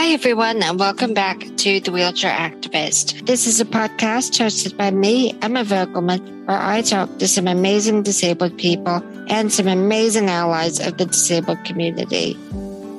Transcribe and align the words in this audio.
Hi, 0.00 0.12
everyone, 0.12 0.62
and 0.62 0.80
welcome 0.80 1.12
back 1.12 1.40
to 1.58 1.78
The 1.78 1.92
Wheelchair 1.92 2.32
Activist. 2.32 3.26
This 3.26 3.46
is 3.46 3.60
a 3.60 3.66
podcast 3.66 4.40
hosted 4.40 4.74
by 4.74 4.90
me, 4.90 5.34
Emma 5.42 5.62
Vogelmann, 5.62 6.46
where 6.46 6.58
I 6.58 6.80
talk 6.80 7.18
to 7.18 7.28
some 7.28 7.46
amazing 7.46 8.02
disabled 8.02 8.56
people 8.56 9.04
and 9.28 9.52
some 9.52 9.68
amazing 9.68 10.30
allies 10.30 10.80
of 10.80 10.96
the 10.96 11.04
disabled 11.04 11.62
community. 11.66 12.34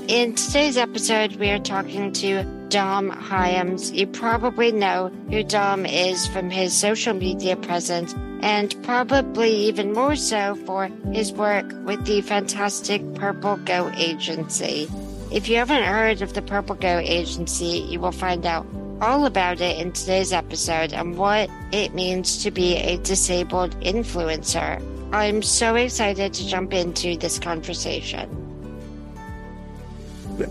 In 0.07 0.35
today's 0.35 0.77
episode, 0.77 1.37
we 1.37 1.49
are 1.49 1.57
talking 1.57 2.13
to 2.13 2.43
Dom 2.69 3.09
Hyams. 3.09 3.91
You 3.91 4.05
probably 4.05 4.71
know 4.71 5.11
who 5.31 5.41
Dom 5.41 5.87
is 5.87 6.27
from 6.27 6.51
his 6.51 6.71
social 6.71 7.15
media 7.15 7.55
presence 7.55 8.13
and 8.43 8.75
probably 8.83 9.49
even 9.51 9.93
more 9.93 10.15
so 10.15 10.53
for 10.67 10.85
his 11.11 11.31
work 11.33 11.65
with 11.83 12.05
the 12.05 12.21
fantastic 12.21 13.01
Purple 13.15 13.57
Goat 13.57 13.93
agency. 13.95 14.87
If 15.31 15.47
you 15.47 15.55
haven't 15.55 15.83
heard 15.83 16.21
of 16.21 16.33
the 16.33 16.41
Purple 16.41 16.75
Goat 16.75 17.05
agency, 17.05 17.85
you 17.87 18.01
will 18.01 18.11
find 18.11 18.45
out 18.45 18.67
all 18.99 19.25
about 19.25 19.61
it 19.61 19.79
in 19.79 19.93
today's 19.93 20.33
episode 20.33 20.91
and 20.91 21.17
what 21.17 21.49
it 21.71 21.93
means 21.93 22.43
to 22.43 22.51
be 22.51 22.75
a 22.75 22.97
disabled 22.97 23.79
influencer. 23.79 24.83
I'm 25.13 25.41
so 25.41 25.75
excited 25.75 26.33
to 26.33 26.45
jump 26.45 26.73
into 26.73 27.15
this 27.15 27.39
conversation. 27.39 28.27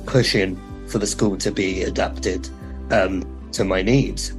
Pushing 0.06 0.58
for 0.88 0.98
the 0.98 1.06
school 1.06 1.36
to 1.36 1.52
be 1.52 1.82
adapted 1.82 2.48
um, 2.90 3.22
to 3.52 3.64
my 3.64 3.82
needs. 3.82 4.32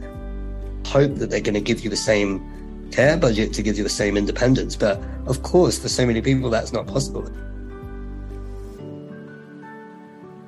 Hope 0.87 1.17
that 1.17 1.29
they're 1.29 1.39
going 1.39 1.53
to 1.53 1.61
give 1.61 1.83
you 1.83 1.91
the 1.91 1.95
same 1.95 2.89
care 2.91 3.15
budget 3.15 3.53
to 3.53 3.61
give 3.61 3.77
you 3.77 3.83
the 3.83 3.89
same 3.89 4.17
independence. 4.17 4.75
But 4.75 4.99
of 5.27 5.43
course, 5.43 5.77
for 5.77 5.87
so 5.87 6.03
many 6.03 6.19
people, 6.19 6.49
that's 6.49 6.73
not 6.73 6.87
possible. 6.87 7.31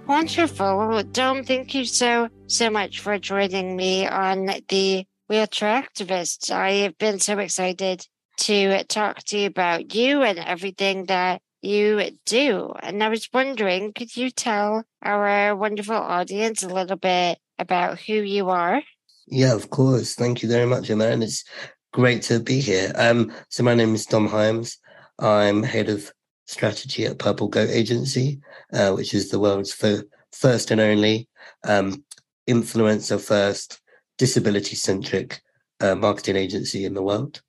Wonderful. 0.06 1.04
Dom, 1.12 1.46
thank 1.46 1.74
you 1.74 1.86
so, 1.86 2.28
so 2.48 2.70
much 2.70 3.00
for 3.00 3.18
joining 3.18 3.78
me 3.78 4.06
on 4.06 4.50
the 4.68 5.06
Wheelchair 5.30 5.82
Activists. 5.82 6.52
I 6.52 6.72
have 6.84 6.98
been 6.98 7.20
so 7.20 7.40
excited 7.40 8.06
to 8.40 8.84
talk 8.84 9.24
to 9.26 9.38
you 9.40 9.48
about 9.48 9.96
you 9.96 10.22
and 10.22 10.40
everything 10.40 11.06
that 11.06 11.42
you 11.62 12.12
do. 12.26 12.74
And 12.82 13.02
I 13.02 13.08
was 13.08 13.30
wondering, 13.34 13.94
could 13.94 14.16
you 14.16 14.30
tell 14.30 14.84
our 15.02 15.56
wonderful 15.56 15.96
audience 15.96 16.64
a 16.64 16.68
little 16.68 16.98
bit 16.98 17.38
about 17.58 18.00
who 18.02 18.16
you 18.16 18.50
are? 18.50 18.82
Yeah, 19.28 19.54
of 19.54 19.70
course. 19.70 20.16
Thank 20.16 20.44
you 20.44 20.50
very 20.50 20.66
much, 20.66 20.90
Emma. 20.90 21.06
And 21.06 21.24
it's 21.24 21.46
great 21.94 22.24
to 22.24 22.42
be 22.42 22.60
here. 22.60 22.92
Um, 22.96 23.32
so 23.48 23.64
my 23.64 23.74
name 23.74 23.96
is 23.96 24.06
Dom 24.06 24.28
Hyams. 24.28 24.78
I'm 25.18 25.64
head 25.64 25.88
of 25.88 26.12
strategy 26.46 27.06
at 27.06 27.20
Purple 27.20 27.48
Goat 27.48 27.70
Agency, 27.70 28.40
uh, 28.74 28.92
which 28.92 29.14
is 29.14 29.30
the 29.30 29.40
world's 29.40 29.74
fir- 29.74 30.04
first 30.32 30.72
and 30.72 30.82
only 30.82 31.28
um, 31.64 32.04
influencer 32.50 33.20
first, 33.20 33.82
disability 34.18 34.76
centric 34.76 35.42
uh, 35.80 35.96
marketing 35.96 36.36
agency 36.36 36.86
in 36.86 36.94
the 36.94 37.04
world. 37.04 37.42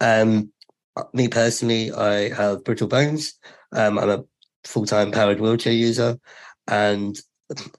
Um, 0.00 0.52
me 1.12 1.28
personally, 1.28 1.92
I 1.92 2.34
have 2.34 2.64
brittle 2.64 2.88
bones. 2.88 3.34
Um, 3.72 3.98
I'm 3.98 4.10
a 4.10 4.24
full 4.64 4.86
time 4.86 5.12
powered 5.12 5.40
wheelchair 5.40 5.72
user 5.72 6.18
and 6.66 7.18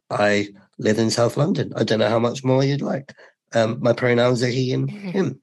I 0.10 0.50
live 0.78 1.00
in 1.00 1.10
South 1.10 1.38
London. 1.38 1.74
I 1.76 1.84
don't 1.84 2.00
know 2.00 2.10
how 2.10 2.20
much 2.20 2.44
more 2.44 2.64
you'd 2.64 2.82
like. 2.82 3.14
Um, 3.54 3.80
my 3.82 3.94
pronouns 3.94 4.44
are 4.44 4.48
he 4.48 4.74
and 4.74 4.90
him. 4.90 5.42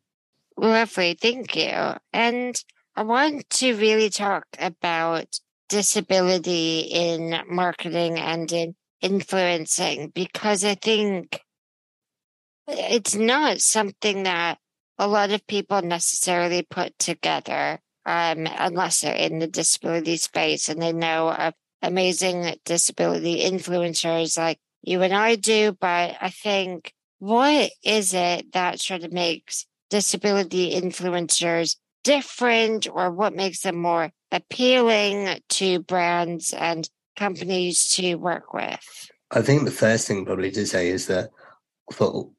Lovely, 0.57 1.15
thank 1.21 1.57
you. 1.57 1.97
And 2.13 2.63
I 2.97 3.03
want 3.03 3.51
to 3.51 3.75
really 3.75 4.09
talk 4.09 4.47
about 4.57 5.41
disability 5.69 6.81
in 6.81 7.37
marketing 7.49 8.19
and 8.21 8.51
in 8.53 8.77
influencing 9.01 10.11
because 10.15 10.65
I 10.65 10.77
think 10.77 11.41
it's 12.69 13.17
not 13.17 13.61
something 13.61 14.23
that 14.23 14.59
a 14.97 15.09
lot 15.09 15.33
of 15.33 15.45
people 15.49 15.83
necessarily 15.83 16.63
put 16.63 16.97
together 17.01 17.81
um, 18.07 18.47
unless 18.59 19.01
they're 19.01 19.15
in 19.15 19.41
the 19.41 19.49
disability 19.49 20.17
space 20.17 20.69
and 20.69 20.81
they 20.81 20.93
know 20.93 21.31
of 21.31 21.55
amazing 21.83 22.55
disability 22.65 23.43
influencers 23.43 24.39
like 24.39 24.59
you 24.83 25.03
and 25.03 25.13
I 25.13 25.35
do. 25.35 25.73
But 25.73 26.17
I 26.21 26.31
think 26.31 26.93
what 27.19 27.73
is 27.83 28.15
it 28.15 28.53
that 28.53 28.81
sort 28.81 29.03
of 29.03 29.13
makes 29.13 29.67
disability 29.91 30.81
influencers 30.81 31.77
different 32.05 32.87
or 32.89 33.11
what 33.11 33.35
makes 33.35 33.63
them 33.63 33.77
more 33.77 34.13
appealing 34.31 35.41
to 35.49 35.81
brands 35.81 36.53
and 36.53 36.89
companies 37.17 37.89
to 37.91 38.15
work 38.15 38.55
with? 38.55 39.11
I 39.31 39.43
think 39.43 39.65
the 39.65 39.71
first 39.71 40.07
thing 40.07 40.25
probably 40.25 40.51
to 40.53 40.67
say 40.67 40.89
is 40.89 41.07
that 41.09 41.31
for 41.93 42.31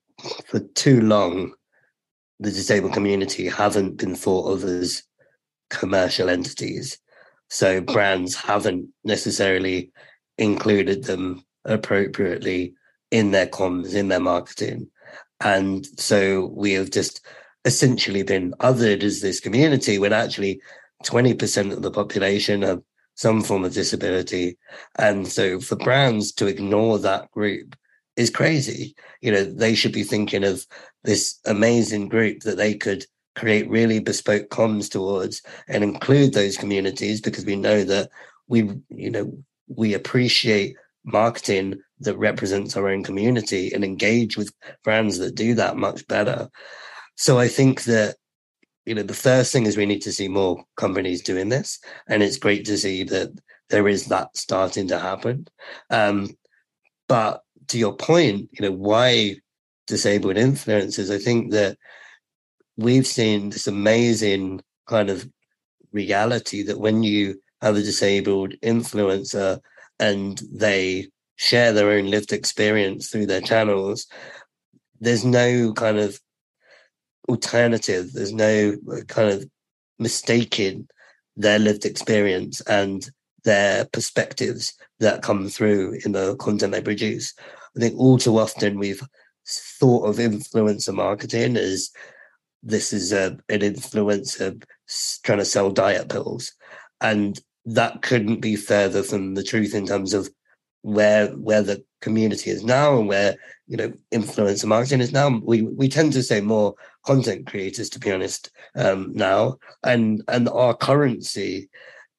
for 0.48 0.60
too 0.60 1.02
long, 1.02 1.54
the 2.40 2.52
disabled 2.52 2.94
community 2.94 3.48
haven't 3.48 3.98
been 3.98 4.16
thought 4.16 4.52
of 4.52 4.64
as 4.64 5.04
commercial 5.70 6.30
entities. 6.30 6.98
So 7.50 7.82
mm. 7.82 7.92
brands 7.92 8.36
haven't 8.36 8.88
necessarily 9.04 9.92
included 10.38 11.04
them 11.04 11.44
appropriately 11.66 12.76
in 13.12 13.32
their 13.32 13.48
comms, 13.48 13.94
in 13.94 14.08
their 14.08 14.20
marketing. 14.20 14.90
And 15.42 15.86
so 16.00 16.48
we 16.54 16.74
have 16.74 16.92
just 16.92 17.26
essentially 17.66 18.24
been 18.24 18.54
othered 18.60 19.04
as 19.04 19.22
this 19.22 19.40
community 19.40 20.00
when 20.00 20.14
actually 20.14 20.62
20% 21.04 21.74
of 21.74 21.82
the 21.82 21.92
population 21.92 22.62
have 22.62 22.82
some 23.16 23.42
form 23.42 23.66
of 23.66 23.74
disability. 23.74 24.58
And 24.98 25.28
so 25.28 25.60
for 25.60 25.76
brands 25.76 26.32
to 26.34 26.48
ignore 26.48 27.00
that 27.00 27.32
group 27.32 27.76
is 28.16 28.30
crazy. 28.30 28.96
You 29.22 29.32
know, 29.32 29.44
they 29.44 29.76
should 29.76 29.94
be 29.94 30.04
thinking 30.04 30.44
of 30.44 30.66
this 31.04 31.40
amazing 31.46 32.10
group 32.10 32.42
that 32.42 32.58
they 32.58 32.76
could 32.76 33.06
create 33.36 33.70
really 33.70 34.00
bespoke 34.00 34.50
comms 34.50 34.90
towards 34.90 35.42
and 35.68 35.84
include 35.84 36.34
those 36.34 36.58
communities 36.58 37.20
because 37.20 37.46
we 37.46 37.56
know 37.56 37.84
that 37.84 38.10
we, 38.48 38.72
you 38.90 39.12
know, 39.12 39.38
we 39.68 39.94
appreciate 39.94 40.76
marketing 41.04 41.80
that 42.00 42.18
represents 42.18 42.76
our 42.76 42.90
own 42.90 43.04
community 43.04 43.72
and 43.74 43.84
engage 43.84 44.38
with 44.38 44.54
brands 44.84 45.18
that 45.18 45.36
do 45.36 45.54
that 45.54 45.78
much 45.78 46.08
better. 46.08 46.50
So 47.16 47.40
I 47.40 47.48
think 47.48 47.84
that 47.84 48.16
you 48.86 48.94
know 48.94 49.04
the 49.04 49.14
first 49.14 49.52
thing 49.52 49.66
is 49.66 49.78
we 49.78 49.86
need 49.86 50.02
to 50.04 50.14
see 50.14 50.28
more 50.28 50.64
companies 50.76 51.22
doing 51.22 51.50
this, 51.50 51.80
and 52.08 52.22
it's 52.22 52.38
great 52.38 52.66
to 52.66 52.78
see 52.78 53.04
that 53.04 53.30
there 53.70 53.88
is 53.88 54.06
that 54.06 54.36
starting 54.38 54.88
to 54.90 55.00
happen. 55.00 55.48
Um, 55.90 56.36
but 57.08 57.42
to 57.68 57.78
your 57.78 57.96
point, 57.96 58.50
you 58.52 58.62
know 58.62 58.76
why 58.76 59.38
disabled 59.88 60.36
influencers? 60.36 61.14
I 61.14 61.20
think 61.20 61.52
that 61.52 61.78
we've 62.78 63.08
seen 63.08 63.50
this 63.50 63.68
amazing 63.68 64.62
kind 64.88 65.10
of 65.10 65.28
reality 65.92 66.64
that 66.64 66.80
when 66.80 67.04
you 67.04 67.42
have 67.62 67.76
a 67.76 67.82
disabled 67.82 68.54
influencer 68.62 69.60
and 70.00 70.42
they 70.52 71.08
share 71.38 71.72
their 71.74 71.92
own 71.92 72.08
lived 72.08 72.34
experience 72.34 73.10
through 73.10 73.26
their 73.26 73.42
channels, 73.42 74.08
there's 75.00 75.26
no 75.26 75.74
kind 75.74 75.98
of 75.98 76.20
alternative. 77.30 78.12
There's 78.14 78.34
no 78.34 78.76
uh, 78.92 79.02
kind 79.08 79.30
of 79.30 79.50
mistaking 80.00 80.88
their 81.36 81.60
lived 81.60 81.86
experience 81.86 82.62
and 82.62 83.10
their 83.44 83.86
perspectives 83.86 84.74
that 85.00 85.22
come 85.22 85.50
through 85.50 86.00
in 86.06 86.14
the 86.14 86.36
content 86.38 86.74
they 86.74 86.82
produce. 86.82 87.34
I 87.76 87.80
think 87.80 87.98
all 87.98 88.18
too 88.18 88.40
often 88.40 88.80
we've 88.80 89.02
thought 89.48 90.08
of 90.08 90.18
influencer 90.18 90.94
marketing 90.94 91.58
as 91.58 91.92
this 92.64 92.92
is 92.92 93.14
a, 93.14 93.38
an 93.50 93.60
influencer 93.60 94.64
trying 95.24 95.40
to 95.40 95.46
sell 95.46 95.70
diet 95.70 96.10
pills. 96.10 96.54
And 97.02 97.40
that 97.66 98.02
couldn't 98.02 98.42
be 98.42 98.56
further 98.56 99.04
from 99.04 99.36
the 99.36 99.44
truth 99.44 99.76
in 99.76 99.86
terms 99.86 100.14
of 100.14 100.30
where 100.82 101.30
where 101.30 101.64
the 101.64 101.84
community 102.02 102.52
is 102.52 102.64
now 102.64 102.96
and 103.00 103.08
where 103.08 103.36
you 103.68 103.76
know 103.76 103.92
influencer 104.14 104.66
marketing 104.66 105.02
is 105.02 105.12
now 105.12 105.42
we 105.44 105.64
we 105.64 105.90
tend 105.90 106.14
to 106.14 106.22
say 106.22 106.42
more 106.42 106.76
content 107.06 107.48
creators 107.48 107.90
to 107.92 108.00
be 108.00 108.12
honest 108.12 108.52
um 108.76 109.12
now. 109.14 109.58
And 109.84 110.24
and 110.28 110.50
our 110.50 110.76
currency 110.76 111.70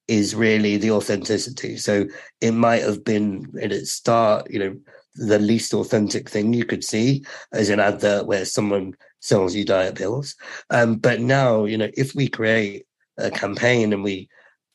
is 0.09 0.35
really 0.35 0.77
the 0.77 0.93
authenticity. 0.93 1.77
So 1.77 2.07
it 2.41 2.53
might 2.53 2.83
have 2.83 3.05
been 3.05 3.53
at 3.61 3.73
its 3.73 3.93
start 3.93 4.51
you 4.51 4.59
know 4.59 4.77
the 5.17 5.39
least 5.39 5.73
authentic 5.73 6.29
thing 6.29 6.53
you 6.53 6.65
could 6.65 6.85
see 6.85 7.25
as 7.53 7.71
an 7.71 7.81
advert 7.81 8.27
where 8.27 8.45
someone 8.45 8.95
sells 9.21 9.55
you 9.55 9.65
diet 9.65 9.97
pills. 9.97 10.35
Um 10.71 10.97
but 10.97 11.21
now 11.21 11.65
you 11.65 11.79
know 11.79 11.91
if 11.95 12.15
we 12.15 12.29
create 12.29 12.87
a 13.19 13.31
campaign 13.31 13.93
and 13.93 14.05
we 14.05 14.29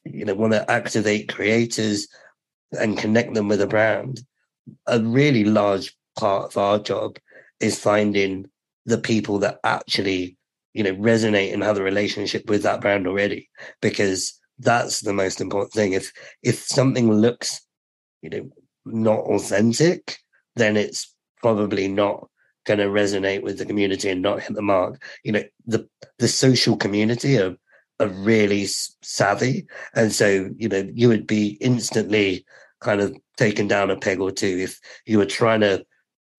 you 0.04 0.26
know 0.26 0.34
want 0.36 0.54
to 0.54 0.70
activate 0.70 1.30
creators 1.34 2.08
and 2.80 2.98
connect 2.98 3.34
them 3.34 3.48
with 3.48 3.62
a 3.62 3.68
brand, 3.68 4.22
a 4.88 5.00
really 5.00 5.44
large 5.44 5.96
part 6.18 6.46
of 6.46 6.58
our 6.58 6.80
job 6.80 7.18
is 7.60 7.80
finding 7.80 8.50
the 8.92 8.98
people 8.98 9.40
that 9.40 9.60
actually, 9.64 10.38
you 10.74 10.84
know, 10.84 10.94
resonate 10.96 11.54
and 11.54 11.64
have 11.64 11.78
a 11.78 11.84
relationship 11.84 12.50
with 12.50 12.64
that 12.64 12.82
brand 12.82 13.08
already, 13.08 13.50
because 13.82 14.40
that's 14.60 15.00
the 15.00 15.14
most 15.14 15.42
important 15.42 15.74
thing. 15.74 15.94
If 15.94 16.12
if 16.44 16.60
something 16.60 17.12
looks, 17.12 17.62
you 18.22 18.30
know, 18.30 18.50
not 18.86 19.22
authentic, 19.22 20.18
then 20.56 20.78
it's 20.78 21.16
probably 21.38 21.88
not 21.88 22.28
going 22.66 22.80
to 22.80 22.86
resonate 22.86 23.42
with 23.42 23.58
the 23.58 23.66
community 23.66 24.10
and 24.10 24.22
not 24.22 24.42
hit 24.42 24.54
the 24.54 24.62
mark. 24.62 25.02
You 25.24 25.32
know, 25.32 25.44
the 25.66 25.88
the 26.20 26.28
social 26.28 26.76
community 26.76 27.40
are 27.40 27.56
are 28.02 28.08
really 28.08 28.66
savvy, 28.66 29.66
and 29.96 30.12
so 30.12 30.50
you 30.58 30.68
know 30.68 30.90
you 30.94 31.08
would 31.08 31.28
be 31.28 31.58
instantly 31.62 32.46
kind 32.82 33.00
of 33.00 33.16
taken 33.38 33.68
down 33.68 33.92
a 33.92 33.98
peg 33.98 34.20
or 34.20 34.32
two 34.32 34.58
if 34.60 34.80
you 35.06 35.18
were 35.18 35.26
trying 35.26 35.62
to 35.62 35.86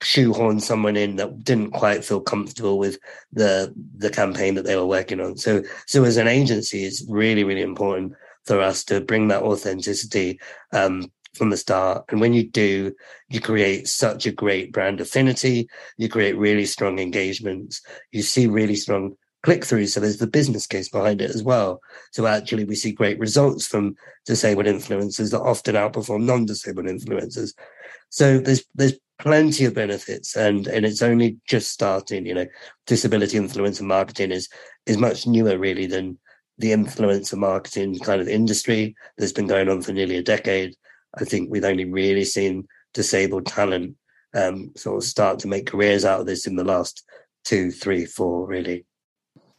shoehorn 0.02 0.60
someone 0.60 0.96
in 0.96 1.16
that 1.16 1.44
didn't 1.44 1.70
quite 1.70 2.04
feel 2.04 2.20
comfortable 2.20 2.78
with 2.78 2.98
the 3.32 3.72
the 3.96 4.10
campaign 4.10 4.54
that 4.54 4.64
they 4.64 4.76
were 4.76 4.86
working 4.86 5.20
on. 5.20 5.36
So 5.36 5.62
so 5.86 6.04
as 6.04 6.16
an 6.16 6.28
agency, 6.28 6.84
it's 6.84 7.04
really 7.08 7.44
really 7.44 7.62
important 7.62 8.14
for 8.44 8.60
us 8.60 8.84
to 8.84 9.00
bring 9.00 9.28
that 9.28 9.42
authenticity 9.42 10.40
um, 10.72 11.10
from 11.34 11.50
the 11.50 11.56
start. 11.56 12.04
And 12.08 12.20
when 12.20 12.32
you 12.32 12.48
do, 12.48 12.92
you 13.28 13.40
create 13.40 13.88
such 13.88 14.26
a 14.26 14.32
great 14.32 14.72
brand 14.72 15.00
affinity. 15.00 15.68
You 15.96 16.08
create 16.08 16.36
really 16.36 16.66
strong 16.66 16.98
engagements. 16.98 17.80
You 18.10 18.22
see 18.22 18.46
really 18.46 18.74
strong 18.74 19.16
click 19.42 19.64
through. 19.64 19.86
So 19.86 20.00
there's 20.00 20.18
the 20.18 20.26
business 20.26 20.66
case 20.66 20.88
behind 20.88 21.20
it 21.20 21.30
as 21.30 21.42
well. 21.42 21.80
So 22.12 22.26
actually, 22.26 22.64
we 22.64 22.74
see 22.74 22.92
great 22.92 23.18
results 23.18 23.66
from 23.66 23.96
disabled 24.26 24.66
influencers 24.66 25.30
that 25.30 25.40
often 25.40 25.74
outperform 25.74 26.24
non-disabled 26.24 26.86
influencers. 26.86 27.54
So 28.10 28.38
there's 28.38 28.64
there's 28.74 28.94
plenty 29.22 29.64
of 29.64 29.74
benefits, 29.74 30.36
and 30.36 30.66
and 30.66 30.84
it's 30.84 31.00
only 31.00 31.38
just 31.48 31.70
starting. 31.70 32.26
You 32.26 32.34
know, 32.34 32.46
disability 32.86 33.38
influencer 33.38 33.82
marketing 33.82 34.32
is 34.32 34.48
is 34.86 34.98
much 34.98 35.26
newer 35.26 35.58
really 35.58 35.86
than 35.86 36.18
the 36.58 36.72
influence 36.72 37.30
influencer 37.30 37.38
marketing 37.38 37.98
kind 38.00 38.20
of 38.20 38.28
industry 38.28 38.94
that's 39.16 39.32
been 39.32 39.46
going 39.46 39.68
on 39.68 39.80
for 39.80 39.92
nearly 39.92 40.16
a 40.16 40.22
decade. 40.22 40.74
I 41.18 41.24
think 41.24 41.50
we've 41.50 41.64
only 41.64 41.84
really 41.84 42.24
seen 42.24 42.66
disabled 42.94 43.46
talent 43.46 43.96
um, 44.34 44.72
sort 44.76 44.96
of 44.96 45.04
start 45.04 45.38
to 45.40 45.48
make 45.48 45.66
careers 45.66 46.04
out 46.04 46.20
of 46.20 46.26
this 46.26 46.46
in 46.46 46.56
the 46.56 46.64
last 46.64 47.04
two, 47.44 47.70
three, 47.70 48.04
four, 48.04 48.46
really. 48.46 48.84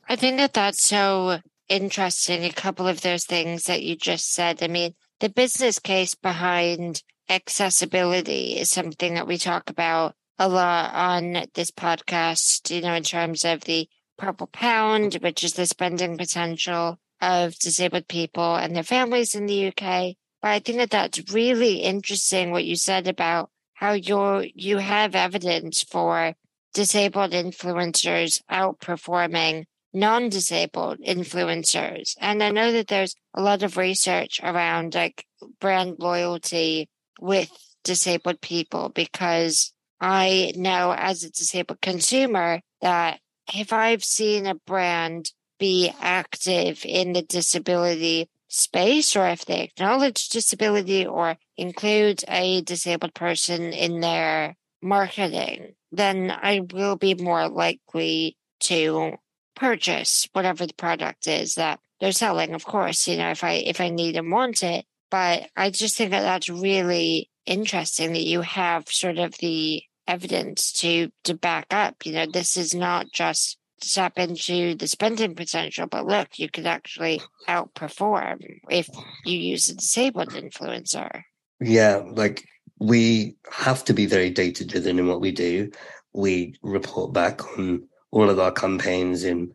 I 0.09 0.15
think 0.15 0.37
that 0.37 0.53
that's 0.53 0.83
so 0.83 1.39
interesting. 1.69 2.43
A 2.43 2.51
couple 2.51 2.87
of 2.87 3.01
those 3.01 3.25
things 3.25 3.63
that 3.65 3.83
you 3.83 3.95
just 3.95 4.33
said. 4.33 4.61
I 4.61 4.67
mean, 4.67 4.93
the 5.19 5.29
business 5.29 5.79
case 5.79 6.15
behind 6.15 7.01
accessibility 7.29 8.57
is 8.57 8.69
something 8.69 9.15
that 9.15 9.27
we 9.27 9.37
talk 9.37 9.69
about 9.69 10.15
a 10.37 10.47
lot 10.47 10.93
on 10.93 11.45
this 11.53 11.71
podcast, 11.71 12.69
you 12.73 12.81
know, 12.81 12.93
in 12.93 13.03
terms 13.03 13.45
of 13.45 13.61
the 13.61 13.87
purple 14.17 14.47
pound, 14.47 15.15
which 15.15 15.43
is 15.43 15.53
the 15.53 15.65
spending 15.65 16.17
potential 16.17 16.99
of 17.21 17.57
disabled 17.59 18.07
people 18.07 18.55
and 18.55 18.75
their 18.75 18.83
families 18.83 19.35
in 19.35 19.45
the 19.45 19.67
UK. 19.67 20.15
But 20.41 20.51
I 20.51 20.59
think 20.59 20.77
that 20.79 20.91
that's 20.91 21.31
really 21.31 21.77
interesting 21.77 22.51
what 22.51 22.65
you 22.65 22.75
said 22.75 23.07
about 23.07 23.49
how 23.73 23.93
you're, 23.93 24.45
you 24.53 24.77
have 24.79 25.15
evidence 25.15 25.83
for 25.83 26.33
disabled 26.73 27.31
influencers 27.31 28.41
outperforming 28.51 29.65
non-disabled 29.93 30.99
influencers. 30.99 32.15
And 32.19 32.41
I 32.41 32.49
know 32.49 32.71
that 32.71 32.87
there's 32.87 33.15
a 33.33 33.41
lot 33.41 33.63
of 33.63 33.77
research 33.77 34.39
around 34.43 34.95
like 34.95 35.25
brand 35.59 35.97
loyalty 35.99 36.89
with 37.19 37.49
disabled 37.83 38.41
people 38.41 38.89
because 38.89 39.73
I 39.99 40.53
know 40.55 40.93
as 40.97 41.23
a 41.23 41.31
disabled 41.31 41.81
consumer 41.81 42.61
that 42.81 43.19
if 43.53 43.73
I've 43.73 44.03
seen 44.03 44.45
a 44.45 44.55
brand 44.55 45.31
be 45.59 45.91
active 46.01 46.83
in 46.85 47.13
the 47.13 47.21
disability 47.21 48.29
space 48.47 49.15
or 49.15 49.27
if 49.27 49.45
they 49.45 49.61
acknowledge 49.61 50.29
disability 50.29 51.05
or 51.05 51.37
include 51.57 52.23
a 52.27 52.61
disabled 52.61 53.13
person 53.13 53.73
in 53.73 53.99
their 53.99 54.55
marketing, 54.81 55.73
then 55.91 56.31
I 56.31 56.61
will 56.71 56.95
be 56.95 57.15
more 57.15 57.47
likely 57.47 58.37
to 58.61 59.13
purchase 59.55 60.27
whatever 60.33 60.65
the 60.65 60.73
product 60.73 61.27
is 61.27 61.55
that 61.55 61.79
they're 61.99 62.11
selling. 62.11 62.53
Of 62.53 62.65
course, 62.65 63.07
you 63.07 63.17
know, 63.17 63.31
if 63.31 63.43
I 63.43 63.53
if 63.53 63.79
I 63.79 63.89
need 63.89 64.15
and 64.17 64.31
want 64.31 64.63
it, 64.63 64.85
but 65.13 65.47
I 65.55 65.69
just 65.69 65.95
think 65.95 66.09
that 66.09 66.21
that's 66.21 66.49
really 66.49 67.29
interesting 67.45 68.13
that 68.13 68.25
you 68.25 68.41
have 68.41 68.89
sort 68.89 69.19
of 69.19 69.35
the 69.37 69.83
evidence 70.07 70.71
to 70.81 71.11
to 71.25 71.35
back 71.35 71.67
up. 71.69 72.03
You 72.03 72.13
know, 72.13 72.25
this 72.25 72.57
is 72.57 72.73
not 72.73 73.11
just 73.13 73.59
tap 73.79 74.17
into 74.17 74.73
the 74.73 74.87
spending 74.87 75.35
potential, 75.35 75.85
but 75.85 76.07
look, 76.07 76.39
you 76.39 76.49
could 76.49 76.65
actually 76.65 77.21
outperform 77.47 78.39
if 78.71 78.89
you 79.23 79.37
use 79.37 79.69
a 79.69 79.75
disabled 79.75 80.29
influencer. 80.29 81.21
Yeah, 81.61 82.01
like 82.07 82.43
we 82.79 83.35
have 83.51 83.85
to 83.85 83.93
be 83.93 84.07
very 84.07 84.31
data 84.31 84.65
driven 84.65 84.97
in 84.97 85.05
what 85.05 85.21
we 85.21 85.31
do. 85.31 85.69
We 86.13 86.55
report 86.63 87.13
back 87.13 87.55
on 87.55 87.87
all 88.09 88.31
of 88.31 88.39
our 88.39 88.51
campaigns 88.51 89.25
in 89.25 89.53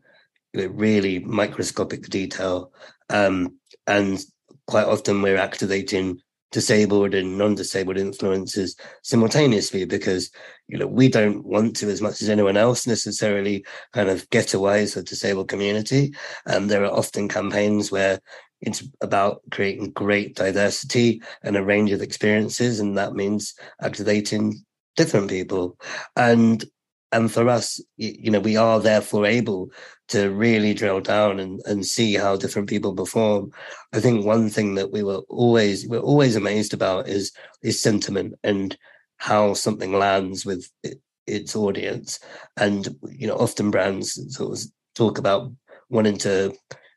really 0.55 1.19
microscopic 1.19 2.03
detail. 2.11 2.71
Um, 3.11 3.57
and 3.89 4.25
quite 4.69 4.87
often 4.87 5.23
we're 5.23 5.37
activating 5.37 6.21
disabled 6.51 7.15
and 7.15 7.37
non-disabled 7.37 7.97
influencers 7.97 8.79
simultaneously 9.03 9.85
because 9.85 10.31
you 10.69 10.79
know 10.79 10.87
we 10.87 11.09
don't 11.09 11.45
want 11.45 11.77
to 11.77 11.91
as 11.91 12.01
much 12.01 12.23
as 12.23 12.29
anyone 12.29 12.57
else 12.57 12.87
necessarily 12.87 13.65
kind 13.93 14.09
of 14.09 14.29
get 14.31 14.55
away 14.55 14.83
as 14.83 14.97
a 14.97 15.03
disabled 15.03 15.49
community. 15.49 16.15
And 16.47 16.71
there 16.71 16.85
are 16.85 16.95
often 16.95 17.29
campaigns 17.29 17.91
where 17.91 18.21
it's 18.61 18.83
about 19.01 19.43
creating 19.51 19.93
great 19.93 20.37
diversity 20.37 21.23
and 21.43 21.57
a 21.57 21.65
range 21.65 21.93
of 21.93 22.03
experiences 22.03 22.81
and 22.81 22.97
that 22.99 23.15
means 23.15 23.55
activating 23.83 24.65
different 24.97 25.29
people. 25.29 25.79
And 26.17 26.65
and 27.13 27.33
for 27.33 27.49
us 27.49 27.81
you 27.97 28.31
know 28.31 28.41
we 28.41 28.57
are 28.57 28.81
therefore 28.81 29.27
able 29.27 29.71
to 30.09 30.31
really 30.31 30.73
drill 30.73 31.01
down 31.01 31.39
and, 31.39 31.61
and 31.67 31.85
see 31.85 32.15
how 32.15 32.35
different 32.37 32.69
people 32.69 32.95
perform. 32.95 33.53
I 33.93 34.01
think 34.01 34.25
one 34.25 34.49
thing 34.49 34.75
that 34.77 34.91
we 34.91 35.03
were 35.03 35.21
always 35.29 35.87
we're 35.87 35.99
always 35.99 36.35
amazed 36.35 36.75
about 36.75 37.09
is 37.09 37.33
is 37.63 37.81
sentiment 37.81 38.35
and 38.43 38.77
how 39.19 39.53
something 39.55 39.93
lands 39.93 40.47
with 40.47 40.71
it, 40.83 41.01
its 41.27 41.55
audience. 41.55 42.19
And 42.57 42.89
you 43.11 43.27
know, 43.27 43.37
often 43.37 43.71
brands 43.71 44.19
sort 44.35 44.59
of 44.59 44.65
talk 44.95 45.19
about 45.19 45.53
wanting 45.91 46.19
to 46.19 46.55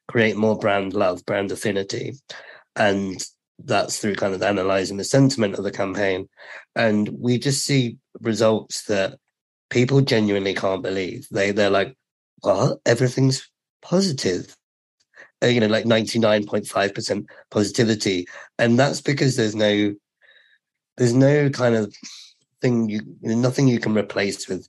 create 0.08 0.38
more 0.38 0.58
brand 0.58 0.94
love, 0.94 1.26
brand 1.26 1.52
affinity, 1.52 2.14
and 2.76 3.24
that's 3.64 4.00
through 4.00 4.16
kind 4.16 4.34
of 4.34 4.42
analyzing 4.42 4.98
the 4.98 5.04
sentiment 5.04 5.56
of 5.56 5.64
the 5.64 5.72
campaign. 5.72 6.30
And 6.76 7.10
we 7.10 7.38
just 7.38 7.66
see 7.66 7.98
results 8.22 8.86
that 8.86 9.20
people 9.72 10.02
genuinely 10.02 10.54
can't 10.54 10.84
believe. 10.84 11.28
They 11.32 11.50
they're 11.52 11.72
like, 11.72 11.98
well, 12.44 12.80
everything's 12.86 13.50
positive. 13.82 14.56
Uh, 15.44 15.48
you 15.48 15.60
know, 15.60 15.68
like 15.68 15.86
99.5% 15.86 17.26
positivity. 17.50 18.28
And 18.60 18.78
that's 18.78 19.02
because 19.02 19.36
there's 19.38 19.56
no, 19.56 19.96
there's 20.98 21.16
no 21.16 21.50
kind 21.50 21.74
of 21.74 21.96
thing 22.62 22.90
you, 22.90 23.02
nothing 23.22 23.68
you 23.68 23.80
can 23.80 23.98
replace 23.98 24.48
with 24.48 24.68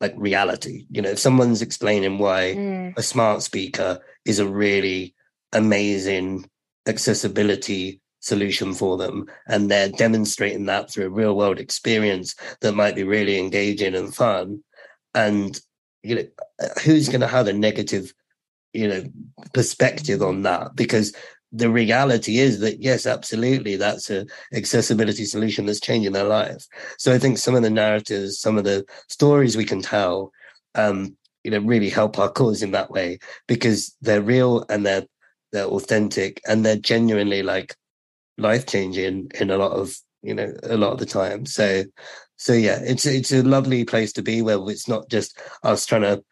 like 0.00 0.14
reality. 0.16 0.86
You 0.90 1.02
know, 1.02 1.10
if 1.10 1.18
someone's 1.18 1.60
explaining 1.60 2.18
why 2.18 2.54
mm. 2.56 2.96
a 2.96 3.02
smart 3.02 3.42
speaker 3.42 4.00
is 4.24 4.38
a 4.38 4.48
really 4.48 5.14
amazing 5.52 6.48
accessibility 6.86 8.00
solution 8.24 8.72
for 8.72 8.96
them. 8.96 9.26
And 9.46 9.70
they're 9.70 9.90
demonstrating 9.90 10.66
that 10.66 10.90
through 10.90 11.06
a 11.06 11.10
real 11.10 11.36
world 11.36 11.58
experience 11.60 12.34
that 12.60 12.74
might 12.74 12.94
be 12.94 13.04
really 13.04 13.38
engaging 13.38 13.94
and 13.94 14.14
fun. 14.14 14.64
And 15.14 15.60
you 16.02 16.16
know 16.16 16.24
who's 16.84 17.08
going 17.08 17.20
to 17.20 17.26
have 17.26 17.46
a 17.46 17.52
negative 17.52 18.12
you 18.72 18.88
know 18.88 19.04
perspective 19.52 20.22
on 20.22 20.42
that? 20.42 20.74
Because 20.74 21.14
the 21.52 21.70
reality 21.70 22.38
is 22.38 22.58
that 22.60 22.80
yes 22.80 23.06
absolutely 23.06 23.76
that's 23.76 24.10
a 24.10 24.26
accessibility 24.52 25.24
solution 25.24 25.66
that's 25.66 25.80
changing 25.80 26.12
their 26.12 26.24
life. 26.24 26.66
So 26.98 27.12
i 27.12 27.18
think 27.18 27.38
some 27.38 27.54
of 27.54 27.62
the 27.62 27.70
narratives 27.70 28.40
some 28.40 28.58
of 28.58 28.64
the 28.64 28.84
stories 29.08 29.56
we 29.56 29.64
can 29.64 29.80
tell 29.80 30.32
um 30.74 31.16
you 31.44 31.50
know 31.50 31.60
really 31.60 31.90
help 31.90 32.18
our 32.18 32.30
cause 32.30 32.62
in 32.62 32.72
that 32.72 32.90
way 32.90 33.18
because 33.46 33.96
they're 34.00 34.22
real 34.22 34.64
and 34.68 34.84
they're 34.84 35.06
they're 35.52 35.66
authentic 35.66 36.40
and 36.48 36.64
they're 36.64 36.76
genuinely 36.76 37.42
like 37.42 37.76
life 38.38 38.66
changing 38.66 39.30
in 39.38 39.50
a 39.50 39.56
lot 39.56 39.72
of 39.72 39.96
you 40.22 40.34
know 40.34 40.52
a 40.62 40.76
lot 40.76 40.92
of 40.92 40.98
the 40.98 41.06
time 41.06 41.44
so 41.46 41.84
so 42.36 42.52
yeah, 42.52 42.80
it's 42.82 43.06
it's 43.06 43.32
a 43.32 43.42
lovely 43.42 43.84
place 43.84 44.12
to 44.14 44.22
be 44.22 44.42
where 44.42 44.58
it's 44.68 44.88
not 44.88 45.08
just 45.08 45.40
us 45.62 45.86
trying 45.86 46.02
to 46.02 46.22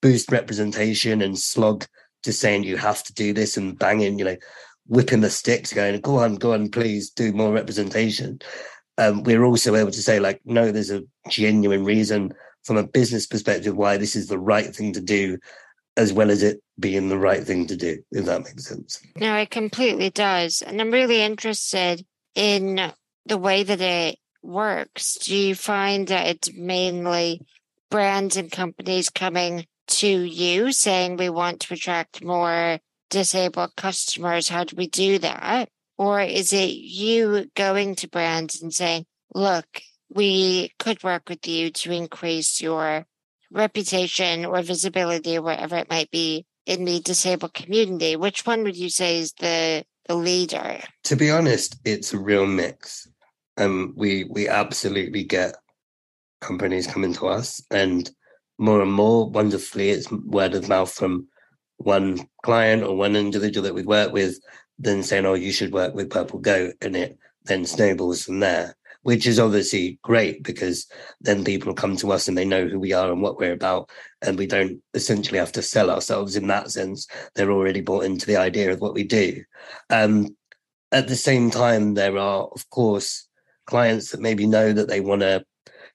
boost 0.00 0.30
representation 0.32 1.20
and 1.20 1.38
slog 1.38 1.84
to 2.22 2.32
saying 2.32 2.64
you 2.64 2.76
have 2.76 3.02
to 3.04 3.12
do 3.14 3.32
this 3.32 3.56
and 3.56 3.78
banging, 3.78 4.18
you 4.18 4.24
know, 4.24 4.36
whipping 4.86 5.20
the 5.20 5.30
sticks, 5.30 5.72
going, 5.72 6.00
go 6.00 6.18
on, 6.18 6.36
go 6.36 6.52
on, 6.52 6.70
please 6.70 7.10
do 7.10 7.32
more 7.32 7.52
representation. 7.52 8.38
Um, 8.98 9.22
we're 9.24 9.44
also 9.44 9.74
able 9.74 9.90
to 9.90 10.02
say, 10.02 10.20
like, 10.20 10.40
no, 10.44 10.70
there's 10.70 10.90
a 10.90 11.02
genuine 11.28 11.84
reason 11.84 12.32
from 12.64 12.76
a 12.76 12.86
business 12.86 13.26
perspective 13.26 13.76
why 13.76 13.96
this 13.96 14.14
is 14.14 14.28
the 14.28 14.38
right 14.38 14.74
thing 14.74 14.92
to 14.92 15.00
do, 15.00 15.38
as 15.96 16.12
well 16.12 16.30
as 16.30 16.42
it 16.42 16.62
being 16.78 17.08
the 17.08 17.18
right 17.18 17.44
thing 17.44 17.66
to 17.66 17.76
do, 17.76 18.02
if 18.10 18.24
that 18.24 18.44
makes 18.44 18.66
sense. 18.66 19.00
No, 19.16 19.36
it 19.36 19.50
completely 19.50 20.10
does. 20.10 20.62
And 20.62 20.80
I'm 20.80 20.90
really 20.90 21.20
interested 21.20 22.04
in 22.34 22.92
the 23.26 23.38
way 23.38 23.62
that 23.62 23.80
it 23.80 24.18
works? 24.42 25.14
Do 25.14 25.36
you 25.36 25.54
find 25.54 26.08
that 26.08 26.26
it's 26.26 26.52
mainly 26.52 27.40
brands 27.90 28.36
and 28.36 28.50
companies 28.50 29.10
coming 29.10 29.66
to 29.86 30.06
you 30.06 30.72
saying 30.72 31.16
we 31.16 31.28
want 31.28 31.60
to 31.60 31.74
attract 31.74 32.24
more 32.24 32.78
disabled 33.10 33.76
customers? 33.76 34.48
How 34.48 34.64
do 34.64 34.76
we 34.76 34.88
do 34.88 35.18
that? 35.18 35.68
Or 35.98 36.20
is 36.20 36.52
it 36.52 36.70
you 36.70 37.50
going 37.54 37.94
to 37.96 38.08
brands 38.08 38.60
and 38.60 38.72
saying, 38.72 39.06
look, 39.34 39.66
we 40.10 40.72
could 40.78 41.02
work 41.02 41.28
with 41.28 41.46
you 41.46 41.70
to 41.70 41.92
increase 41.92 42.60
your 42.60 43.06
reputation 43.52 44.44
or 44.44 44.62
visibility 44.62 45.36
or 45.36 45.42
whatever 45.42 45.76
it 45.76 45.90
might 45.90 46.10
be 46.10 46.46
in 46.66 46.84
the 46.84 47.00
disabled 47.00 47.54
community? 47.54 48.16
Which 48.16 48.46
one 48.46 48.62
would 48.64 48.76
you 48.76 48.88
say 48.88 49.18
is 49.18 49.32
the, 49.34 49.84
the 50.08 50.14
leader? 50.14 50.80
To 51.04 51.16
be 51.16 51.30
honest, 51.30 51.76
it's 51.84 52.12
a 52.12 52.18
real 52.18 52.46
mix. 52.46 53.08
Um, 53.58 53.92
we 53.96 54.24
we 54.24 54.48
absolutely 54.48 55.24
get 55.24 55.54
companies 56.40 56.86
coming 56.86 57.12
to 57.14 57.28
us, 57.28 57.60
and 57.70 58.10
more 58.58 58.80
and 58.80 58.92
more, 58.92 59.28
wonderfully, 59.28 59.90
it's 59.90 60.10
word 60.10 60.54
of 60.54 60.68
mouth 60.68 60.90
from 60.90 61.28
one 61.76 62.26
client 62.42 62.82
or 62.82 62.96
one 62.96 63.14
individual 63.14 63.64
that 63.64 63.74
we 63.74 63.82
work 63.82 64.12
with, 64.12 64.38
then 64.78 65.02
saying, 65.02 65.26
"Oh, 65.26 65.34
you 65.34 65.52
should 65.52 65.72
work 65.72 65.94
with 65.94 66.08
Purple 66.08 66.38
Goat," 66.38 66.74
and 66.80 66.96
it 66.96 67.18
then 67.44 67.66
snowballs 67.66 68.24
from 68.24 68.40
there 68.40 68.74
which 69.02 69.26
is 69.26 69.38
obviously 69.38 69.98
great 70.02 70.42
because 70.42 70.86
then 71.20 71.44
people 71.44 71.74
come 71.74 71.96
to 71.96 72.12
us 72.12 72.28
and 72.28 72.38
they 72.38 72.44
know 72.44 72.66
who 72.66 72.78
we 72.78 72.92
are 72.92 73.10
and 73.10 73.20
what 73.20 73.38
we're 73.38 73.52
about. 73.52 73.90
And 74.22 74.38
we 74.38 74.46
don't 74.46 74.80
essentially 74.94 75.38
have 75.38 75.52
to 75.52 75.62
sell 75.62 75.90
ourselves 75.90 76.36
in 76.36 76.46
that 76.48 76.70
sense. 76.70 77.06
They're 77.34 77.50
already 77.50 77.80
bought 77.80 78.04
into 78.04 78.26
the 78.26 78.36
idea 78.36 78.72
of 78.72 78.80
what 78.80 78.94
we 78.94 79.04
do. 79.04 79.42
Um, 79.90 80.36
at 80.92 81.08
the 81.08 81.16
same 81.16 81.50
time, 81.50 81.94
there 81.94 82.16
are, 82.16 82.48
of 82.52 82.68
course, 82.70 83.28
clients 83.66 84.10
that 84.10 84.20
maybe 84.20 84.46
know 84.46 84.72
that 84.72 84.88
they 84.88 85.00
want 85.00 85.22
to 85.22 85.44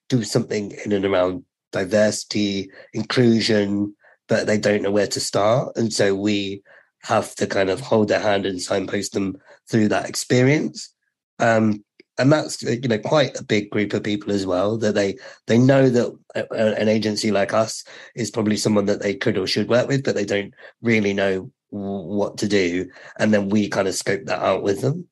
do 0.08 0.22
something 0.22 0.72
in 0.84 0.92
and 0.92 1.04
around 1.04 1.44
diversity, 1.72 2.70
inclusion, 2.92 3.94
but 4.28 4.46
they 4.46 4.58
don't 4.58 4.82
know 4.82 4.90
where 4.90 5.06
to 5.06 5.20
start. 5.20 5.76
And 5.76 5.92
so 5.92 6.14
we 6.14 6.62
have 7.02 7.34
to 7.36 7.46
kind 7.46 7.70
of 7.70 7.80
hold 7.80 8.08
their 8.08 8.20
hand 8.20 8.44
and 8.44 8.60
signpost 8.60 9.12
them 9.12 9.38
through 9.70 9.88
that 9.88 10.08
experience. 10.08 10.92
Um, 11.38 11.84
and 12.18 12.32
that's 12.32 12.62
you 12.62 12.88
know 12.88 12.98
quite 12.98 13.38
a 13.38 13.44
big 13.44 13.70
group 13.70 13.92
of 13.92 14.02
people 14.02 14.32
as 14.32 14.44
well 14.44 14.76
that 14.76 14.94
they 14.94 15.16
they 15.46 15.58
know 15.58 15.88
that 15.88 16.16
a, 16.34 16.80
an 16.80 16.88
agency 16.88 17.30
like 17.30 17.52
us 17.52 17.84
is 18.14 18.30
probably 18.30 18.56
someone 18.56 18.86
that 18.86 19.00
they 19.00 19.14
could 19.14 19.38
or 19.38 19.46
should 19.46 19.68
work 19.68 19.88
with 19.88 20.04
but 20.04 20.14
they 20.14 20.24
don't 20.24 20.52
really 20.82 21.14
know 21.14 21.50
what 21.70 22.38
to 22.38 22.48
do. 22.48 22.90
And 23.18 23.32
then 23.32 23.48
we 23.48 23.68
kind 23.68 23.88
of 23.88 23.94
scope 23.94 24.24
that 24.24 24.42
out 24.42 24.62
with 24.62 24.80
them. 24.80 25.06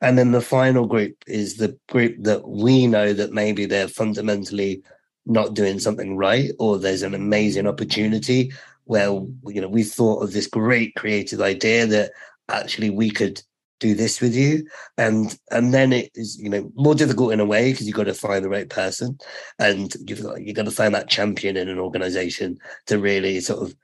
And 0.00 0.18
then 0.18 0.32
the 0.32 0.40
final 0.40 0.86
group 0.86 1.16
is 1.26 1.56
the 1.56 1.78
group 1.88 2.16
that 2.20 2.48
we 2.48 2.86
know 2.86 3.12
that 3.12 3.32
maybe 3.32 3.66
they're 3.66 3.88
fundamentally 3.88 4.82
not 5.26 5.54
doing 5.54 5.78
something 5.78 6.16
right 6.16 6.50
or 6.58 6.78
there's 6.78 7.04
an 7.04 7.14
amazing 7.14 7.68
opportunity 7.68 8.52
where 8.86 9.06
you 9.06 9.60
know 9.60 9.68
we 9.68 9.84
thought 9.84 10.20
of 10.20 10.32
this 10.32 10.48
great 10.48 10.96
creative 10.96 11.40
idea 11.40 11.86
that 11.86 12.10
actually 12.48 12.90
we 12.90 13.08
could 13.08 13.40
do 13.82 13.94
this 13.94 14.20
with 14.20 14.34
you. 14.34 14.66
And 14.96 15.36
and 15.50 15.74
then 15.74 15.92
it 15.92 16.10
is 16.14 16.38
you 16.38 16.48
know 16.48 16.70
more 16.74 16.94
difficult 16.94 17.32
in 17.32 17.40
a 17.40 17.44
way 17.44 17.72
because 17.72 17.86
you've 17.86 17.96
got 17.96 18.04
to 18.04 18.14
find 18.14 18.44
the 18.44 18.48
right 18.48 18.68
person. 18.68 19.18
And 19.58 19.92
you've 20.06 20.22
got 20.22 20.40
you've 20.40 20.56
got 20.56 20.64
to 20.66 20.70
find 20.70 20.94
that 20.94 21.10
champion 21.10 21.56
in 21.56 21.68
an 21.68 21.78
organization 21.78 22.58
to 22.86 22.98
really 22.98 23.40
sort 23.40 23.62
of 23.62 23.74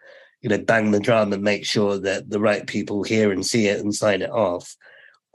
you 0.40 0.48
know 0.48 0.58
bang 0.58 0.92
the 0.92 1.00
drum 1.00 1.32
and 1.32 1.42
make 1.42 1.66
sure 1.66 1.98
that 1.98 2.30
the 2.30 2.40
right 2.40 2.66
people 2.66 3.02
hear 3.02 3.32
and 3.32 3.44
see 3.44 3.66
it 3.66 3.80
and 3.80 3.94
sign 3.94 4.22
it 4.22 4.30
off. 4.30 4.76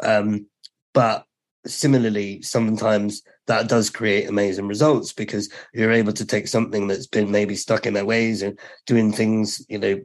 Um, 0.02 0.48
but 0.94 1.26
similarly 1.66 2.42
sometimes 2.42 3.22
that 3.48 3.70
does 3.70 3.90
create 3.90 4.28
amazing 4.28 4.68
results 4.68 5.14
because 5.14 5.50
you're 5.74 5.92
able 5.92 6.12
to 6.12 6.26
take 6.26 6.48
something 6.48 6.88
that's 6.88 7.08
been 7.08 7.32
maybe 7.32 7.56
stuck 7.56 7.86
in 7.86 7.94
their 7.94 8.06
ways 8.06 8.42
and 8.42 8.60
doing 8.86 9.14
things 9.14 9.66
you 9.70 9.80
know 9.80 10.02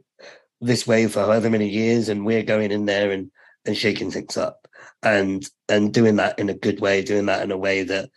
this 0.61 0.87
way 0.87 1.05
for 1.07 1.19
however 1.19 1.49
many 1.49 1.67
years 1.67 2.07
and 2.07 2.25
we're 2.25 2.43
going 2.43 2.71
in 2.71 2.85
there 2.85 3.11
and 3.11 3.29
and 3.65 3.77
shaking 3.77 4.11
things 4.11 4.37
up 4.37 4.67
and 5.03 5.45
and 5.67 5.93
doing 5.93 6.17
that 6.17 6.39
in 6.39 6.49
a 6.49 6.53
good 6.53 6.79
way, 6.79 7.01
doing 7.01 7.27
that 7.27 7.43
in 7.43 7.51
a 7.51 7.57
way 7.57 7.83
that 7.83 8.09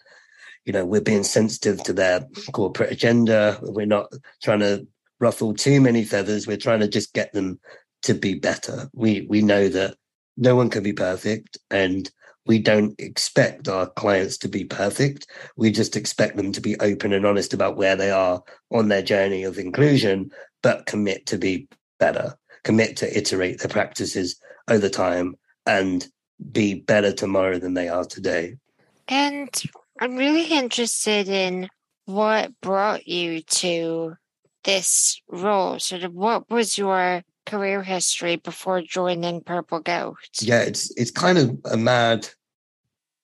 you 0.64 0.72
know 0.72 0.84
we're 0.84 1.00
being 1.00 1.24
sensitive 1.24 1.82
to 1.84 1.92
their 1.92 2.26
corporate 2.52 2.92
agenda. 2.92 3.58
We're 3.62 3.86
not 3.86 4.12
trying 4.42 4.60
to 4.60 4.86
ruffle 5.20 5.54
too 5.54 5.80
many 5.80 6.04
feathers. 6.04 6.46
We're 6.46 6.56
trying 6.56 6.80
to 6.80 6.88
just 6.88 7.12
get 7.14 7.32
them 7.32 7.60
to 8.02 8.14
be 8.14 8.34
better. 8.34 8.90
We 8.92 9.26
we 9.28 9.42
know 9.42 9.68
that 9.68 9.96
no 10.36 10.56
one 10.56 10.70
can 10.70 10.82
be 10.82 10.92
perfect 10.92 11.58
and 11.70 12.10
we 12.46 12.58
don't 12.58 12.98
expect 12.98 13.68
our 13.68 13.86
clients 13.86 14.36
to 14.38 14.48
be 14.48 14.64
perfect. 14.64 15.28
We 15.56 15.70
just 15.70 15.94
expect 15.94 16.36
them 16.36 16.50
to 16.52 16.60
be 16.60 16.78
open 16.80 17.12
and 17.12 17.24
honest 17.24 17.54
about 17.54 17.76
where 17.76 17.94
they 17.94 18.10
are 18.10 18.42
on 18.72 18.88
their 18.88 19.02
journey 19.02 19.44
of 19.44 19.58
inclusion, 19.58 20.30
but 20.62 20.86
commit 20.86 21.26
to 21.26 21.38
be 21.38 21.68
better, 22.00 22.34
commit 22.64 22.96
to 22.96 23.16
iterate 23.16 23.60
their 23.60 23.68
practices 23.68 24.40
over 24.68 24.88
time 24.88 25.36
and 25.66 26.06
be 26.50 26.74
better 26.74 27.12
tomorrow 27.12 27.58
than 27.58 27.74
they 27.74 27.88
are 27.88 28.04
today. 28.04 28.56
And 29.08 29.50
I'm 30.00 30.16
really 30.16 30.44
interested 30.44 31.28
in 31.28 31.68
what 32.06 32.52
brought 32.60 33.06
you 33.06 33.42
to 33.42 34.14
this 34.64 35.20
role. 35.28 35.78
Sort 35.78 36.04
of 36.04 36.12
what 36.12 36.50
was 36.50 36.78
your 36.78 37.22
career 37.46 37.82
history 37.82 38.36
before 38.36 38.82
joining 38.82 39.40
Purple 39.40 39.80
Goat? 39.80 40.16
Yeah, 40.40 40.60
it's 40.60 40.92
it's 40.96 41.10
kind 41.10 41.38
of 41.38 41.58
a 41.70 41.76
mad 41.76 42.28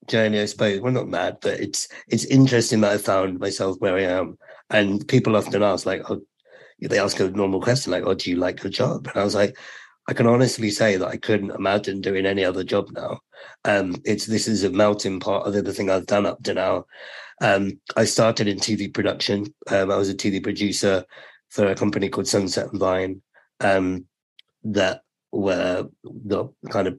journey, 0.09 0.41
I 0.41 0.47
suppose. 0.47 0.81
Well, 0.81 0.93
not 0.93 1.09
mad, 1.09 1.39
but 1.41 1.61
it's 1.61 1.89
it's 2.09 2.25
interesting 2.25 2.81
that 2.81 2.93
I 2.93 2.99
found 2.99 3.39
myself 3.39 3.77
where 3.79 3.97
I 3.97 4.03
am. 4.03 4.39
And 4.71 5.07
people 5.09 5.37
often 5.37 5.63
ask, 5.63 5.87
like, 5.87 6.11
oh, 6.11 6.21
they 6.81 6.99
ask 6.99 7.19
a 7.21 7.31
normal 7.31 7.61
question, 7.61 7.93
like, 7.93 8.05
"Oh, 8.05 8.15
do 8.15 8.31
you 8.31 8.37
like 8.37 8.63
your 8.63 8.71
job?" 8.71 9.09
And 9.09 9.21
I 9.21 9.25
was 9.25 9.35
like, 9.35 9.57
I 10.09 10.15
can 10.15 10.27
honestly 10.27 10.71
say 10.71 10.97
that 10.97 11.07
I 11.07 11.19
couldn't 11.19 11.51
imagine 11.51 12.01
doing 12.01 12.25
any 12.25 12.43
other 12.43 12.65
job 12.65 12.89
now. 12.93 13.21
Um, 13.67 13.95
it's 14.07 14.25
this 14.25 14.49
is 14.49 14.65
a 14.65 14.71
melting 14.71 15.21
pot 15.21 15.47
of 15.47 15.55
everything 15.55 15.91
I've 15.91 16.07
done 16.07 16.25
up 16.25 16.43
to 16.45 16.55
now. 16.55 16.87
Um, 17.43 17.79
I 17.95 18.07
started 18.07 18.49
in 18.49 18.59
TV 18.59 18.93
production. 18.93 19.55
Um, 19.71 19.91
I 19.91 19.97
was 19.97 20.09
a 20.09 20.15
TV 20.15 20.43
producer 20.43 21.05
for 21.51 21.67
a 21.67 21.75
company 21.75 22.09
called 22.09 22.27
Sunset 22.27 22.73
and 22.73 22.81
Vine 22.81 23.23
um, 23.61 24.07
that 24.65 25.03
were 25.31 25.87
the 26.03 26.49
kind 26.71 26.89
of 26.89 26.99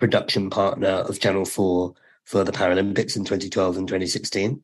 production 0.00 0.50
partner 0.50 0.88
of 0.88 1.20
Channel 1.20 1.44
4 1.44 1.94
for 2.24 2.44
the 2.44 2.52
Paralympics 2.52 3.16
in 3.16 3.24
2012 3.24 3.76
and 3.76 3.86
2016. 3.86 4.62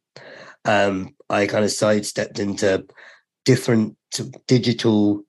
Um, 0.65 1.15
I 1.31 1.47
kind 1.47 1.65
of 1.65 1.71
sidestepped 1.71 2.41
into 2.41 2.85
different 3.45 3.97
digital 4.49 5.23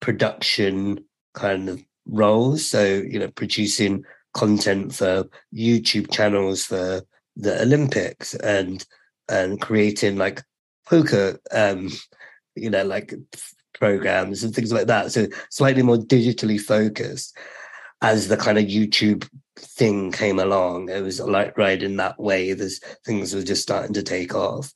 production 0.00 1.04
kind 1.36 1.68
of 1.68 1.80
roles. 2.06 2.68
So, 2.68 2.84
you 2.84 3.20
know, 3.20 3.28
producing 3.28 4.04
content 4.34 4.92
for 4.94 5.24
YouTube 5.54 6.10
channels 6.10 6.64
for 6.64 7.02
the 7.36 7.62
Olympics 7.62 8.34
and 8.34 8.84
and 9.28 9.60
creating 9.60 10.16
like 10.16 10.42
poker 10.86 11.38
um, 11.52 11.90
you 12.56 12.70
know, 12.70 12.84
like 12.84 13.14
programs 13.78 14.42
and 14.42 14.54
things 14.54 14.72
like 14.72 14.86
that. 14.88 15.12
So 15.12 15.26
slightly 15.50 15.82
more 15.82 15.98
digitally 15.98 16.60
focused 16.60 17.36
as 18.02 18.28
the 18.28 18.36
kind 18.36 18.58
of 18.58 18.64
YouTube 18.64 19.28
thing 19.56 20.12
came 20.12 20.38
along. 20.38 20.88
It 20.88 21.02
was 21.02 21.20
like 21.20 21.56
right 21.56 21.82
in 21.82 21.96
that 21.96 22.18
way. 22.18 22.52
There's 22.52 22.80
things 23.04 23.34
were 23.34 23.42
just 23.42 23.62
starting 23.62 23.94
to 23.94 24.02
take 24.02 24.34
off. 24.34 24.72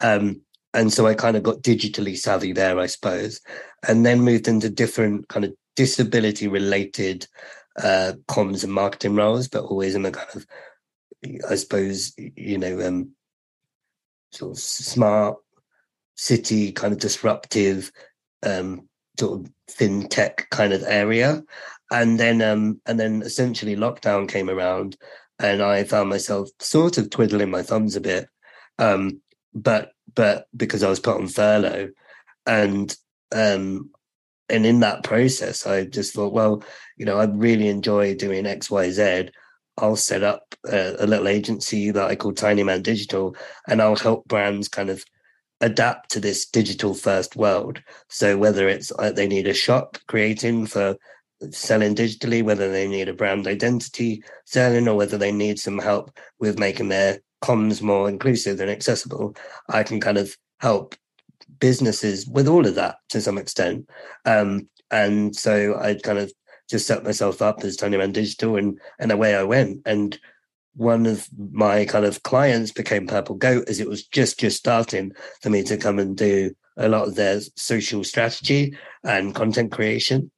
Um, 0.00 0.40
and 0.72 0.92
so 0.92 1.06
I 1.06 1.14
kind 1.14 1.36
of 1.36 1.42
got 1.42 1.62
digitally 1.62 2.16
savvy 2.16 2.52
there, 2.52 2.78
I 2.78 2.86
suppose, 2.86 3.40
and 3.86 4.04
then 4.04 4.20
moved 4.20 4.48
into 4.48 4.68
different 4.68 5.28
kind 5.28 5.44
of 5.44 5.54
disability 5.76 6.48
related 6.48 7.26
uh, 7.82 8.12
comms 8.28 8.64
and 8.64 8.72
marketing 8.72 9.16
roles, 9.16 9.48
but 9.48 9.64
always 9.64 9.94
in 9.94 10.06
a 10.06 10.10
kind 10.10 10.28
of, 10.34 10.46
I 11.50 11.56
suppose, 11.56 12.12
you 12.16 12.58
know, 12.58 12.80
um, 12.86 13.10
sort 14.32 14.52
of 14.52 14.58
smart 14.58 15.36
city, 16.16 16.72
kind 16.72 16.92
of 16.92 17.00
disruptive, 17.00 17.90
um, 18.42 18.88
sort 19.18 19.40
of 19.40 19.52
fintech 19.70 20.48
kind 20.50 20.72
of 20.72 20.82
area. 20.82 21.42
And 21.90 22.18
then, 22.18 22.42
um, 22.42 22.80
and 22.86 22.98
then 22.98 23.22
essentially 23.22 23.76
lockdown 23.76 24.28
came 24.28 24.50
around, 24.50 24.96
and 25.38 25.62
I 25.62 25.84
found 25.84 26.08
myself 26.08 26.48
sort 26.58 26.98
of 26.98 27.10
twiddling 27.10 27.50
my 27.50 27.62
thumbs 27.62 27.96
a 27.96 28.00
bit, 28.00 28.28
um, 28.78 29.20
but 29.52 29.92
but 30.14 30.46
because 30.56 30.82
I 30.82 30.88
was 30.88 31.00
put 31.00 31.16
on 31.16 31.28
furlough, 31.28 31.90
and 32.46 32.96
um, 33.32 33.90
and 34.48 34.66
in 34.66 34.80
that 34.80 35.02
process, 35.02 35.66
I 35.66 35.84
just 35.84 36.14
thought, 36.14 36.32
well, 36.32 36.62
you 36.96 37.06
know, 37.06 37.18
I 37.18 37.24
really 37.24 37.68
enjoy 37.68 38.14
doing 38.14 38.46
X, 38.46 38.70
Y, 38.70 38.90
Z. 38.90 39.30
I'll 39.78 39.96
set 39.96 40.22
up 40.22 40.54
a, 40.66 40.96
a, 41.00 41.06
little 41.06 41.26
agency 41.26 41.90
that 41.90 42.10
I 42.10 42.14
call 42.14 42.32
Tiny 42.32 42.62
Man 42.62 42.82
Digital, 42.82 43.34
and 43.66 43.82
I'll 43.82 43.96
help 43.96 44.26
brands 44.28 44.68
kind 44.68 44.90
of 44.90 45.04
adapt 45.60 46.10
to 46.10 46.20
this 46.20 46.46
digital 46.46 46.94
first 46.94 47.36
world. 47.36 47.82
So 48.08 48.36
whether 48.36 48.68
it's 48.68 48.92
uh, 48.98 49.12
they 49.12 49.26
need 49.26 49.48
a 49.48 49.54
shop 49.54 49.98
creating 50.06 50.66
for 50.66 50.96
selling 51.50 51.94
digitally, 51.94 52.42
whether 52.44 52.70
they 52.70 52.86
need 52.86 53.08
a 53.08 53.14
brand 53.14 53.46
identity 53.46 54.22
selling, 54.44 54.86
or 54.86 54.94
whether 54.94 55.18
they 55.18 55.32
need 55.32 55.58
some 55.58 55.78
help 55.78 56.16
with 56.38 56.58
making 56.58 56.88
their 56.88 57.20
comms 57.42 57.82
more 57.82 58.08
inclusive 58.08 58.60
and 58.60 58.70
accessible, 58.70 59.34
I 59.68 59.82
can 59.82 60.00
kind 60.00 60.18
of 60.18 60.36
help 60.60 60.94
businesses 61.60 62.26
with 62.26 62.48
all 62.48 62.66
of 62.66 62.74
that 62.74 62.96
to 63.10 63.20
some 63.20 63.38
extent. 63.38 63.88
Um, 64.24 64.68
and 64.90 65.34
so 65.34 65.78
I 65.78 65.94
kind 65.94 66.18
of 66.18 66.32
just 66.70 66.86
set 66.86 67.04
myself 67.04 67.42
up 67.42 67.62
as 67.62 67.76
Tiny 67.76 67.96
Man 67.96 68.12
Digital 68.12 68.56
and, 68.56 68.78
and 68.98 69.12
away 69.12 69.34
I 69.34 69.42
went. 69.42 69.82
And 69.84 70.18
one 70.76 71.06
of 71.06 71.28
my 71.52 71.84
kind 71.84 72.04
of 72.04 72.22
clients 72.22 72.72
became 72.72 73.06
Purple 73.06 73.36
Goat 73.36 73.68
as 73.68 73.80
it 73.80 73.88
was 73.88 74.06
just 74.06 74.40
just 74.40 74.56
starting 74.56 75.12
for 75.40 75.50
me 75.50 75.62
to 75.64 75.76
come 75.76 75.98
and 75.98 76.16
do 76.16 76.52
a 76.76 76.88
lot 76.88 77.06
of 77.06 77.14
their 77.14 77.40
social 77.56 78.02
strategy 78.02 78.76
and 79.04 79.34
content 79.34 79.70
creation. 79.72 80.30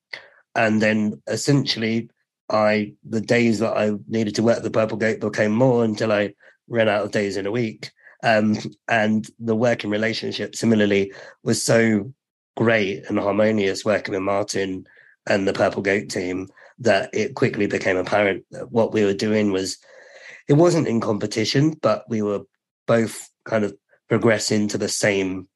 And 0.55 0.83
then 0.83 1.23
essentially 1.27 2.11
I 2.51 2.95
the 3.09 3.21
days 3.21 3.59
that 3.61 3.77
I 3.77 3.93
needed 4.09 4.35
to 4.37 4.43
work 4.43 4.63
the 4.63 4.71
Purple 4.71 4.99
Goat 4.99 5.21
became 5.21 5.53
more 5.53 5.85
until 5.85 6.13
I 6.13 6.35
ran 6.69 6.89
out 6.89 7.05
of 7.05 7.13
days 7.13 7.37
in 7.37 7.47
a 7.47 7.51
week. 7.51 7.91
Um, 8.23 8.57
and 8.89 9.29
the 9.39 9.57
working 9.57 9.91
relationship 9.91 10.57
similarly 10.57 11.13
was 11.43 11.63
so 11.63 12.13
great 12.57 13.05
and 13.09 13.19
harmonious 13.19 13.85
working 13.85 14.15
with 14.15 14.23
Martin 14.23 14.87
and 15.27 15.47
the 15.47 15.53
Purple 15.53 15.83
Goat 15.83 16.09
team 16.09 16.49
that 16.79 17.11
it 17.13 17.35
quickly 17.35 17.67
became 17.67 17.97
apparent 17.97 18.45
that 18.51 18.71
what 18.71 18.93
we 18.93 19.05
were 19.05 19.15
doing 19.15 19.53
was 19.53 19.79
it 20.49 20.55
wasn't 20.55 20.89
in 20.89 21.01
competition, 21.01 21.75
but 21.83 22.05
we 22.09 22.23
were 22.23 22.43
both 22.87 23.29
kind 23.45 23.65
of 23.65 23.77
progressing 24.09 24.69
to 24.69 24.79
the 24.79 24.89
same 24.89 25.49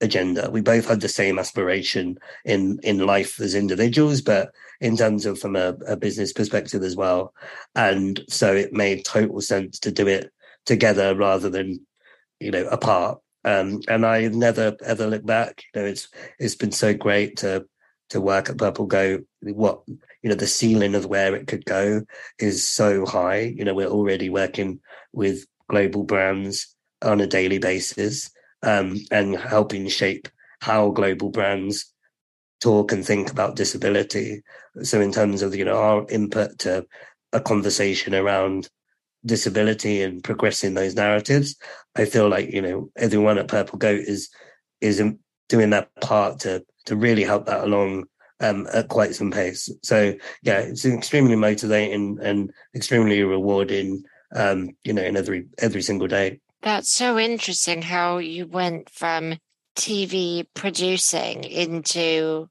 agenda. 0.00 0.48
We 0.50 0.60
both 0.60 0.86
had 0.86 1.00
the 1.00 1.08
same 1.08 1.38
aspiration 1.38 2.18
in 2.44 2.78
in 2.82 3.04
life 3.04 3.40
as 3.40 3.54
individuals, 3.54 4.20
but 4.20 4.52
in 4.80 4.96
terms 4.96 5.26
of 5.26 5.38
from 5.38 5.56
a, 5.56 5.74
a 5.86 5.96
business 5.96 6.32
perspective 6.32 6.82
as 6.82 6.94
well. 6.94 7.34
And 7.74 8.22
so 8.28 8.54
it 8.54 8.72
made 8.72 9.04
total 9.04 9.40
sense 9.40 9.78
to 9.80 9.90
do 9.90 10.06
it 10.06 10.30
together 10.66 11.16
rather 11.16 11.50
than 11.50 11.84
you 12.40 12.50
know 12.50 12.66
apart. 12.68 13.20
Um, 13.44 13.80
and 13.88 14.04
I 14.04 14.28
never 14.28 14.76
ever 14.84 15.06
look 15.06 15.24
back. 15.24 15.62
You 15.74 15.80
know, 15.80 15.86
it's 15.86 16.08
it's 16.38 16.56
been 16.56 16.72
so 16.72 16.94
great 16.94 17.38
to 17.38 17.66
to 18.10 18.20
work 18.20 18.48
at 18.48 18.58
Purple 18.58 18.86
Goat. 18.86 19.24
What 19.42 19.82
you 20.22 20.28
know, 20.28 20.34
the 20.34 20.46
ceiling 20.46 20.94
of 20.94 21.06
where 21.06 21.34
it 21.34 21.46
could 21.46 21.64
go 21.64 22.02
is 22.38 22.66
so 22.66 23.06
high. 23.06 23.40
You 23.40 23.64
know, 23.64 23.74
we're 23.74 23.86
already 23.86 24.28
working 24.28 24.80
with 25.12 25.46
global 25.68 26.04
brands 26.04 26.74
on 27.02 27.20
a 27.20 27.26
daily 27.26 27.58
basis 27.58 28.30
um, 28.62 28.96
and 29.10 29.36
helping 29.36 29.88
shape 29.88 30.28
how 30.60 30.90
global 30.90 31.30
brands 31.30 31.92
talk 32.60 32.90
and 32.90 33.04
think 33.04 33.30
about 33.30 33.56
disability. 33.56 34.42
So, 34.82 35.00
in 35.00 35.12
terms 35.12 35.42
of 35.42 35.54
you 35.54 35.64
know 35.64 35.78
our 35.78 36.06
input 36.08 36.58
to 36.60 36.86
a 37.32 37.40
conversation 37.40 38.14
around 38.14 38.68
disability 39.24 40.02
and 40.02 40.22
progressing 40.22 40.74
those 40.74 40.94
narratives, 40.94 41.56
I 41.96 42.04
feel 42.04 42.28
like 42.28 42.52
you 42.52 42.62
know 42.62 42.90
everyone 42.96 43.38
at 43.38 43.48
Purple 43.48 43.78
Goat 43.78 44.00
is 44.00 44.28
is 44.80 45.02
doing 45.48 45.70
that 45.70 45.94
part 46.00 46.40
to 46.40 46.64
to 46.86 46.96
really 46.96 47.24
help 47.24 47.46
that 47.46 47.64
along 47.64 48.04
um, 48.40 48.66
at 48.72 48.88
quite 48.88 49.14
some 49.14 49.30
pace. 49.30 49.70
So 49.82 50.14
yeah, 50.42 50.60
it's 50.60 50.84
extremely 50.84 51.36
motivating 51.36 52.18
and 52.22 52.50
extremely 52.74 53.22
rewarding. 53.22 54.02
Um, 54.34 54.76
you 54.84 54.92
know, 54.92 55.02
in 55.02 55.16
every 55.16 55.46
every 55.58 55.80
single 55.80 56.06
day. 56.06 56.40
That's 56.60 56.90
so 56.90 57.18
interesting 57.18 57.80
how 57.80 58.18
you 58.18 58.46
went 58.46 58.90
from 58.90 59.38
TV 59.74 60.44
producing 60.54 61.44
into 61.44 62.50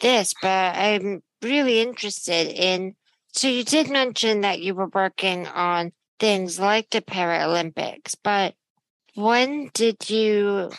this, 0.00 0.34
but 0.42 0.76
I'm 0.76 1.22
really 1.40 1.80
interested 1.80 2.48
in. 2.48 2.94
So 3.32 3.48
you 3.48 3.64
did 3.64 3.90
mention 3.90 4.42
that 4.42 4.60
you 4.60 4.74
were 4.74 4.88
working 4.88 5.46
on 5.46 5.92
things 6.24 6.58
like 6.58 6.88
the 6.88 7.02
Paralympics, 7.02 8.16
but 8.24 8.54
when 9.14 9.70
did 9.74 10.08
you 10.08 10.70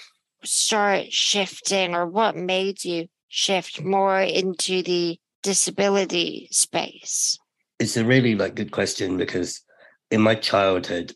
start 0.44 1.14
shifting 1.14 1.94
or 1.94 2.08
what 2.08 2.36
made 2.36 2.84
you 2.84 3.06
shift 3.28 3.80
more 3.80 4.20
into 4.20 4.82
the 4.82 5.20
disability 5.44 6.48
space? 6.50 7.38
It's 7.78 7.96
a 7.96 8.04
really 8.04 8.34
like 8.34 8.56
good 8.56 8.72
question 8.72 9.18
because 9.18 9.62
in 10.10 10.20
my 10.20 10.34
childhood, 10.34 11.14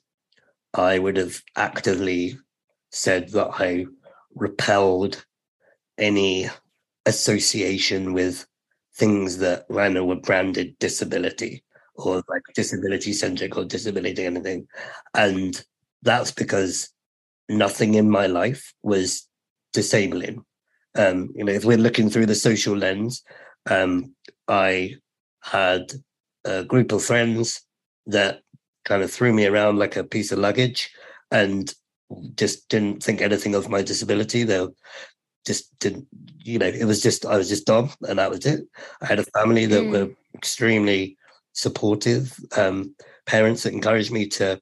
I 0.75 0.99
would 0.99 1.17
have 1.17 1.41
actively 1.55 2.37
said 2.91 3.31
that 3.31 3.49
I 3.59 3.87
repelled 4.35 5.25
any 5.97 6.49
association 7.07 8.13
with 8.13 8.45
things 8.93 9.39
that 9.39 9.65
or 9.71 10.03
were 10.05 10.21
branded 10.21 10.77
disability 10.77 11.63
or 12.05 12.23
like 12.29 12.41
disability 12.55 13.13
centric 13.13 13.57
or 13.57 13.65
disability 13.65 14.25
anything. 14.25 14.67
And 15.13 15.61
that's 16.01 16.31
because 16.31 16.89
nothing 17.47 17.95
in 17.95 18.09
my 18.09 18.27
life 18.27 18.73
was 18.83 19.27
disabling. 19.73 20.43
Um, 20.97 21.29
you 21.35 21.43
know, 21.43 21.51
if 21.51 21.65
we're 21.65 21.77
looking 21.77 22.09
through 22.09 22.25
the 22.27 22.35
social 22.35 22.75
lens, 22.75 23.23
um, 23.69 24.15
I 24.47 24.95
had 25.41 25.91
a 26.45 26.63
group 26.63 26.91
of 26.91 27.03
friends 27.03 27.61
that 28.07 28.41
kind 28.85 29.03
of 29.03 29.11
threw 29.11 29.33
me 29.33 29.45
around 29.45 29.77
like 29.77 29.95
a 29.95 30.03
piece 30.03 30.31
of 30.31 30.39
luggage 30.39 30.89
and 31.31 31.73
just 32.35 32.67
didn't 32.69 33.03
think 33.03 33.21
anything 33.21 33.53
of 33.53 33.69
my 33.69 33.83
disability. 33.83 34.43
They 34.43 34.65
just 35.45 35.77
didn't, 35.79 36.07
you 36.39 36.57
know, 36.57 36.67
it 36.67 36.85
was 36.85 37.01
just, 37.01 37.25
I 37.25 37.37
was 37.37 37.49
just 37.49 37.67
Dom 37.67 37.91
and 38.07 38.17
that 38.17 38.31
was 38.31 38.45
it. 38.45 38.61
I 39.01 39.05
had 39.05 39.19
a 39.19 39.23
family 39.37 39.67
that 39.67 39.83
mm. 39.83 39.91
were 39.91 40.15
extremely 40.33 41.17
supportive, 41.59 42.39
um, 42.57 42.95
parents 43.25 43.63
that 43.63 43.73
encouraged 43.73 44.11
me 44.11 44.27
to, 44.27 44.59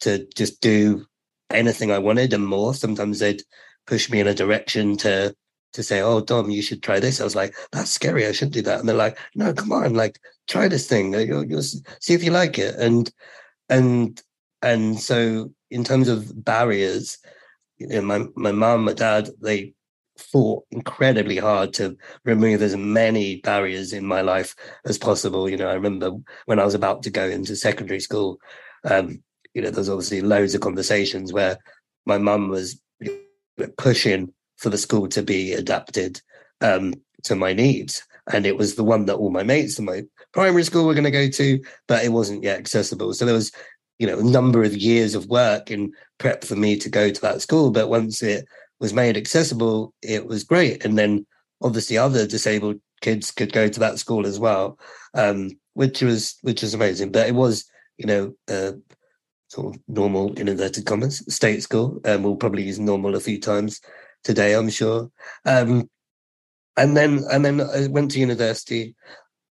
to 0.00 0.26
just 0.34 0.60
do 0.60 1.06
anything 1.50 1.90
I 1.90 1.98
wanted 1.98 2.32
and 2.32 2.46
more. 2.46 2.74
Sometimes 2.74 3.18
they'd 3.18 3.42
push 3.86 4.10
me 4.10 4.20
in 4.20 4.26
a 4.26 4.34
direction 4.34 4.96
to, 4.98 5.34
to 5.72 5.82
say, 5.82 6.00
"Oh, 6.00 6.20
Dom, 6.20 6.50
you 6.50 6.62
should 6.62 6.82
try 6.82 7.00
this." 7.00 7.20
I 7.20 7.24
was 7.24 7.36
like, 7.36 7.54
"That's 7.72 7.90
scary. 7.90 8.26
I 8.26 8.32
shouldn't 8.32 8.54
do 8.54 8.62
that." 8.62 8.80
And 8.80 8.88
they're 8.88 8.96
like, 8.96 9.18
"No, 9.34 9.52
come 9.54 9.72
on, 9.72 9.94
like 9.94 10.18
try 10.46 10.68
this 10.68 10.86
thing. 10.86 11.14
You'll, 11.14 11.44
you'll 11.44 11.62
see 11.62 12.14
if 12.14 12.22
you 12.22 12.30
like 12.30 12.58
it." 12.58 12.74
And 12.76 13.10
and 13.68 14.20
and 14.62 14.98
so 15.00 15.50
in 15.70 15.84
terms 15.84 16.08
of 16.08 16.44
barriers, 16.44 17.18
you 17.78 17.88
know, 17.88 18.02
my 18.02 18.26
my 18.36 18.52
mom, 18.52 18.84
my 18.84 18.92
dad, 18.92 19.30
they 19.42 19.74
fought 20.20 20.64
incredibly 20.70 21.36
hard 21.36 21.72
to 21.74 21.96
remove 22.24 22.62
as 22.62 22.76
many 22.76 23.40
barriers 23.40 23.92
in 23.92 24.06
my 24.06 24.20
life 24.20 24.54
as 24.84 24.98
possible. 24.98 25.48
You 25.48 25.56
know, 25.56 25.68
I 25.68 25.74
remember 25.74 26.12
when 26.46 26.58
I 26.58 26.64
was 26.64 26.74
about 26.74 27.02
to 27.04 27.10
go 27.10 27.28
into 27.28 27.56
secondary 27.56 28.00
school, 28.00 28.38
um, 28.84 29.22
you 29.54 29.62
know, 29.62 29.70
there's 29.70 29.88
obviously 29.88 30.20
loads 30.20 30.54
of 30.54 30.60
conversations 30.60 31.32
where 31.32 31.58
my 32.04 32.18
mum 32.18 32.48
was 32.48 32.80
pushing 33.78 34.32
for 34.56 34.70
the 34.70 34.78
school 34.78 35.08
to 35.08 35.22
be 35.22 35.52
adapted 35.52 36.20
um, 36.60 36.94
to 37.24 37.34
my 37.34 37.52
needs. 37.52 38.02
And 38.32 38.44
it 38.44 38.56
was 38.56 38.74
the 38.74 38.84
one 38.84 39.06
that 39.06 39.16
all 39.16 39.30
my 39.30 39.42
mates 39.42 39.78
in 39.78 39.84
my 39.84 40.02
primary 40.32 40.64
school 40.64 40.86
were 40.86 40.94
going 40.94 41.04
to 41.04 41.10
go 41.10 41.28
to, 41.28 41.62
but 41.86 42.04
it 42.04 42.10
wasn't 42.10 42.42
yet 42.42 42.58
accessible. 42.58 43.14
So 43.14 43.24
there 43.24 43.34
was, 43.34 43.52
you 43.98 44.06
know, 44.06 44.18
a 44.18 44.24
number 44.24 44.62
of 44.62 44.76
years 44.76 45.14
of 45.14 45.26
work 45.26 45.70
in 45.70 45.92
prep 46.18 46.44
for 46.44 46.56
me 46.56 46.76
to 46.78 46.88
go 46.88 47.10
to 47.10 47.20
that 47.22 47.40
school. 47.40 47.70
But 47.70 47.88
once 47.88 48.22
it 48.22 48.46
was 48.80 48.92
made 48.92 49.16
accessible, 49.16 49.94
it 50.02 50.26
was 50.26 50.44
great. 50.44 50.84
And 50.84 50.98
then 50.98 51.26
obviously 51.62 51.98
other 51.98 52.26
disabled 52.26 52.80
kids 53.00 53.30
could 53.30 53.52
go 53.52 53.68
to 53.68 53.80
that 53.80 53.98
school 53.98 54.26
as 54.26 54.38
well, 54.38 54.78
um, 55.14 55.50
which 55.74 56.02
was 56.02 56.36
which 56.42 56.62
was 56.62 56.74
amazing. 56.74 57.12
But 57.12 57.28
it 57.28 57.34
was, 57.34 57.64
you 57.98 58.06
know, 58.06 58.34
sort 59.48 59.74
of 59.74 59.80
normal 59.88 60.32
in 60.34 60.48
inverted 60.48 60.86
commas 60.86 61.22
state 61.32 61.62
school. 61.62 62.00
And 62.04 62.16
um, 62.16 62.22
we'll 62.22 62.36
probably 62.36 62.64
use 62.64 62.78
normal 62.78 63.14
a 63.14 63.20
few 63.20 63.40
times 63.40 63.80
today, 64.24 64.54
I'm 64.54 64.70
sure. 64.70 65.10
Um, 65.44 65.88
and 66.76 66.96
then 66.96 67.24
and 67.30 67.44
then 67.44 67.60
I 67.60 67.86
went 67.86 68.10
to 68.12 68.20
university, 68.20 68.94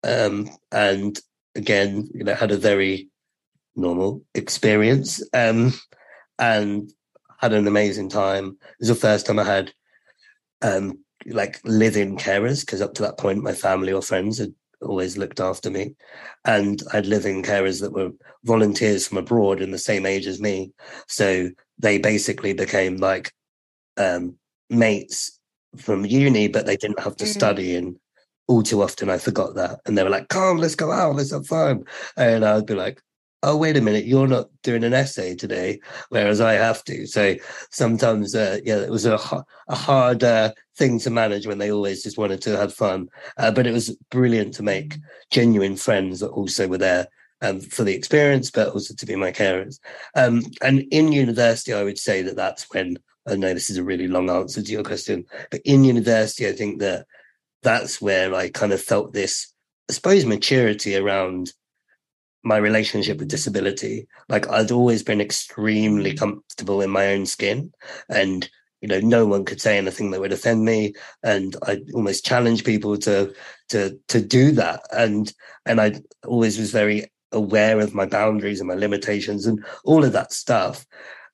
um, 0.02 0.50
and 0.70 1.18
again, 1.54 2.10
you 2.12 2.24
know, 2.24 2.34
had 2.34 2.50
a 2.50 2.58
very 2.58 3.08
normal 3.76 4.22
experience, 4.34 5.22
um, 5.32 5.72
and 6.38 6.92
had 7.38 7.52
an 7.52 7.66
amazing 7.66 8.08
time. 8.08 8.56
It 8.62 8.76
was 8.80 8.88
the 8.88 8.94
first 8.94 9.26
time 9.26 9.38
I 9.38 9.44
had 9.44 9.72
um, 10.62 10.98
like 11.26 11.60
live-in 11.64 12.16
carers 12.16 12.60
because 12.60 12.80
up 12.80 12.94
to 12.94 13.02
that 13.02 13.18
point, 13.18 13.42
my 13.42 13.52
family 13.52 13.92
or 13.92 14.02
friends 14.02 14.38
had 14.38 14.54
always 14.82 15.16
looked 15.16 15.40
after 15.40 15.70
me, 15.70 15.94
and 16.44 16.82
I 16.92 16.96
had 16.96 17.06
live-in 17.06 17.42
carers 17.42 17.80
that 17.80 17.92
were 17.92 18.10
volunteers 18.44 19.06
from 19.06 19.18
abroad 19.18 19.60
in 19.60 19.70
the 19.70 19.78
same 19.78 20.04
age 20.04 20.26
as 20.26 20.40
me, 20.40 20.72
so 21.08 21.50
they 21.78 21.98
basically 21.98 22.52
became 22.52 22.96
like 22.96 23.32
um, 23.96 24.36
mates 24.70 25.38
from 25.76 26.04
uni, 26.04 26.48
but 26.48 26.66
they 26.66 26.76
didn't 26.76 27.00
have 27.00 27.16
to 27.16 27.24
mm. 27.24 27.28
study. 27.28 27.74
And 27.74 27.96
all 28.46 28.62
too 28.62 28.82
often 28.82 29.10
I 29.10 29.18
forgot 29.18 29.54
that. 29.54 29.80
And 29.86 29.96
they 29.96 30.04
were 30.04 30.10
like, 30.10 30.28
come, 30.28 30.58
let's 30.58 30.74
go 30.74 30.92
out, 30.92 31.16
let's 31.16 31.32
have 31.32 31.46
fun. 31.46 31.84
And 32.16 32.44
I'd 32.44 32.66
be 32.66 32.74
like, 32.74 33.00
oh, 33.44 33.56
wait 33.56 33.76
a 33.76 33.80
minute, 33.80 34.06
you're 34.06 34.26
not 34.26 34.48
doing 34.62 34.82
an 34.84 34.94
essay 34.94 35.34
today, 35.34 35.78
whereas 36.08 36.40
I 36.40 36.54
have 36.54 36.82
to. 36.84 37.06
So 37.06 37.36
sometimes, 37.70 38.34
uh, 38.34 38.58
yeah, 38.64 38.78
it 38.78 38.90
was 38.90 39.06
a, 39.06 39.18
a 39.68 39.74
hard 39.74 40.24
uh, 40.24 40.52
thing 40.76 40.98
to 41.00 41.10
manage 41.10 41.46
when 41.46 41.58
they 41.58 41.70
always 41.70 42.02
just 42.02 42.18
wanted 42.18 42.40
to 42.42 42.56
have 42.56 42.72
fun. 42.72 43.08
Uh, 43.36 43.50
but 43.50 43.66
it 43.66 43.72
was 43.72 43.96
brilliant 44.10 44.54
to 44.54 44.62
make 44.62 44.96
genuine 45.30 45.76
friends 45.76 46.20
that 46.20 46.30
also 46.30 46.66
were 46.66 46.78
there 46.78 47.06
um, 47.42 47.60
for 47.60 47.84
the 47.84 47.94
experience, 47.94 48.50
but 48.50 48.68
also 48.68 48.94
to 48.94 49.06
be 49.06 49.14
my 49.14 49.30
carers. 49.30 49.78
Um, 50.16 50.42
and 50.62 50.80
in 50.90 51.12
university, 51.12 51.74
I 51.74 51.84
would 51.84 51.98
say 51.98 52.22
that 52.22 52.36
that's 52.36 52.66
when 52.72 52.98
I 53.26 53.36
know 53.36 53.52
this 53.52 53.70
is 53.70 53.76
a 53.78 53.84
really 53.84 54.08
long 54.08 54.30
answer 54.30 54.62
to 54.62 54.72
your 54.72 54.82
question, 54.82 55.26
but 55.50 55.60
in 55.64 55.84
university, 55.84 56.48
I 56.48 56.52
think 56.52 56.80
that 56.80 57.06
that's 57.62 58.00
where 58.00 58.34
I 58.34 58.50
kind 58.50 58.72
of 58.72 58.80
felt 58.80 59.12
this, 59.12 59.52
I 59.90 59.94
suppose, 59.94 60.24
maturity 60.24 60.96
around 60.96 61.52
my 62.44 62.56
relationship 62.56 63.18
with 63.18 63.28
disability. 63.28 64.06
Like 64.28 64.48
I'd 64.48 64.70
always 64.70 65.02
been 65.02 65.20
extremely 65.20 66.12
mm. 66.12 66.18
comfortable 66.18 66.80
in 66.80 66.90
my 66.90 67.08
own 67.08 67.26
skin 67.26 67.72
and 68.08 68.48
you 68.84 68.88
know 68.88 69.00
no 69.00 69.24
one 69.24 69.46
could 69.46 69.62
say 69.62 69.78
anything 69.78 70.10
that 70.10 70.20
would 70.20 70.32
offend 70.32 70.62
me 70.62 70.92
and 71.22 71.56
i 71.62 71.80
almost 71.94 72.26
challenge 72.26 72.64
people 72.64 72.98
to 72.98 73.32
to 73.70 73.98
to 74.08 74.20
do 74.20 74.50
that 74.50 74.82
and 74.92 75.32
and 75.64 75.80
i 75.80 75.90
always 76.26 76.58
was 76.58 76.70
very 76.70 77.10
aware 77.32 77.80
of 77.80 77.94
my 77.94 78.04
boundaries 78.04 78.60
and 78.60 78.68
my 78.68 78.74
limitations 78.74 79.46
and 79.46 79.64
all 79.84 80.04
of 80.04 80.12
that 80.12 80.34
stuff 80.34 80.84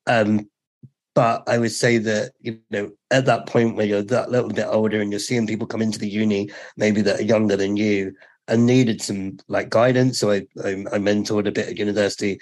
um 0.07 0.49
but 1.17 1.43
i 1.49 1.59
would 1.59 1.73
say 1.73 1.99
that 1.99 2.31
you 2.39 2.61
know 2.71 2.89
at 3.11 3.27
that 3.27 3.47
point 3.47 3.75
where 3.75 3.87
you're 3.87 4.01
that 4.01 4.31
little 4.31 4.51
bit 4.51 4.69
older 4.69 5.01
and 5.01 5.11
you're 5.11 5.19
seeing 5.19 5.45
people 5.45 5.67
come 5.67 5.83
into 5.83 5.99
the 5.99 6.09
uni 6.09 6.49
maybe 6.77 7.03
that 7.03 7.19
are 7.19 7.25
younger 7.35 7.57
than 7.57 7.77
you 7.77 8.15
and 8.51 8.67
needed 8.67 9.01
some 9.01 9.39
like 9.49 9.71
guidance 9.71 10.19
so 10.19 10.31
i 10.31 10.47
i, 10.65 10.71
I 10.71 10.99
mentored 10.99 11.49
a 11.49 11.53
bit 11.53 11.69
at 11.69 11.79
university 11.79 12.41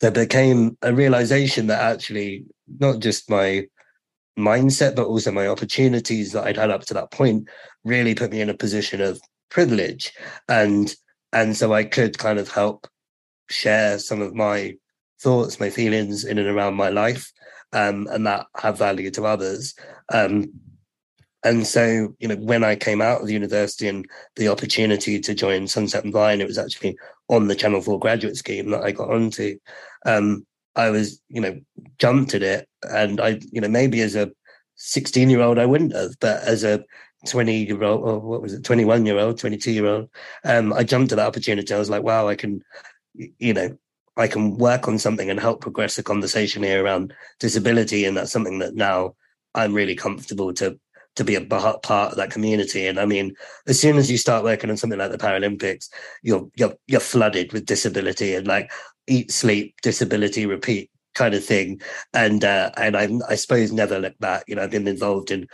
there 0.00 0.10
became 0.10 0.76
a 0.82 0.92
realization 0.92 1.68
that 1.68 1.80
actually 1.80 2.44
not 2.78 2.98
just 2.98 3.30
my 3.30 3.66
mindset, 4.38 4.94
but 4.94 5.06
also 5.06 5.32
my 5.32 5.46
opportunities 5.46 6.32
that 6.32 6.44
I'd 6.44 6.56
had 6.56 6.70
up 6.70 6.84
to 6.86 6.94
that 6.94 7.10
point 7.10 7.48
really 7.84 8.14
put 8.14 8.30
me 8.30 8.40
in 8.40 8.50
a 8.50 8.54
position 8.54 9.00
of 9.00 9.20
privilege. 9.50 10.12
And 10.48 10.94
and 11.32 11.56
so 11.56 11.72
I 11.72 11.84
could 11.84 12.18
kind 12.18 12.38
of 12.38 12.48
help 12.48 12.86
share 13.48 13.98
some 13.98 14.20
of 14.20 14.34
my 14.34 14.76
thoughts, 15.20 15.60
my 15.60 15.70
feelings 15.70 16.24
in 16.24 16.38
and 16.38 16.48
around 16.48 16.74
my 16.74 16.88
life, 16.88 17.32
um, 17.72 18.06
and 18.10 18.26
that 18.26 18.46
have 18.56 18.78
value 18.78 19.10
to 19.12 19.24
others. 19.24 19.74
Um, 20.12 20.52
and 21.46 21.64
so, 21.64 22.12
you 22.18 22.26
know, 22.26 22.34
when 22.34 22.64
I 22.64 22.74
came 22.74 23.00
out 23.00 23.20
of 23.20 23.28
the 23.28 23.32
university 23.32 23.86
and 23.86 24.04
the 24.34 24.48
opportunity 24.48 25.20
to 25.20 25.32
join 25.32 25.68
Sunset 25.68 26.02
and 26.02 26.12
Vine, 26.12 26.40
it 26.40 26.46
was 26.48 26.58
actually 26.58 26.98
on 27.28 27.46
the 27.46 27.54
Channel 27.54 27.80
4 27.80 28.00
graduate 28.00 28.36
scheme 28.36 28.72
that 28.72 28.82
I 28.82 28.90
got 28.90 29.10
onto. 29.10 29.56
Um, 30.04 30.44
I 30.74 30.90
was, 30.90 31.22
you 31.28 31.40
know, 31.40 31.60
jumped 31.98 32.34
at 32.34 32.42
it. 32.42 32.68
And 32.82 33.20
I, 33.20 33.38
you 33.52 33.60
know, 33.60 33.68
maybe 33.68 34.00
as 34.00 34.16
a 34.16 34.32
16 34.74 35.30
year 35.30 35.40
old, 35.40 35.60
I 35.60 35.66
wouldn't 35.66 35.94
have, 35.94 36.18
but 36.18 36.42
as 36.42 36.64
a 36.64 36.84
20 37.28 37.64
year 37.64 37.84
old, 37.84 38.02
or 38.02 38.18
what 38.18 38.42
was 38.42 38.52
it, 38.52 38.64
21 38.64 39.06
year 39.06 39.20
old, 39.20 39.38
22 39.38 39.70
year 39.70 39.86
old, 39.86 40.10
um, 40.44 40.72
I 40.72 40.82
jumped 40.82 41.12
at 41.12 41.16
that 41.16 41.28
opportunity. 41.28 41.72
I 41.72 41.78
was 41.78 41.90
like, 41.90 42.02
wow, 42.02 42.26
I 42.26 42.34
can, 42.34 42.60
you 43.14 43.54
know, 43.54 43.78
I 44.16 44.26
can 44.26 44.56
work 44.56 44.88
on 44.88 44.98
something 44.98 45.30
and 45.30 45.38
help 45.38 45.60
progress 45.60 45.94
the 45.94 46.02
conversation 46.02 46.64
here 46.64 46.82
around 46.82 47.14
disability. 47.38 48.04
And 48.04 48.16
that's 48.16 48.32
something 48.32 48.58
that 48.58 48.74
now 48.74 49.14
I'm 49.54 49.74
really 49.74 49.94
comfortable 49.94 50.52
to 50.54 50.80
to 51.16 51.24
be 51.24 51.34
a 51.34 51.40
part 51.40 51.82
of 51.84 52.16
that 52.16 52.30
community. 52.30 52.86
And 52.86 53.00
I 53.00 53.06
mean, 53.06 53.34
as 53.66 53.80
soon 53.80 53.96
as 53.96 54.10
you 54.10 54.18
start 54.18 54.44
working 54.44 54.70
on 54.70 54.76
something 54.76 54.98
like 54.98 55.10
the 55.10 55.18
Paralympics, 55.18 55.88
you're 56.22 56.48
you're 56.56 56.74
you're 56.86 57.00
flooded 57.00 57.52
with 57.52 57.66
disability 57.66 58.34
and 58.34 58.46
like 58.46 58.70
eat, 59.06 59.32
sleep, 59.32 59.74
disability, 59.82 60.46
repeat 60.46 60.90
kind 61.14 61.34
of 61.34 61.44
thing. 61.44 61.80
And 62.12 62.44
uh, 62.44 62.70
and 62.76 62.96
I 62.96 63.08
I 63.28 63.34
suppose 63.34 63.72
never 63.72 63.98
look 63.98 64.18
back. 64.18 64.44
You 64.46 64.56
know, 64.56 64.62
I've 64.62 64.70
been 64.70 64.86
involved 64.86 65.30
in 65.30 65.48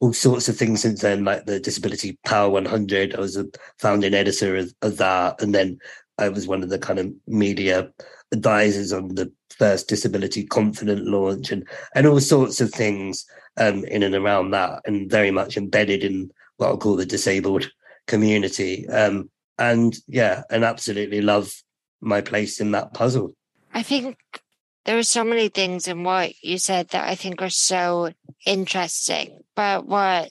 all 0.00 0.12
sorts 0.12 0.48
of 0.48 0.56
things 0.56 0.82
since 0.82 1.00
then, 1.00 1.24
like 1.24 1.46
the 1.46 1.60
Disability 1.60 2.18
Power 2.26 2.50
100. 2.50 3.14
I 3.14 3.20
was 3.20 3.36
a 3.36 3.46
founding 3.78 4.14
editor 4.14 4.56
of, 4.56 4.72
of 4.82 4.96
that, 4.96 5.40
and 5.40 5.54
then 5.54 5.78
I 6.18 6.28
was 6.28 6.46
one 6.46 6.62
of 6.62 6.68
the 6.68 6.78
kind 6.78 6.98
of 6.98 7.12
media 7.26 7.90
advisors 8.32 8.92
on 8.92 9.14
the 9.14 9.32
first 9.50 9.88
disability 9.88 10.44
confident 10.44 11.06
launch 11.06 11.50
and 11.52 11.66
and 11.94 12.06
all 12.06 12.20
sorts 12.20 12.60
of 12.60 12.70
things 12.70 13.24
um, 13.56 13.84
in 13.84 14.02
and 14.02 14.14
around 14.14 14.50
that, 14.50 14.80
and 14.84 15.10
very 15.10 15.30
much 15.30 15.56
embedded 15.56 16.04
in 16.04 16.30
what 16.56 16.68
I'll 16.68 16.78
call 16.78 16.96
the 16.96 17.06
disabled 17.06 17.70
community. 18.06 18.88
Um, 18.88 19.30
and 19.58 19.96
yeah, 20.08 20.42
and 20.50 20.64
absolutely 20.64 21.20
love 21.20 21.52
my 22.00 22.20
place 22.20 22.60
in 22.60 22.72
that 22.72 22.94
puzzle. 22.94 23.34
I 23.72 23.82
think 23.82 24.16
there 24.84 24.98
are 24.98 25.04
so 25.04 25.24
many 25.24 25.48
things 25.48 25.88
in 25.88 26.04
what 26.04 26.32
you 26.42 26.58
said 26.58 26.88
that 26.88 27.08
I 27.08 27.14
think 27.14 27.40
are 27.40 27.50
so 27.50 28.12
interesting. 28.44 29.40
But 29.56 29.86
what 29.86 30.30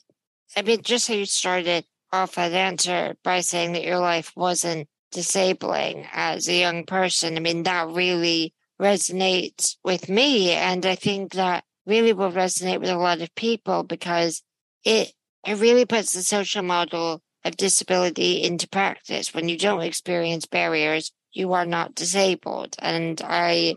I 0.55 0.61
mean, 0.61 0.81
just 0.81 1.07
how 1.07 1.15
you 1.15 1.25
started 1.25 1.85
off 2.11 2.35
that 2.35 2.53
answer 2.53 3.15
by 3.23 3.41
saying 3.41 3.73
that 3.73 3.83
your 3.83 3.99
life 3.99 4.31
wasn't 4.35 4.87
disabling 5.13 6.07
as 6.11 6.47
a 6.47 6.59
young 6.59 6.85
person, 6.85 7.37
I 7.37 7.39
mean, 7.39 7.63
that 7.63 7.87
really 7.89 8.53
resonates 8.81 9.77
with 9.83 10.09
me. 10.09 10.51
And 10.51 10.85
I 10.85 10.95
think 10.95 11.33
that 11.33 11.63
really 11.85 12.13
will 12.13 12.31
resonate 12.31 12.79
with 12.79 12.89
a 12.89 12.97
lot 12.97 13.21
of 13.21 13.33
people 13.35 13.83
because 13.83 14.43
it 14.83 15.13
it 15.45 15.59
really 15.59 15.85
puts 15.85 16.13
the 16.13 16.21
social 16.21 16.63
model 16.63 17.21
of 17.43 17.57
disability 17.57 18.43
into 18.43 18.67
practice. 18.67 19.33
When 19.33 19.49
you 19.49 19.57
don't 19.57 19.81
experience 19.81 20.45
barriers, 20.45 21.11
you 21.33 21.53
are 21.53 21.65
not 21.65 21.95
disabled. 21.95 22.75
And 22.79 23.21
I, 23.23 23.75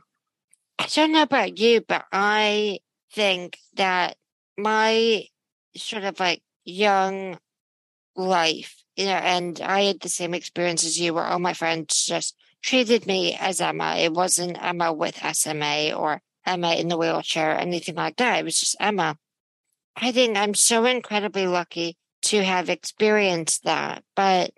I 0.79 0.87
don't 0.95 1.13
know 1.13 1.23
about 1.23 1.59
you, 1.59 1.81
but 1.81 2.05
I 2.13 2.79
think 3.13 3.59
that 3.75 4.17
my 4.57 5.25
sort 5.75 6.05
of 6.05 6.21
like 6.21 6.43
young 6.65 7.39
life, 8.15 8.85
you 8.97 9.05
know, 9.05 9.13
and 9.13 9.61
I 9.61 9.83
had 9.83 10.01
the 10.01 10.09
same 10.09 10.35
experience 10.35 10.85
as 10.85 10.99
you 10.99 11.15
where 11.15 11.25
all 11.25 11.39
my 11.39 11.53
friends 11.53 12.07
just 12.07 12.35
treated 12.63 13.07
me 13.07 13.37
as 13.39 13.61
Emma. 13.61 13.97
It 13.97 14.13
wasn't 14.13 14.63
Emma 14.63 14.93
with 14.93 15.21
SMA 15.35 15.93
or 15.93 16.23
Emma 16.45 16.75
in 16.75 16.89
the 16.89 16.97
wheelchair, 16.97 17.59
anything 17.59 17.95
like 17.95 18.17
that. 18.17 18.39
It 18.39 18.45
was 18.45 18.59
just 18.59 18.77
Emma. 18.81 19.17
I 19.97 20.13
think 20.13 20.37
I'm 20.37 20.55
so 20.55 20.85
incredibly 20.85 21.47
lucky 21.47 21.97
to 22.23 22.43
have 22.43 22.69
experienced 22.69 23.65
that. 23.65 24.03
But 24.15 24.53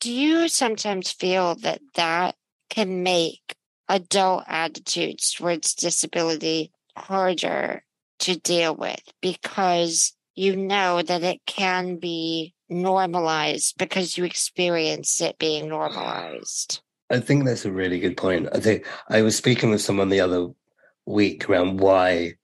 do 0.00 0.12
you 0.12 0.48
sometimes 0.48 1.12
feel 1.12 1.54
that 1.56 1.80
that 1.94 2.34
can 2.70 3.02
make 3.02 3.56
adult 3.88 4.44
attitudes 4.48 5.32
towards 5.32 5.74
disability 5.74 6.72
harder 6.96 7.84
to 8.20 8.38
deal 8.38 8.74
with 8.74 9.02
because 9.20 10.14
you 10.34 10.56
know 10.56 11.02
that 11.02 11.22
it 11.22 11.40
can 11.46 11.96
be 11.96 12.54
normalized 12.72 13.76
because 13.78 14.16
you 14.16 14.24
experience 14.24 15.20
it 15.20 15.38
being 15.38 15.68
normalized. 15.68 16.80
I 17.10 17.20
think 17.20 17.44
that's 17.44 17.64
a 17.64 17.72
really 17.72 18.00
good 18.00 18.16
point. 18.16 18.48
I 18.52 18.60
think 18.60 18.86
I 19.08 19.22
was 19.22 19.36
speaking 19.36 19.70
with 19.70 19.82
someone 19.82 20.08
the 20.08 20.20
other 20.20 20.48
week 21.06 21.48
around 21.48 21.80
why 21.80 22.34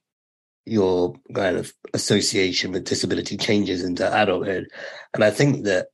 your 0.67 1.14
kind 1.35 1.57
of 1.57 1.73
association 1.95 2.73
with 2.73 2.85
disability 2.85 3.37
changes 3.37 3.83
into 3.83 4.07
adulthood. 4.07 4.69
And 5.14 5.25
I 5.25 5.31
think 5.31 5.64
that 5.64 5.87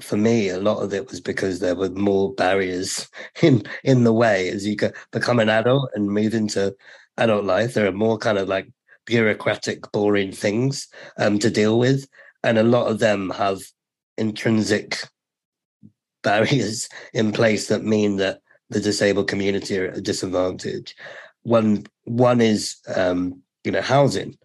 for 0.00 0.16
me, 0.16 0.50
a 0.50 0.60
lot 0.60 0.82
of 0.82 0.92
it 0.92 1.08
was 1.08 1.20
because 1.20 1.60
there 1.60 1.74
were 1.74 1.88
more 1.88 2.34
barriers 2.34 3.08
in 3.42 3.62
in 3.82 4.04
the 4.04 4.12
way 4.12 4.50
as 4.50 4.66
you 4.66 4.76
become 5.10 5.38
an 5.38 5.48
adult 5.48 5.90
and 5.94 6.10
move 6.10 6.34
into 6.34 6.74
adult 7.16 7.44
life. 7.44 7.74
There 7.74 7.86
are 7.86 7.92
more 7.92 8.18
kind 8.18 8.38
of 8.38 8.48
like 8.48 8.68
bureaucratic, 9.06 9.90
boring 9.92 10.32
things 10.32 10.88
um, 11.18 11.38
to 11.38 11.50
deal 11.50 11.78
with, 11.78 12.06
and 12.46 12.58
a 12.58 12.62
lot 12.62 12.86
of 12.86 13.00
them 13.00 13.30
have 13.30 13.60
intrinsic 14.16 14.98
barriers 16.22 16.88
in 17.12 17.32
place 17.32 17.66
that 17.68 17.82
mean 17.82 18.16
that 18.16 18.40
the 18.70 18.80
disabled 18.80 19.28
community 19.28 19.78
are 19.78 19.88
at 19.88 19.98
a 19.98 20.00
disadvantage. 20.00 20.94
One 21.42 21.86
one 22.04 22.40
is 22.40 22.76
um, 22.94 23.42
you 23.64 23.72
know 23.72 23.82
housing. 23.82 24.38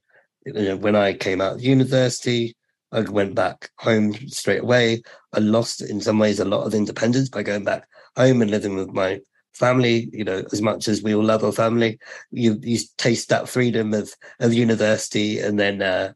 You 0.45 0.53
know, 0.53 0.77
when 0.77 0.95
I 0.95 1.13
came 1.13 1.41
out 1.41 1.53
of 1.53 1.63
university, 1.63 2.55
I 2.91 3.01
went 3.01 3.35
back 3.35 3.69
home 3.77 4.13
straight 4.27 4.63
away. 4.63 5.03
I 5.33 5.39
lost, 5.39 5.81
in 5.81 6.01
some 6.01 6.17
ways, 6.17 6.39
a 6.39 6.45
lot 6.45 6.65
of 6.65 6.73
independence 6.73 7.29
by 7.29 7.43
going 7.43 7.63
back 7.63 7.87
home 8.17 8.41
and 8.41 8.49
living 8.49 8.75
with 8.75 8.89
my 8.89 9.21
family. 9.53 10.09
You 10.11 10.23
know, 10.23 10.43
as 10.51 10.61
much 10.61 10.87
as 10.87 11.03
we 11.03 11.13
all 11.13 11.23
love 11.23 11.43
our 11.43 11.51
family, 11.51 11.99
you 12.31 12.59
you 12.63 12.79
taste 12.97 13.29
that 13.29 13.47
freedom 13.47 13.93
of 13.93 14.11
of 14.39 14.53
university, 14.53 15.39
and 15.39 15.59
then 15.59 15.83
uh, 15.83 16.13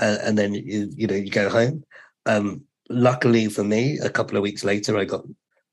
uh, 0.00 0.18
and 0.22 0.36
then 0.38 0.54
you 0.54 0.90
you 0.94 1.06
know 1.06 1.14
you 1.14 1.30
go 1.30 1.48
home. 1.48 1.84
Um, 2.26 2.62
luckily 2.88 3.48
for 3.48 3.64
me, 3.64 3.98
a 3.98 4.10
couple 4.10 4.36
of 4.36 4.42
weeks 4.42 4.64
later, 4.64 4.98
I 4.98 5.04
got 5.04 5.24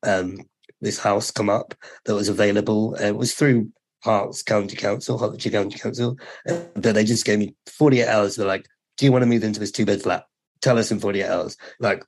um, 0.03 0.37
this 0.81 0.99
house 0.99 1.31
come 1.31 1.49
up 1.49 1.73
that 2.05 2.15
was 2.15 2.29
available. 2.29 2.95
it 2.95 3.15
was 3.15 3.33
through 3.33 3.71
Herts 4.05 4.45
County 4.45 4.75
Council, 4.75 5.17
Hertfordshire 5.17 5.51
County 5.51 5.79
Council, 5.79 6.17
but 6.45 6.83
they 6.83 7.03
just 7.03 7.25
gave 7.25 7.39
me 7.39 7.55
48 7.67 8.07
hours. 8.07 8.35
They're 8.35 8.47
like, 8.47 8.67
"Do 8.97 9.05
you 9.05 9.11
want 9.11 9.23
to 9.23 9.27
move 9.27 9.43
into 9.43 9.59
this 9.59 9.71
two 9.71 9.85
bed 9.85 10.01
flat?" 10.01 10.25
tell 10.61 10.77
us 10.77 10.91
in 10.91 10.99
48 10.99 11.25
hours. 11.25 11.57
Like, 11.79 12.03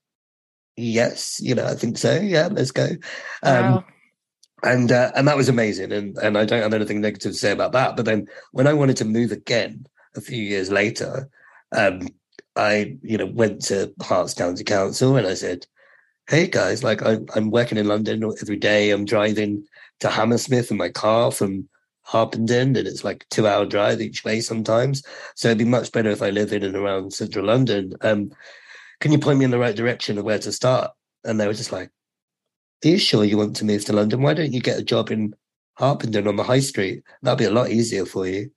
yes, 0.76 1.40
you 1.42 1.56
know, 1.56 1.66
I 1.66 1.76
think 1.76 1.98
so. 1.98 2.20
Yeah, 2.20 2.50
let's 2.52 2.72
go. 2.72 2.90
Um, 3.44 3.72
wow. 3.74 3.86
And 4.62 4.92
uh, 4.92 5.12
and 5.16 5.26
that 5.28 5.38
was 5.38 5.48
amazing. 5.48 5.94
And 5.94 6.18
and 6.18 6.38
I 6.38 6.44
don't 6.44 6.62
have 6.62 6.74
anything 6.74 7.00
negative 7.00 7.32
to 7.32 7.38
say 7.38 7.52
about 7.52 7.72
that. 7.72 7.96
But 7.96 8.06
then 8.06 8.28
when 8.52 8.68
I 8.68 8.74
wanted 8.74 8.98
to 8.98 9.06
move 9.06 9.32
again 9.32 9.86
a 10.18 10.22
few 10.22 10.42
years 10.42 10.70
later, 10.70 11.30
um, 11.76 12.08
I 12.56 12.98
you 13.02 13.18
know 13.18 13.28
went 13.28 13.62
to 13.66 13.94
Herts 14.02 14.36
County 14.36 14.64
Council 14.64 15.16
and 15.16 15.28
I 15.28 15.34
said, 15.34 15.66
hey 16.30 16.46
guys, 16.46 16.84
like 16.84 17.02
I, 17.02 17.18
I'm 17.36 17.50
working 17.50 17.78
in 17.80 17.88
London 17.88 18.24
every 18.40 18.56
day. 18.56 18.92
I'm 18.92 19.04
driving 19.04 19.66
to 20.00 20.10
Hammersmith 20.10 20.70
in 20.70 20.78
my 20.78 20.90
car 20.90 21.32
from 21.32 21.68
Harpenden, 22.04 22.78
and 22.78 22.88
it's 22.88 23.04
like 23.04 23.24
a 23.24 23.36
two 23.36 23.48
hour 23.48 23.66
drive 23.66 24.00
each 24.00 24.24
way 24.24 24.40
sometimes. 24.40 25.04
So 25.36 25.48
it'd 25.48 25.58
be 25.58 25.66
much 25.66 25.92
better 25.92 26.10
if 26.10 26.22
I 26.22 26.30
live 26.30 26.54
in 26.54 26.64
and 26.64 26.76
around 26.76 27.14
central 27.14 27.46
London. 27.46 27.94
Um, 28.02 28.32
can 29.00 29.12
you 29.12 29.18
point 29.18 29.40
me 29.40 29.46
in 29.46 29.52
the 29.52 29.58
right 29.58 29.76
direction 29.76 30.18
of 30.18 30.26
where 30.26 30.40
to 30.40 30.52
start? 30.52 30.92
And 31.24 31.40
they 31.40 31.48
were 31.48 31.54
just 31.54 31.72
like, 31.72 31.90
Are 32.86 32.90
you 32.90 33.00
sure 33.00 33.24
you 33.24 33.38
want 33.38 33.56
to 33.58 33.66
move 33.66 33.84
to 33.86 33.94
London? 33.94 34.22
Why 34.22 34.36
don't 34.36 34.54
you 34.54 34.62
get 34.62 34.80
a 34.80 34.84
job 34.84 35.10
in 35.10 35.34
Harpenden 35.80 36.28
on 36.28 36.36
the 36.36 36.44
high 36.44 36.60
street? 36.60 37.04
That'd 37.24 37.40
be 37.40 37.46
a 37.46 37.52
lot 37.52 37.72
easier 37.72 38.06
for 38.06 38.28
you. 38.28 38.52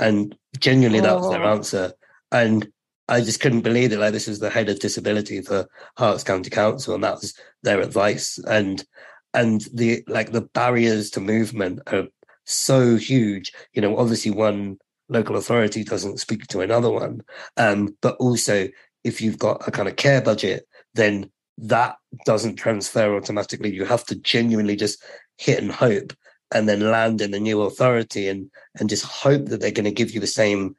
And 0.00 0.36
genuinely, 0.58 1.00
that 1.00 1.16
was 1.16 1.30
their 1.30 1.44
oh. 1.44 1.54
answer. 1.54 1.92
And 2.34 2.68
I 3.08 3.20
just 3.20 3.40
couldn't 3.40 3.60
believe 3.60 3.92
it. 3.92 3.98
Like 3.98 4.12
this 4.12 4.26
was 4.26 4.40
the 4.40 4.50
head 4.50 4.68
of 4.68 4.80
disability 4.80 5.40
for 5.40 5.66
Herts 5.98 6.24
County 6.24 6.50
Council, 6.50 6.94
and 6.94 7.04
that 7.04 7.20
was 7.20 7.34
their 7.62 7.80
advice. 7.80 8.38
And 8.48 8.84
and 9.32 9.62
the 9.72 10.02
like 10.08 10.32
the 10.32 10.42
barriers 10.42 11.10
to 11.10 11.20
movement 11.20 11.80
are 11.86 12.08
so 12.44 12.96
huge. 12.96 13.52
You 13.72 13.82
know, 13.82 13.96
obviously 13.96 14.32
one 14.32 14.78
local 15.08 15.36
authority 15.36 15.84
doesn't 15.84 16.18
speak 16.18 16.46
to 16.48 16.60
another 16.60 16.90
one, 16.90 17.22
um, 17.56 17.96
but 18.02 18.16
also 18.16 18.68
if 19.04 19.20
you've 19.20 19.38
got 19.38 19.66
a 19.68 19.70
kind 19.70 19.88
of 19.88 19.96
care 19.96 20.22
budget, 20.22 20.66
then 20.94 21.30
that 21.58 21.96
doesn't 22.24 22.56
transfer 22.56 23.14
automatically. 23.14 23.72
You 23.72 23.84
have 23.84 24.04
to 24.06 24.16
genuinely 24.16 24.76
just 24.76 25.02
hit 25.36 25.62
and 25.62 25.70
hope 25.70 26.12
and 26.52 26.68
then 26.68 26.90
land 26.90 27.20
in 27.20 27.32
the 27.32 27.40
new 27.40 27.62
authority 27.62 28.28
and 28.28 28.50
and 28.80 28.88
just 28.88 29.04
hope 29.04 29.46
that 29.46 29.60
they're 29.60 29.70
going 29.70 29.84
to 29.84 29.90
give 29.90 30.12
you 30.12 30.20
the 30.20 30.26
same 30.26 30.74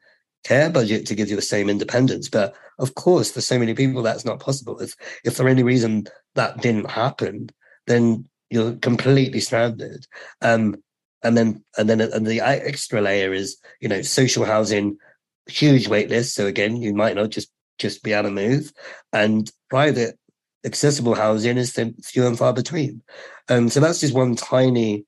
care 0.46 0.70
budget 0.70 1.06
to 1.06 1.14
give 1.14 1.28
you 1.28 1.36
the 1.36 1.42
same 1.42 1.68
independence. 1.68 2.28
But 2.28 2.54
of 2.78 2.94
course, 2.94 3.30
for 3.30 3.40
so 3.40 3.58
many 3.58 3.74
people, 3.74 4.02
that's 4.02 4.24
not 4.24 4.40
possible. 4.40 4.78
If 4.78 4.94
if 5.24 5.36
for 5.36 5.48
any 5.48 5.62
reason 5.62 6.06
that 6.34 6.60
didn't 6.60 6.90
happen, 6.90 7.50
then 7.86 8.28
you're 8.50 8.74
completely 8.76 9.40
stranded. 9.40 10.06
Um, 10.40 10.76
and 11.22 11.36
then 11.36 11.64
and 11.76 11.90
then 11.90 12.00
and 12.00 12.26
the 12.26 12.40
extra 12.40 13.00
layer 13.00 13.32
is 13.32 13.56
you 13.80 13.88
know 13.88 14.02
social 14.02 14.44
housing, 14.44 14.98
huge 15.46 15.88
wait 15.88 16.10
list. 16.10 16.34
So 16.34 16.46
again, 16.46 16.76
you 16.76 16.94
might 16.94 17.16
not 17.16 17.30
just 17.30 17.50
just 17.78 18.02
be 18.04 18.12
able 18.12 18.28
to 18.28 18.30
move, 18.30 18.72
and 19.12 19.50
private 19.68 20.16
accessible 20.64 21.14
housing 21.14 21.56
is 21.56 21.78
few 22.04 22.26
and 22.26 22.38
far 22.38 22.52
between. 22.52 23.02
Um, 23.48 23.68
so 23.68 23.80
that's 23.80 24.00
just 24.00 24.14
one 24.14 24.36
tiny 24.36 25.06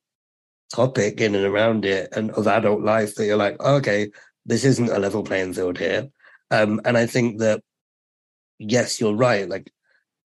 topic 0.73 1.21
in 1.21 1.35
and 1.35 1.45
around 1.45 1.85
it 1.85 2.11
and 2.13 2.31
of 2.33 2.47
adult 2.47 2.83
life 2.83 3.15
that 3.15 3.27
you're 3.27 3.37
like, 3.37 3.57
oh, 3.61 3.77
okay, 3.77 4.11
this 4.47 4.65
isn't 4.65 4.91
a 4.91 4.99
level 4.99 5.23
playing 5.23 5.55
field 5.55 5.79
here. 5.79 6.09
Um, 6.51 6.81
and 6.85 6.97
I 6.97 7.07
think 7.07 7.39
that 7.39 7.63
yes, 8.59 9.01
you're 9.01 9.15
right. 9.15 9.49
Like 9.49 9.71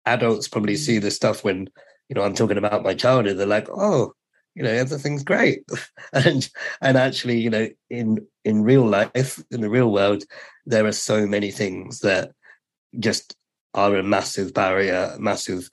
adults 0.05 0.49
probably 0.49 0.77
see 0.77 0.99
this 0.99 1.17
stuff 1.17 1.45
when 1.45 1.69
you 2.09 2.15
know 2.15 2.23
I'm 2.23 2.35
talking 2.35 2.59
about 2.59 2.83
my 2.83 2.95
childhood. 2.95 3.39
They're 3.39 3.47
like, 3.47 3.69
oh, 3.71 4.13
you 4.55 4.63
know, 4.63 4.71
everything's 4.71 5.25
great, 5.25 5.65
and 6.13 6.49
and 6.81 6.97
actually, 6.97 7.41
you 7.41 7.51
know, 7.51 7.69
in 7.91 8.27
in 8.45 8.63
real 8.63 8.87
life, 8.87 9.43
in 9.51 9.61
the 9.61 9.71
real 9.71 9.93
world, 9.93 10.25
there 10.65 10.87
are 10.87 10.93
so 10.93 11.27
many 11.27 11.51
things 11.51 12.01
that 12.01 12.33
just 12.99 13.37
are 13.75 13.97
a 13.97 14.03
massive 14.03 14.55
barrier, 14.55 15.15
massive, 15.19 15.69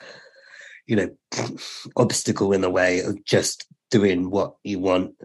you 0.88 0.96
know, 0.96 1.10
obstacle 1.96 2.52
in 2.52 2.62
the 2.62 2.70
way 2.70 3.00
of 3.00 3.24
just 3.24 3.66
doing 3.90 4.30
what 4.30 4.56
you 4.64 4.80
want 4.80 5.16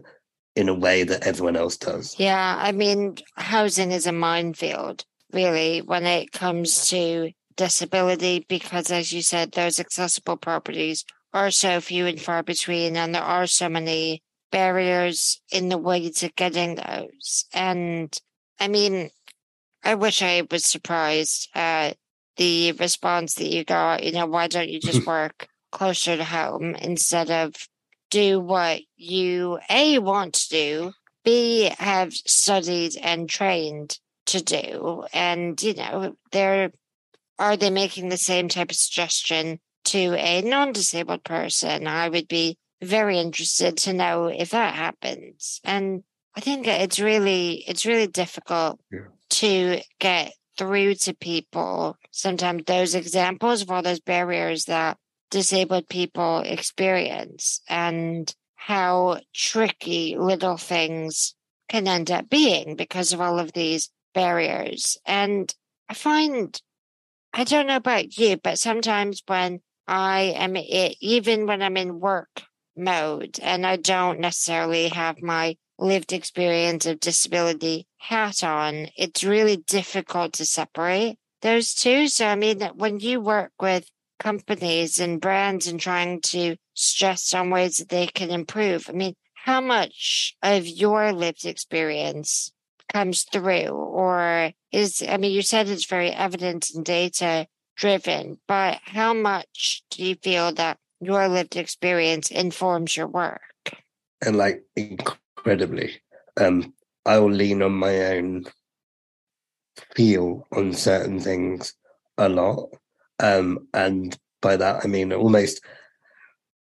in 0.55 0.69
a 0.69 0.73
way 0.73 1.03
that 1.03 1.25
everyone 1.25 1.55
else 1.55 1.77
does. 1.77 2.15
Yeah, 2.19 2.57
I 2.59 2.71
mean, 2.71 3.17
housing 3.35 3.91
is 3.91 4.07
a 4.07 4.11
minefield, 4.11 5.05
really, 5.31 5.81
when 5.81 6.05
it 6.05 6.31
comes 6.31 6.89
to 6.89 7.31
disability, 7.55 8.45
because 8.47 8.91
as 8.91 9.13
you 9.13 9.21
said, 9.21 9.51
those 9.51 9.79
accessible 9.79 10.37
properties 10.37 11.05
are 11.33 11.51
so 11.51 11.79
few 11.79 12.07
and 12.07 12.19
far 12.19 12.43
between, 12.43 12.97
and 12.97 13.13
there 13.13 13.21
are 13.21 13.47
so 13.47 13.69
many 13.69 14.23
barriers 14.51 15.41
in 15.51 15.69
the 15.69 15.77
way 15.77 16.09
to 16.09 16.29
getting 16.29 16.75
those. 16.75 17.45
And 17.53 18.15
I 18.59 18.67
mean, 18.67 19.09
I 19.83 19.95
wish 19.95 20.21
I 20.21 20.43
was 20.49 20.65
surprised 20.65 21.49
at 21.53 21.97
the 22.37 22.71
response 22.73 23.35
that 23.35 23.47
you 23.47 23.63
got. 23.63 24.03
You 24.03 24.11
know, 24.13 24.25
why 24.25 24.47
don't 24.47 24.69
you 24.69 24.79
just 24.79 25.05
work 25.07 25.47
closer 25.71 26.17
to 26.17 26.23
home 26.23 26.75
instead 26.75 27.29
of 27.29 27.55
do 28.09 28.39
what 28.39 28.81
you 28.95 29.59
A 29.69 29.99
want 29.99 30.33
to 30.35 30.49
do, 30.49 30.93
B 31.23 31.71
have 31.77 32.13
studied 32.13 32.97
and 33.01 33.29
trained 33.29 33.99
to 34.27 34.43
do. 34.43 35.05
And, 35.13 35.61
you 35.61 35.73
know, 35.73 36.15
they're 36.31 36.71
are 37.37 37.55
they 37.55 37.69
making 37.69 38.09
the 38.09 38.17
same 38.17 38.49
type 38.49 38.69
of 38.69 38.75
suggestion 38.75 39.59
to 39.85 40.13
a 40.15 40.41
non-disabled 40.41 41.23
person? 41.23 41.87
I 41.87 42.09
would 42.09 42.27
be 42.27 42.57
very 42.81 43.17
interested 43.17 43.77
to 43.77 43.93
know 43.93 44.25
if 44.25 44.49
that 44.51 44.75
happens. 44.75 45.61
And 45.63 46.03
I 46.35 46.41
think 46.41 46.67
it's 46.67 46.99
really 46.99 47.63
it's 47.67 47.85
really 47.85 48.07
difficult 48.07 48.79
yeah. 48.91 49.07
to 49.29 49.81
get 49.99 50.33
through 50.57 50.95
to 50.95 51.13
people 51.13 51.95
sometimes 52.11 52.63
those 52.65 52.93
examples 52.93 53.61
of 53.61 53.71
all 53.71 53.81
those 53.81 54.01
barriers 54.01 54.65
that 54.65 54.97
disabled 55.29 55.87
people 55.89 56.39
experience 56.39 57.61
and 57.67 58.33
how 58.55 59.19
tricky 59.33 60.15
little 60.17 60.57
things 60.57 61.35
can 61.69 61.87
end 61.87 62.11
up 62.11 62.29
being 62.29 62.75
because 62.75 63.13
of 63.13 63.21
all 63.21 63.39
of 63.39 63.53
these 63.53 63.89
barriers. 64.13 64.97
And 65.05 65.53
I 65.87 65.93
find, 65.93 66.59
I 67.33 67.43
don't 67.43 67.67
know 67.67 67.75
about 67.75 68.17
you, 68.17 68.37
but 68.37 68.59
sometimes 68.59 69.23
when 69.27 69.61
I 69.87 70.33
am, 70.35 70.57
even 70.57 71.47
when 71.47 71.61
I'm 71.61 71.77
in 71.77 71.99
work 71.99 72.43
mode 72.75 73.39
and 73.41 73.65
I 73.65 73.75
don't 73.75 74.19
necessarily 74.19 74.89
have 74.89 75.21
my 75.21 75.55
lived 75.77 76.11
experience 76.11 76.85
of 76.85 76.99
disability 76.99 77.87
hat 77.97 78.43
on, 78.43 78.87
it's 78.97 79.23
really 79.23 79.57
difficult 79.57 80.33
to 80.33 80.45
separate 80.45 81.17
those 81.41 81.73
two. 81.73 82.07
So, 82.07 82.27
I 82.27 82.35
mean, 82.35 82.59
that 82.59 82.75
when 82.75 82.99
you 82.99 83.21
work 83.21 83.51
with 83.61 83.89
companies 84.19 84.99
and 84.99 85.21
brands 85.21 85.67
and 85.67 85.79
trying 85.79 86.21
to 86.21 86.55
stress 86.73 87.33
on 87.33 87.49
ways 87.49 87.77
that 87.77 87.89
they 87.89 88.07
can 88.07 88.29
improve. 88.29 88.89
I 88.89 88.93
mean, 88.93 89.15
how 89.33 89.61
much 89.61 90.35
of 90.43 90.67
your 90.67 91.11
lived 91.13 91.45
experience 91.45 92.51
comes 92.91 93.23
through 93.23 93.69
or 93.69 94.51
is, 94.71 95.03
I 95.07 95.17
mean, 95.17 95.31
you 95.31 95.41
said 95.41 95.69
it's 95.69 95.85
very 95.85 96.11
evidence 96.11 96.73
and 96.73 96.85
data 96.85 97.47
driven, 97.75 98.39
but 98.47 98.79
how 98.83 99.13
much 99.13 99.83
do 99.89 100.03
you 100.03 100.15
feel 100.15 100.51
that 100.53 100.77
your 100.99 101.27
lived 101.27 101.55
experience 101.55 102.29
informs 102.29 102.97
your 102.97 103.07
work? 103.07 103.41
And 104.21 104.37
like 104.37 104.63
incredibly, 104.75 106.01
um, 106.37 106.73
I 107.05 107.19
will 107.19 107.31
lean 107.31 107.61
on 107.61 107.71
my 107.71 108.17
own 108.17 108.45
feel 109.95 110.45
on 110.51 110.73
certain 110.73 111.19
things 111.19 111.73
a 112.17 112.27
lot. 112.27 112.69
Um, 113.19 113.67
and 113.73 114.17
by 114.41 114.55
that, 114.57 114.83
I 114.83 114.87
mean 114.87 115.13
almost 115.13 115.61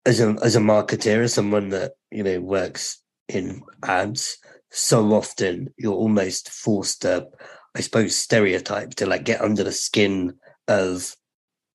as 0.05 0.19
a 0.19 0.35
as 0.43 0.55
a 0.55 0.59
marketer, 0.59 1.23
as 1.23 1.33
someone 1.33 1.69
that 1.69 1.93
you 2.11 2.23
know 2.23 2.39
works 2.39 3.01
in 3.27 3.61
ads, 3.83 4.37
so 4.71 5.13
often 5.13 5.73
you're 5.77 5.93
almost 5.93 6.49
forced 6.49 7.01
to, 7.03 7.27
I 7.75 7.81
suppose, 7.81 8.15
stereotype 8.15 8.91
to 8.95 9.05
like 9.05 9.25
get 9.25 9.41
under 9.41 9.63
the 9.63 9.71
skin 9.71 10.33
of 10.67 11.15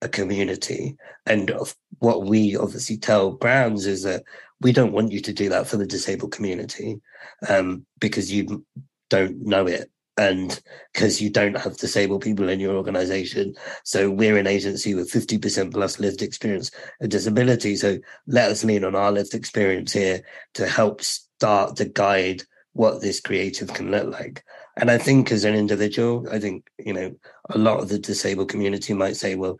a 0.01 0.09
community. 0.09 0.95
And 1.25 1.51
of 1.51 1.75
what 1.99 2.25
we 2.25 2.57
obviously 2.57 2.97
tell 2.97 3.31
brands 3.31 3.85
is 3.85 4.03
that 4.03 4.23
we 4.61 4.71
don't 4.71 4.93
want 4.93 5.11
you 5.11 5.21
to 5.21 5.33
do 5.33 5.49
that 5.49 5.67
for 5.67 5.77
the 5.77 5.85
disabled 5.85 6.31
community 6.31 7.01
um, 7.47 7.85
because 7.99 8.31
you 8.31 8.65
don't 9.09 9.41
know 9.41 9.67
it 9.67 9.89
and 10.17 10.61
because 10.93 11.21
you 11.21 11.29
don't 11.29 11.57
have 11.57 11.77
disabled 11.77 12.21
people 12.21 12.49
in 12.49 12.59
your 12.59 12.75
organization. 12.75 13.55
So 13.83 14.11
we're 14.11 14.37
an 14.37 14.47
agency 14.47 14.93
with 14.93 15.11
50% 15.11 15.73
plus 15.73 15.99
lived 15.99 16.21
experience 16.21 16.69
of 17.01 17.09
disability. 17.09 17.75
So 17.75 17.97
let 18.27 18.51
us 18.51 18.63
lean 18.63 18.83
on 18.83 18.95
our 18.95 19.11
lived 19.11 19.33
experience 19.33 19.91
here 19.91 20.21
to 20.53 20.67
help 20.67 21.01
start 21.01 21.75
to 21.77 21.85
guide 21.85 22.43
what 22.73 23.01
this 23.01 23.19
creative 23.19 23.73
can 23.73 23.91
look 23.91 24.07
like. 24.07 24.43
And 24.77 24.89
I 24.89 24.97
think 24.97 25.31
as 25.31 25.43
an 25.43 25.55
individual, 25.55 26.27
I 26.31 26.39
think, 26.39 26.67
you 26.77 26.93
know, 26.93 27.15
a 27.49 27.57
lot 27.57 27.79
of 27.79 27.89
the 27.89 27.99
disabled 27.99 28.49
community 28.49 28.93
might 28.93 29.15
say, 29.15 29.35
well, 29.35 29.59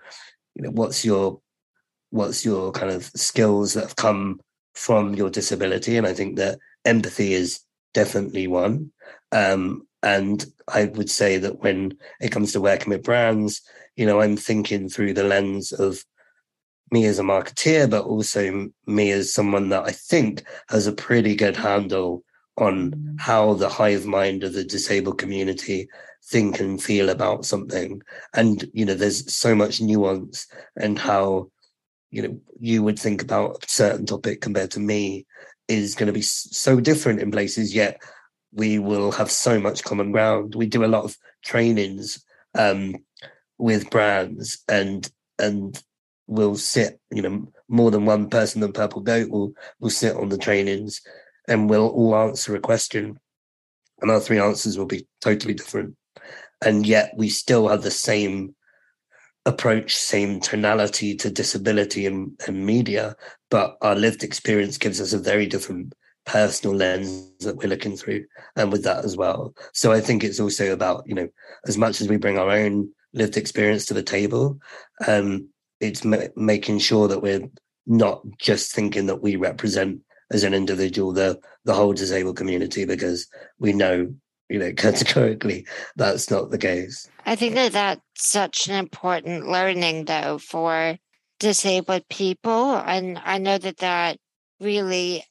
you 0.56 0.64
know, 0.64 0.72
what's 0.72 1.04
your 1.04 1.40
what's 2.10 2.46
your 2.46 2.72
kind 2.72 2.92
of 2.92 3.06
skills 3.16 3.74
that 3.74 3.82
have 3.82 3.96
come 3.96 4.40
from 4.76 5.16
your 5.16 5.32
disability? 5.32 5.98
And 5.98 6.06
I 6.06 6.14
think 6.14 6.38
that 6.38 6.60
empathy 6.86 7.34
is 7.34 7.62
definitely 7.94 8.48
one. 8.48 8.92
Um, 9.32 9.88
and 10.04 10.46
I 10.68 10.86
would 10.86 11.10
say 11.10 11.38
that 11.38 11.62
when 11.62 11.98
it 12.20 12.32
comes 12.32 12.52
to 12.52 12.62
working 12.62 12.90
with 12.90 13.04
brands, 13.04 13.62
you 13.96 14.06
know, 14.06 14.22
I'm 14.22 14.38
thinking 14.38 14.90
through 14.90 15.14
the 15.14 15.24
lens 15.24 15.72
of 15.72 16.04
me 16.92 17.06
as 17.06 17.20
a 17.20 17.24
marketeer, 17.24 17.90
but 17.90 18.06
also 18.06 18.70
me 18.86 19.12
as 19.12 19.34
someone 19.34 19.70
that 19.70 19.84
I 19.84 19.92
think 19.92 20.44
has 20.70 20.86
a 20.86 20.94
pretty 20.94 21.36
good 21.36 21.56
handle 21.56 22.24
on 22.58 22.92
mm. 22.92 23.20
how 23.20 23.54
the 23.54 23.70
hive 23.70 24.06
mind 24.06 24.44
of 24.44 24.54
the 24.54 24.64
disabled 24.64 25.18
community 25.18 25.88
think 26.26 26.60
and 26.60 26.82
feel 26.82 27.10
about 27.10 27.46
something. 27.46 28.02
And, 28.36 28.70
you 28.74 28.86
know, 28.86 28.94
there's 28.94 29.34
so 29.34 29.56
much 29.56 29.82
nuance 29.82 30.48
and 30.76 31.00
how 31.00 31.50
you 32.14 32.22
know 32.22 32.40
you 32.60 32.84
would 32.84 33.00
think 33.00 33.24
about 33.24 33.64
a 33.64 33.70
certain 33.70 34.06
topic 34.06 34.40
compared 34.40 34.70
to 34.72 34.80
me 34.80 35.26
is 35.68 35.96
going 35.96 36.08
to 36.08 36.14
be 36.14 36.22
so 36.22 36.80
different 36.80 37.20
in 37.20 37.32
places 37.32 37.74
yet 37.74 38.00
we 38.54 38.80
will 38.80 39.12
have 39.12 39.32
so 39.32 39.60
much 39.60 39.84
common 39.84 40.12
ground. 40.12 40.56
We 40.56 40.68
do 40.68 40.86
a 40.86 40.88
lot 40.88 41.06
of 41.06 41.18
trainings 41.44 42.24
um, 42.56 42.96
with 43.58 43.90
brands 43.90 44.64
and 44.70 45.10
and 45.40 45.82
we'll 46.28 46.56
sit 46.56 47.00
you 47.12 47.22
know 47.22 47.52
more 47.68 47.92
than 47.92 48.06
one 48.06 48.30
person 48.30 48.62
than 48.62 48.72
purple 48.72 49.02
goat 49.02 49.30
will 49.30 49.54
will 49.80 49.90
sit 49.90 50.16
on 50.16 50.30
the 50.30 50.38
trainings 50.38 51.02
and 51.48 51.70
we'll 51.70 51.90
all 51.90 52.16
answer 52.16 52.56
a 52.56 52.60
question 52.60 53.20
and 54.04 54.12
our 54.12 54.20
three 54.20 54.40
answers 54.40 54.78
will 54.78 54.86
be 54.86 55.08
totally 55.22 55.54
different. 55.54 55.96
And 56.64 56.86
yet 56.86 57.14
we 57.16 57.30
still 57.30 57.70
have 57.70 57.84
the 57.84 57.92
same 57.92 58.54
approach, 59.46 59.96
same 59.96 60.42
tonality 60.42 61.16
to 61.16 61.32
disability 61.32 62.06
and, 62.06 62.40
and 62.46 62.66
media, 62.66 63.16
but 63.50 63.78
our 63.82 63.96
lived 63.96 64.24
experience 64.24 64.78
gives 64.78 65.00
us 65.02 65.14
a 65.14 65.18
very 65.18 65.48
different 65.48 65.94
personal 66.26 66.76
lens 66.76 67.30
that 67.40 67.58
we're 67.58 67.70
looking 67.70 67.98
through 67.98 68.24
and 68.56 68.72
with 68.72 68.84
that 68.84 69.04
as 69.04 69.18
well 69.18 69.54
so 69.74 69.92
i 69.92 70.00
think 70.00 70.24
it's 70.24 70.40
also 70.40 70.72
about 70.72 71.04
you 71.06 71.14
know 71.14 71.28
as 71.68 71.78
much 71.78 72.00
as 72.00 72.08
we 72.08 72.18
bring 72.18 72.38
our 72.38 72.50
own 72.50 72.90
lived 73.14 73.38
experience 73.38 73.86
to 73.86 73.94
the 73.94 74.04
table 74.04 74.58
um 75.08 75.48
it's 75.80 76.06
ma- 76.06 76.18
making 76.36 76.80
sure 76.80 77.08
that 77.08 77.22
we're 77.22 77.48
not 77.86 78.22
just 78.38 78.74
thinking 78.74 79.06
that 79.08 79.22
we 79.22 79.36
represent 79.36 80.00
as 80.32 80.44
an 80.44 80.54
individual 80.54 81.12
the 81.12 81.40
the 81.66 81.74
whole 81.74 81.94
disabled 81.94 82.38
community 82.38 82.86
because 82.86 83.28
we 83.60 83.74
know 83.74 84.14
you 84.50 84.60
know, 84.60 84.72
categorically, 84.78 85.66
that's 85.96 86.30
not 86.30 86.52
the 86.52 86.58
case. 86.58 87.10
I 87.26 87.36
think 87.36 87.56
that 87.56 87.72
that's 87.74 88.02
such 88.16 88.68
an 88.68 88.76
important 88.76 89.48
learning, 89.48 90.06
though, 90.06 90.38
for 90.38 90.98
disabled 91.40 92.08
people. 92.10 92.76
And 92.76 93.20
I 93.24 93.40
know 93.40 93.58
that 93.58 93.78
that 93.78 94.18
really 94.60 95.26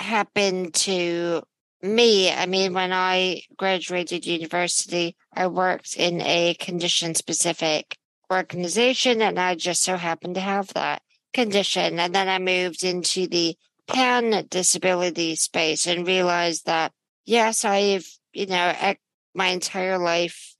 happened 0.00 0.74
to 0.74 1.42
me. 1.82 2.32
I 2.32 2.46
mean, 2.46 2.74
when 2.74 2.92
I 2.92 3.42
graduated 3.56 4.26
university, 4.26 5.16
I 5.34 5.46
worked 5.46 5.96
in 5.96 6.20
a 6.22 6.54
condition 6.54 7.14
specific 7.14 7.96
organization, 8.30 9.22
and 9.22 9.38
I 9.38 9.54
just 9.54 9.82
so 9.82 9.96
happened 9.96 10.34
to 10.34 10.40
have 10.40 10.68
that 10.74 11.02
condition. 11.32 11.98
And 11.98 12.14
then 12.14 12.28
I 12.28 12.38
moved 12.38 12.84
into 12.84 13.26
the 13.26 13.56
pan 13.86 14.46
disability 14.50 15.34
space 15.34 15.86
and 15.86 16.06
realized 16.06 16.66
that, 16.66 16.92
yes, 17.24 17.64
I've 17.64 18.06
you 18.32 18.46
know, 18.46 18.94
my 19.34 19.48
entire 19.48 19.98
life 19.98 20.54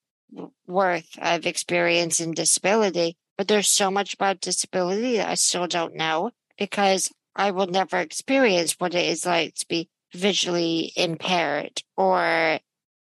worth 0.66 1.08
of 1.20 1.46
experience 1.46 2.20
in 2.20 2.32
disability. 2.32 3.16
But 3.36 3.48
there's 3.48 3.68
so 3.68 3.90
much 3.90 4.14
about 4.14 4.40
disability 4.40 5.16
that 5.16 5.28
I 5.28 5.34
still 5.34 5.66
don't 5.66 5.94
know 5.94 6.32
because 6.58 7.10
I 7.36 7.50
will 7.50 7.66
never 7.66 7.98
experience 7.98 8.76
what 8.78 8.94
it 8.94 9.06
is 9.06 9.26
like 9.26 9.54
to 9.56 9.66
be 9.68 9.88
visually 10.14 10.92
impaired 10.96 11.82
or, 11.96 12.58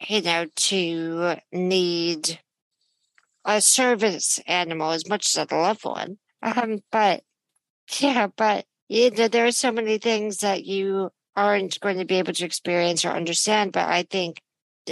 you 0.07 0.21
know, 0.21 0.45
to 0.55 1.37
need 1.51 2.39
a 3.45 3.61
service 3.61 4.39
animal 4.45 4.91
as 4.91 5.07
much 5.07 5.25
as 5.25 5.47
a 5.49 5.55
loved 5.55 5.85
one. 5.85 6.17
Um, 6.41 6.79
but 6.91 7.23
yeah, 7.99 8.27
but 8.35 8.65
you 8.89 9.11
know, 9.11 9.27
there 9.27 9.45
are 9.45 9.51
so 9.51 9.71
many 9.71 9.97
things 9.97 10.37
that 10.37 10.65
you 10.65 11.11
aren't 11.35 11.79
going 11.79 11.97
to 11.99 12.05
be 12.05 12.15
able 12.15 12.33
to 12.33 12.45
experience 12.45 13.05
or 13.05 13.09
understand. 13.09 13.71
But 13.71 13.87
I 13.87 14.03
think 14.03 14.41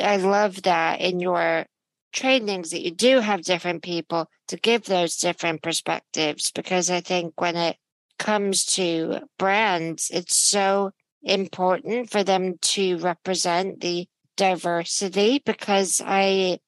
I 0.01 0.17
love 0.17 0.63
that 0.63 1.01
in 1.01 1.19
your 1.19 1.65
trainings 2.13 2.71
that 2.71 2.81
you 2.81 2.91
do 2.91 3.19
have 3.19 3.41
different 3.41 3.83
people 3.83 4.29
to 4.47 4.57
give 4.57 4.85
those 4.85 5.17
different 5.17 5.61
perspectives 5.61 6.51
because 6.51 6.89
I 6.89 7.01
think 7.01 7.39
when 7.39 7.57
it 7.57 7.77
comes 8.17 8.65
to 8.65 9.21
brands, 9.37 10.09
it's 10.13 10.37
so 10.37 10.91
important 11.23 12.09
for 12.09 12.23
them 12.23 12.57
to 12.61 12.97
represent 12.97 13.81
the 13.81 14.07
diversity 14.37 15.41
because 15.45 16.01
I, 16.05 16.59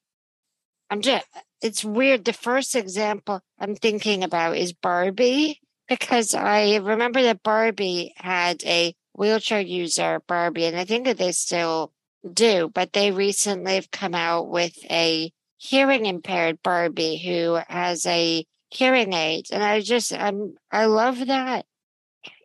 I'm 0.90 1.02
just, 1.02 1.26
it's 1.62 1.84
weird. 1.84 2.26
The 2.26 2.34
first 2.34 2.76
example 2.76 3.42
I'm 3.60 3.76
thinking 3.76 4.24
about 4.24 4.58
is 4.58 4.74
Barbie 4.74 5.62
because 5.88 6.34
I 6.34 6.78
remember 6.78 7.22
that 7.24 7.44
Barbie 7.44 8.14
had 8.18 8.64
a 8.66 8.94
wheelchair 9.14 9.62
user, 9.62 10.22
Barbie, 10.28 10.66
and 10.66 10.78
I 10.78 10.86
think 10.86 11.06
that 11.06 11.18
they 11.18 11.32
still 11.32 11.92
do, 12.34 12.70
but 12.74 12.94
they 12.94 13.12
recently 13.12 13.76
have 13.76 13.92
come 13.92 14.14
out 14.14 14.50
with 14.50 14.78
a 14.90 15.32
hearing 15.58 16.06
impaired 16.06 16.62
Barbie 16.64 17.18
who 17.18 17.60
has 17.68 18.06
a 18.06 18.46
hearing 18.70 19.14
aids. 19.14 19.52
And 19.52 19.64
I 19.64 19.82
just, 19.82 20.14
I'm, 20.14 20.56
I 20.72 20.86
love 20.86 21.26
that 21.28 21.66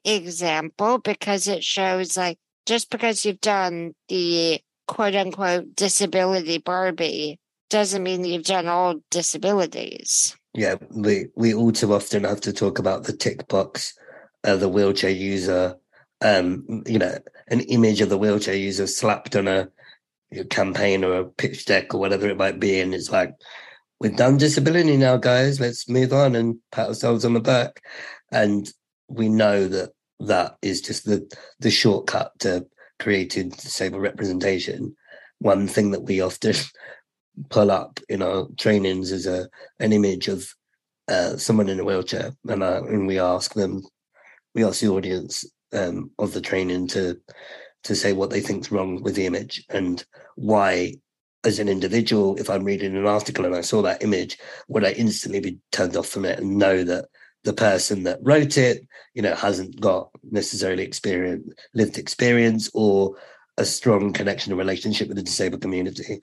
example 0.05 0.99
because 0.99 1.49
it 1.49 1.63
shows 1.63 2.17
like 2.17 2.39
just 2.67 2.91
because 2.91 3.25
you've 3.25 3.41
done 3.41 3.95
the 4.09 4.61
quote 4.89 5.15
unquote 5.15 5.77
disability 5.77 6.59
Barbie 6.59 7.39
doesn't 7.71 8.03
mean 8.03 8.25
you've 8.25 8.45
done 8.45 8.67
all 8.67 8.97
disabilities. 9.11 10.37
Yeah, 10.55 10.75
we, 10.91 11.27
we 11.35 11.55
all 11.55 11.73
too 11.73 11.95
often 11.95 12.25
have 12.25 12.43
to 12.43 12.53
talk 12.53 12.79
about 12.79 13.05
the 13.05 13.17
tick 13.17 13.49
box, 13.49 13.95
uh, 14.45 14.57
the 14.57 14.69
wheelchair 14.69 15.11
user 15.11 15.77
um, 16.23 16.83
you 16.87 16.99
know, 16.99 17.19
an 17.49 17.61
image 17.61 18.01
of 18.01 18.09
the 18.09 18.19
wheelchair 18.19 18.55
user 18.55 18.87
slapped 18.87 19.37
on 19.37 19.49
a, 19.49 19.69
campaign 20.49 21.05
or 21.05 21.19
a 21.19 21.25
pitch 21.27 21.67
deck 21.67 21.93
or 21.93 22.01
whatever 22.01 22.27
it 22.27 22.39
might 22.39 22.59
be, 22.59 22.81
and 22.81 22.95
it's 22.95 23.11
like, 23.11 23.35
we've 24.03 24.17
done 24.17 24.37
disability 24.37 24.97
now, 24.97 25.17
guys. 25.17 25.61
Let's 25.61 25.89
move 25.89 26.13
on 26.13 26.35
and 26.35 26.59
pat 26.73 26.89
ourselves 26.89 27.25
on 27.25 27.35
the 27.35 27.41
back. 27.41 27.81
And 28.33 28.69
we 29.09 29.29
know 29.29 29.69
that 29.69 29.91
that 30.21 30.57
is 30.61 30.81
just 30.81 31.05
the 31.05 31.31
the 31.61 31.71
shortcut 31.71 32.33
to 32.41 32.67
creating 32.99 33.51
disabled 33.51 34.03
representation. 34.03 34.97
One 35.39 35.69
thing 35.69 35.93
that 35.93 36.03
we 36.03 36.21
often 36.21 36.55
pull 37.49 37.71
up 37.71 38.01
in 38.09 38.23
our 38.23 38.49
trainings 38.59 39.13
is 39.13 39.27
a 39.27 39.49
an 39.79 39.93
image 39.93 40.27
of 40.29 40.53
uh, 41.09 41.37
someone 41.37 41.69
in 41.69 41.81
a 41.81 41.85
wheelchair, 41.85 42.33
and, 42.49 42.63
uh, 42.63 42.83
and 42.85 43.07
we 43.07 43.19
ask 43.19 43.55
them, 43.55 43.83
we 44.55 44.65
ask 44.65 44.81
the 44.81 44.89
audience, 44.89 45.45
um, 45.73 46.11
of 46.19 46.33
the 46.33 46.41
training 46.41 46.89
to 46.89 47.21
to 47.85 47.95
say 47.95 48.13
what 48.13 48.31
they 48.31 48.41
think's 48.41 48.71
wrong 48.71 49.03
with 49.03 49.15
the 49.15 49.27
image 49.27 49.65
and 49.69 50.05
why 50.37 50.95
as 51.45 51.59
an 51.59 51.69
individual 51.69 52.37
if 52.39 52.49
i'm 52.49 52.65
reading 52.65 52.97
an 52.97 53.07
article 53.07 53.45
and 53.45 53.55
i 53.55 53.61
saw 53.61 53.83
that 53.83 54.03
image 54.03 54.39
would 54.69 54.85
i 54.85 54.93
instantly 54.93 55.41
be 55.41 55.59
turned 55.71 55.97
off 55.97 56.07
from 56.09 56.25
it 56.25 56.39
and 56.39 56.57
know 56.57 56.85
that 56.85 57.07
the 57.45 57.53
person 57.53 58.05
that 58.05 58.19
wrote 58.23 58.57
it 58.57 58.87
you 59.15 59.23
know 59.23 59.35
hasn't 59.35 59.81
got 59.81 60.09
necessarily 60.31 60.85
experience 60.85 61.53
lived 61.75 61.99
experience 61.99 62.71
or 62.75 63.17
a 63.59 63.65
strong 63.65 64.13
connection 64.13 64.53
and 64.53 64.59
relationship 64.59 65.09
with 65.09 65.17
the 65.17 65.23
disabled 65.23 65.63
community? 65.63 66.21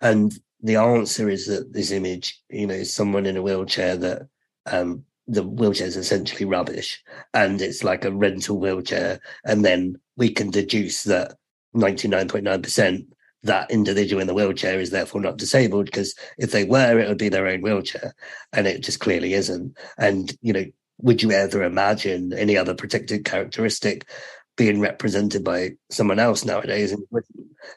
And 0.00 0.32
the 0.62 0.76
answer 0.76 1.28
is 1.28 1.46
that 1.46 1.72
this 1.72 1.90
image 1.90 2.40
you 2.50 2.66
know 2.66 2.74
is 2.74 2.92
someone 2.92 3.26
in 3.26 3.36
a 3.36 3.42
wheelchair 3.42 3.96
that 3.96 4.28
um, 4.66 5.04
the 5.26 5.42
wheelchair 5.42 5.86
is 5.86 5.96
essentially 5.96 6.44
rubbish 6.44 7.02
and 7.34 7.60
it's 7.60 7.84
like 7.84 8.04
a 8.04 8.12
rental 8.12 8.58
wheelchair. 8.58 9.20
And 9.44 9.64
then 9.64 9.96
we 10.16 10.30
can 10.30 10.50
deduce 10.50 11.04
that 11.04 11.36
99.9% 11.74 13.06
that 13.44 13.70
individual 13.70 14.20
in 14.20 14.26
the 14.26 14.34
wheelchair 14.34 14.80
is 14.80 14.90
therefore 14.90 15.20
not 15.20 15.38
disabled 15.38 15.86
because 15.86 16.14
if 16.38 16.50
they 16.50 16.64
were 16.64 16.98
it 16.98 17.08
would 17.08 17.18
be 17.18 17.28
their 17.28 17.46
own 17.46 17.60
wheelchair 17.60 18.14
and 18.52 18.66
it 18.66 18.82
just 18.82 19.00
clearly 19.00 19.34
isn't. 19.34 19.76
And 19.96 20.36
you 20.42 20.52
know 20.52 20.64
would 21.00 21.22
you 21.22 21.30
ever 21.30 21.62
imagine 21.62 22.32
any 22.32 22.56
other 22.56 22.74
protected 22.74 23.24
characteristic 23.24 24.08
being 24.56 24.80
represented 24.80 25.44
by 25.44 25.70
someone 25.90 26.18
else 26.18 26.44
nowadays? 26.44 26.94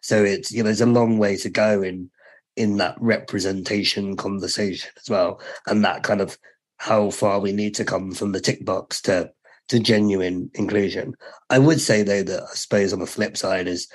So 0.01 0.23
it's 0.23 0.51
you 0.51 0.63
know 0.63 0.67
there's 0.67 0.81
a 0.81 0.87
long 0.87 1.17
way 1.17 1.37
to 1.37 1.49
go 1.49 1.81
in 1.81 2.09
in 2.55 2.77
that 2.77 2.95
representation 2.99 4.17
conversation 4.17 4.91
as 4.97 5.09
well 5.09 5.39
and 5.67 5.85
that 5.85 6.03
kind 6.03 6.19
of 6.19 6.37
how 6.77 7.09
far 7.11 7.39
we 7.39 7.53
need 7.53 7.75
to 7.75 7.85
come 7.85 8.11
from 8.11 8.31
the 8.31 8.39
tick 8.41 8.65
box 8.65 9.01
to 9.03 9.31
to 9.67 9.79
genuine 9.79 10.49
inclusion. 10.55 11.13
I 11.49 11.59
would 11.59 11.79
say 11.79 12.03
though 12.03 12.23
that 12.23 12.43
I 12.43 12.55
suppose 12.55 12.91
on 12.91 12.99
the 12.99 13.05
flip 13.05 13.37
side 13.37 13.67
is 13.67 13.87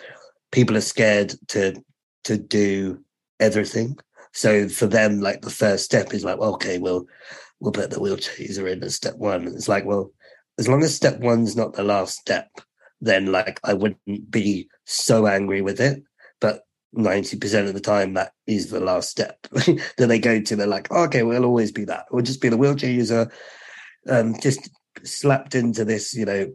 people 0.57 0.77
are 0.77 0.93
scared 0.97 1.35
to 1.49 1.75
to 2.25 2.39
do 2.39 2.99
everything. 3.39 3.95
So 4.33 4.69
for 4.69 4.87
them, 4.87 5.21
like 5.21 5.43
the 5.43 5.51
first 5.51 5.85
step 5.85 6.15
is 6.15 6.25
like, 6.25 6.39
well, 6.39 6.55
okay, 6.55 6.79
well, 6.79 7.07
we'll 7.61 7.73
put 7.73 7.91
the 7.91 8.01
wheelchair 8.01 8.41
user 8.41 8.67
in 8.67 8.83
as 8.83 8.95
step 8.95 9.17
one. 9.17 9.47
And 9.47 9.55
it's 9.55 9.69
like, 9.69 9.85
well, 9.85 10.11
as 10.59 10.67
long 10.67 10.83
as 10.83 10.95
step 10.95 11.21
one's 11.21 11.57
not 11.57 11.75
the 11.75 11.85
last 11.85 12.19
step, 12.19 12.49
then 13.03 13.27
like 13.27 13.61
I 13.65 13.75
wouldn't 13.75 14.31
be 14.31 14.69
so 14.87 15.27
angry 15.27 15.61
with 15.61 15.79
it. 15.79 16.03
But 16.41 16.63
90% 16.97 17.69
of 17.69 17.75
the 17.75 17.81
time 17.81 18.15
that 18.15 18.33
is 18.47 18.71
the 18.71 18.81
last 18.81 19.11
step 19.11 19.39
that 19.53 20.07
they 20.09 20.19
go 20.19 20.41
to 20.41 20.57
they're 20.57 20.67
like 20.67 20.91
okay 20.91 21.23
we'll 21.25 21.45
always 21.45 21.71
be 21.71 21.85
that 21.85 22.07
we'll 22.11 22.25
just 22.25 22.41
be 22.41 22.49
the 22.49 22.57
wheelchair 22.57 22.91
user 22.91 23.31
um, 24.09 24.35
just 24.41 24.71
slapped 25.07 25.55
into 25.55 25.85
this 25.85 26.15
you 26.15 26.25
know 26.25 26.53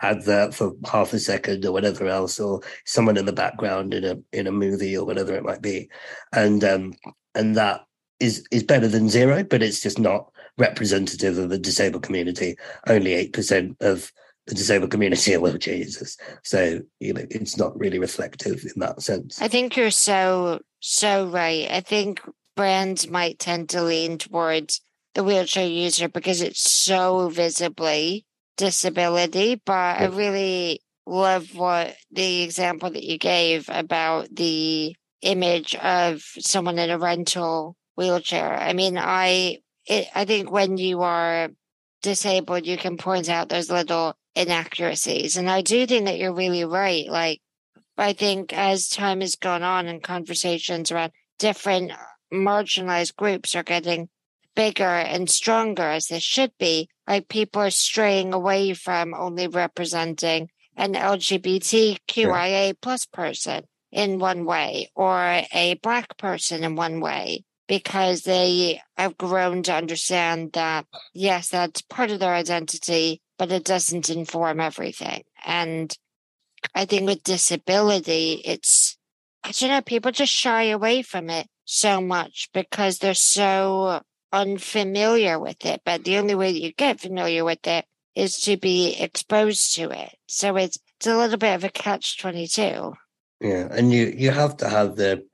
advert 0.00 0.54
for 0.54 0.72
half 0.86 1.12
a 1.12 1.18
second 1.18 1.64
or 1.64 1.72
whatever 1.72 2.06
else 2.06 2.38
or 2.38 2.60
someone 2.84 3.16
in 3.16 3.26
the 3.26 3.32
background 3.32 3.94
in 3.94 4.04
a 4.04 4.16
in 4.32 4.46
a 4.46 4.52
movie 4.52 4.96
or 4.96 5.04
whatever 5.04 5.34
it 5.34 5.44
might 5.44 5.62
be 5.62 5.88
and 6.32 6.64
um 6.64 6.92
and 7.34 7.56
that 7.56 7.82
is 8.20 8.46
is 8.50 8.62
better 8.62 8.88
than 8.88 9.08
zero 9.08 9.42
but 9.42 9.62
it's 9.62 9.80
just 9.80 9.98
not 9.98 10.30
representative 10.58 11.38
of 11.38 11.48
the 11.48 11.58
disabled 11.58 12.02
community. 12.02 12.56
Only 12.88 13.10
8% 13.30 13.76
of 13.80 14.12
the 14.46 14.54
disabled 14.54 14.90
community 14.90 15.34
are 15.34 15.40
wheelchair 15.40 15.76
users. 15.76 16.16
So, 16.42 16.80
you 17.00 17.12
know, 17.12 17.24
it's 17.30 17.56
not 17.56 17.78
really 17.78 17.98
reflective 17.98 18.64
in 18.64 18.80
that 18.80 19.02
sense. 19.02 19.40
I 19.40 19.48
think 19.48 19.76
you're 19.76 19.90
so, 19.90 20.60
so 20.80 21.26
right. 21.26 21.68
I 21.70 21.80
think 21.80 22.20
brands 22.56 23.08
might 23.08 23.38
tend 23.38 23.70
to 23.70 23.82
lean 23.82 24.18
towards 24.18 24.80
the 25.14 25.24
wheelchair 25.24 25.66
user 25.66 26.08
because 26.08 26.40
it's 26.42 26.70
so 26.70 27.28
visibly 27.28 28.26
disability. 28.56 29.60
But 29.64 30.00
I 30.00 30.06
really 30.06 30.80
love 31.06 31.54
what 31.54 31.96
the 32.10 32.42
example 32.42 32.90
that 32.90 33.04
you 33.04 33.18
gave 33.18 33.68
about 33.68 34.34
the 34.34 34.96
image 35.22 35.74
of 35.76 36.22
someone 36.38 36.78
in 36.78 36.90
a 36.90 36.98
rental 36.98 37.76
wheelchair. 37.96 38.54
I 38.54 38.72
mean, 38.72 38.98
I 38.98 39.58
it, 39.86 40.06
I 40.14 40.24
think 40.24 40.50
when 40.50 40.76
you 40.76 41.02
are 41.02 41.50
disabled, 42.02 42.66
you 42.66 42.76
can 42.76 42.96
point 42.96 43.28
out 43.28 43.48
those 43.48 43.70
little 43.70 44.14
inaccuracies, 44.34 45.36
and 45.36 45.48
I 45.48 45.62
do 45.62 45.86
think 45.86 46.06
that 46.06 46.18
you're 46.18 46.34
really 46.34 46.64
right. 46.64 47.06
Like, 47.08 47.40
I 47.96 48.12
think 48.12 48.52
as 48.52 48.88
time 48.88 49.20
has 49.20 49.36
gone 49.36 49.62
on 49.62 49.86
and 49.86 50.02
conversations 50.02 50.90
around 50.90 51.12
different 51.38 51.92
marginalized 52.32 53.16
groups 53.16 53.54
are 53.54 53.62
getting 53.62 54.08
bigger 54.54 54.84
and 54.84 55.28
stronger 55.28 55.82
as 55.82 56.06
they 56.08 56.18
should 56.18 56.52
be, 56.58 56.88
like 57.06 57.28
people 57.28 57.62
are 57.62 57.70
straying 57.70 58.32
away 58.32 58.74
from 58.74 59.14
only 59.14 59.48
representing 59.48 60.48
an 60.76 60.94
LGBTQIA 60.94 62.74
plus 62.80 63.06
person 63.06 63.64
in 63.92 64.18
one 64.18 64.44
way 64.44 64.90
or 64.94 65.42
a 65.52 65.78
black 65.82 66.16
person 66.18 66.64
in 66.64 66.74
one 66.74 67.00
way 67.00 67.44
because 67.68 68.22
they 68.22 68.80
have 68.96 69.16
grown 69.16 69.62
to 69.62 69.72
understand 69.72 70.52
that 70.52 70.84
yes 71.14 71.48
that's 71.48 71.80
part 71.82 72.10
of 72.10 72.18
their 72.18 72.34
identity 72.34 73.22
but 73.38 73.50
it 73.52 73.64
doesn't 73.64 74.10
inform 74.10 74.60
everything. 74.60 75.22
And 75.44 75.96
i 76.74 76.84
think 76.86 77.06
with 77.06 77.22
disability 77.22 78.42
it's 78.44 78.96
i 79.44 79.52
don't 79.52 79.70
know 79.70 79.82
people 79.82 80.10
just 80.10 80.32
shy 80.32 80.64
away 80.64 81.02
from 81.02 81.28
it 81.30 81.46
so 81.64 82.00
much 82.00 82.48
because 82.52 82.98
they're 82.98 83.14
so 83.14 84.00
unfamiliar 84.34 85.38
with 85.38 85.64
it 85.64 85.80
but 85.84 86.04
the 86.04 86.18
only 86.18 86.34
way 86.34 86.50
you 86.50 86.72
get 86.72 87.00
familiar 87.00 87.44
with 87.44 87.64
it 87.66 87.84
is 88.14 88.40
to 88.40 88.56
be 88.56 88.96
exposed 89.00 89.74
to 89.74 89.90
it. 89.90 90.16
So 90.26 90.56
it's 90.56 90.78
it's 90.98 91.06
a 91.06 91.16
little 91.16 91.36
bit 91.36 91.54
of 91.54 91.64
a 91.64 91.68
catch 91.68 92.18
22 92.18 92.92
yeah 93.40 93.68
and 93.70 93.92
you 93.92 94.12
you 94.16 94.30
have 94.30 94.56
to 94.58 94.68
have 94.68 94.96
the 94.96 95.24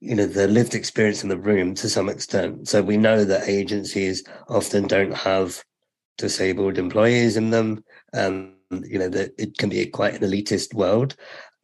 you 0.00 0.14
know 0.14 0.26
the 0.26 0.48
lived 0.48 0.74
experience 0.74 1.22
in 1.22 1.28
the 1.28 1.38
room 1.38 1.74
to 1.74 1.88
some 1.88 2.08
extent. 2.08 2.68
So 2.68 2.82
we 2.82 2.96
know 2.96 3.24
that 3.24 3.48
agencies 3.48 4.24
often 4.48 4.86
don't 4.86 5.14
have 5.14 5.62
disabled 6.18 6.78
employees 6.78 7.36
in 7.36 7.50
them 7.50 7.84
um 8.14 8.56
you 8.70 8.98
know 8.98 9.08
that 9.08 9.32
it 9.38 9.56
can 9.58 9.68
be 9.68 9.86
quite 9.86 10.14
an 10.14 10.22
elitist 10.28 10.74
world 10.74 11.14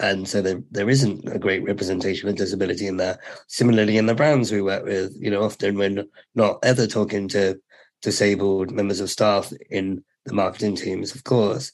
and 0.03 0.28
so 0.28 0.42
there, 0.42 0.62
there 0.70 0.90
isn't 0.90 1.26
a 1.28 1.38
great 1.38 1.64
representation 1.64 2.28
of 2.28 2.36
disability 2.36 2.86
in 2.86 2.96
there 2.98 3.18
similarly 3.46 3.96
in 3.96 4.07
the 4.07 4.14
brands 4.14 4.53
we 4.53 4.61
work 4.61 4.84
with 4.84 5.14
you 5.18 5.30
know 5.30 5.42
often 5.42 5.78
we're 5.78 6.05
not 6.34 6.59
ever 6.62 6.86
talking 6.86 7.28
to 7.28 7.59
disabled 8.03 8.70
members 8.70 9.00
of 9.00 9.11
staff 9.11 9.53
in 9.70 10.05
the 10.26 10.34
marketing 10.34 10.76
teams 10.76 11.14
of 11.14 11.24
course 11.24 11.72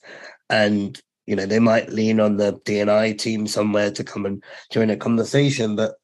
and 0.51 1.01
you 1.27 1.35
know 1.35 1.47
they 1.47 1.59
might 1.59 1.91
lean 1.91 2.21
on 2.21 2.37
the 2.37 2.53
dni 2.65 3.17
team 3.19 3.47
somewhere 3.47 3.91
to 3.91 4.05
come 4.05 4.25
and 4.25 4.43
join 4.71 4.91
a 4.91 4.97
conversation 4.97 5.75
but 5.75 5.97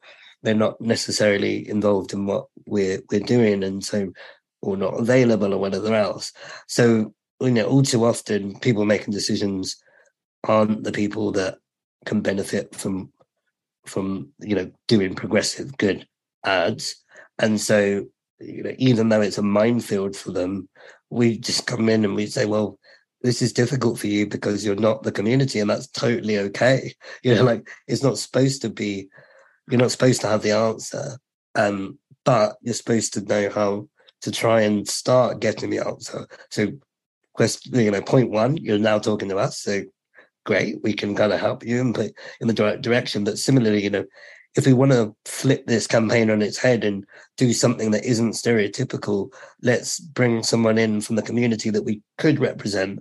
they're 0.44 0.54
not 0.54 0.80
necessarily 0.80 1.68
involved 1.68 2.12
in 2.12 2.26
what 2.26 2.46
we're 2.66 3.00
we're 3.10 3.20
doing, 3.20 3.64
and 3.64 3.84
so 3.84 4.12
or 4.60 4.76
not 4.76 5.00
available 5.00 5.52
or 5.52 5.58
whatever 5.58 5.92
else. 5.94 6.32
So 6.68 7.12
you 7.40 7.50
know, 7.50 7.66
all 7.66 7.82
too 7.82 8.04
often, 8.04 8.58
people 8.60 8.84
making 8.84 9.12
decisions 9.12 9.82
aren't 10.46 10.84
the 10.84 10.92
people 10.92 11.32
that 11.32 11.58
can 12.04 12.20
benefit 12.20 12.74
from 12.74 13.12
from 13.86 14.30
you 14.40 14.54
know 14.54 14.70
doing 14.88 15.14
progressive 15.14 15.76
good 15.76 16.06
ads, 16.44 16.96
and 17.38 17.60
so 17.60 18.06
you 18.40 18.62
know, 18.62 18.74
even 18.78 19.08
though 19.08 19.20
it's 19.20 19.38
a 19.38 19.42
minefield 19.42 20.16
for 20.16 20.32
them, 20.32 20.68
we 21.10 21.38
just 21.38 21.66
come 21.66 21.88
in 21.88 22.04
and 22.04 22.14
we 22.14 22.26
say, 22.26 22.46
well, 22.46 22.78
this 23.22 23.40
is 23.40 23.52
difficult 23.52 23.98
for 23.98 24.06
you 24.06 24.26
because 24.26 24.64
you're 24.64 24.76
not 24.76 25.02
the 25.02 25.12
community 25.12 25.60
and 25.60 25.70
that's 25.70 25.86
totally 25.86 26.38
okay 26.38 26.92
you 27.22 27.34
know 27.34 27.42
like 27.42 27.70
it's 27.88 28.02
not 28.02 28.18
supposed 28.18 28.60
to 28.60 28.68
be 28.68 29.08
you're 29.70 29.80
not 29.80 29.90
supposed 29.90 30.20
to 30.20 30.28
have 30.28 30.42
the 30.42 30.52
answer, 30.52 31.18
um, 31.54 31.98
but 32.24 32.56
you're 32.62 32.74
supposed 32.74 33.14
to 33.14 33.22
know 33.22 33.50
how 33.50 33.88
to 34.22 34.30
try 34.30 34.62
and 34.62 34.88
start 34.88 35.40
getting 35.40 35.70
the 35.70 35.80
answer. 35.80 36.26
So, 36.50 36.72
question, 37.34 37.78
you 37.78 37.90
know, 37.90 38.02
point 38.02 38.30
one, 38.30 38.56
you're 38.56 38.78
now 38.78 38.98
talking 38.98 39.28
to 39.28 39.38
us, 39.38 39.58
so 39.58 39.82
great, 40.44 40.82
we 40.82 40.92
can 40.92 41.14
kind 41.14 41.32
of 41.32 41.40
help 41.40 41.64
you 41.64 41.80
and 41.80 41.94
put 41.94 42.12
in 42.40 42.48
the 42.48 42.78
direction. 42.80 43.24
But 43.24 43.38
similarly, 43.38 43.82
you 43.82 43.90
know, 43.90 44.04
if 44.56 44.66
we 44.66 44.72
want 44.72 44.92
to 44.92 45.14
flip 45.24 45.66
this 45.66 45.86
campaign 45.86 46.30
on 46.30 46.40
its 46.40 46.58
head 46.58 46.84
and 46.84 47.04
do 47.36 47.52
something 47.52 47.90
that 47.90 48.04
isn't 48.04 48.32
stereotypical, 48.32 49.32
let's 49.62 49.98
bring 49.98 50.42
someone 50.42 50.78
in 50.78 51.00
from 51.00 51.16
the 51.16 51.22
community 51.22 51.70
that 51.70 51.84
we 51.84 52.02
could 52.18 52.38
represent 52.38 53.00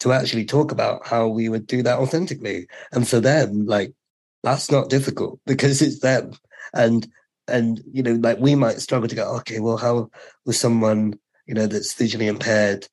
to 0.00 0.12
actually 0.12 0.44
talk 0.44 0.70
about 0.70 1.06
how 1.06 1.26
we 1.26 1.48
would 1.48 1.66
do 1.66 1.82
that 1.82 1.98
authentically. 1.98 2.66
And 2.92 3.08
for 3.08 3.20
them, 3.20 3.66
like 3.66 3.94
that's 4.42 4.70
not 4.70 4.90
difficult 4.90 5.40
because 5.46 5.82
it's 5.82 6.00
them 6.00 6.32
and 6.74 7.06
and 7.48 7.82
you 7.92 8.02
know 8.02 8.14
like 8.14 8.38
we 8.38 8.54
might 8.54 8.80
struggle 8.80 9.08
to 9.08 9.16
go 9.16 9.36
okay 9.36 9.60
well 9.60 9.76
how 9.76 10.08
will 10.44 10.52
someone 10.52 11.12
you 11.46 11.54
know 11.54 11.66
that's 11.66 11.92
visually 11.94 12.28
impaired 12.28 12.86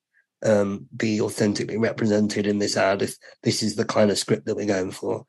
um 0.43 0.87
be 0.95 1.19
authentically 1.19 1.77
represented 1.77 2.47
in 2.47 2.59
this 2.59 2.77
ad 2.77 3.01
if 3.01 3.17
this 3.43 3.61
is 3.61 3.75
the 3.75 3.85
kind 3.85 4.09
of 4.09 4.17
script 4.17 4.45
that 4.45 4.55
we're 4.55 4.65
going 4.65 4.91
for. 4.91 5.25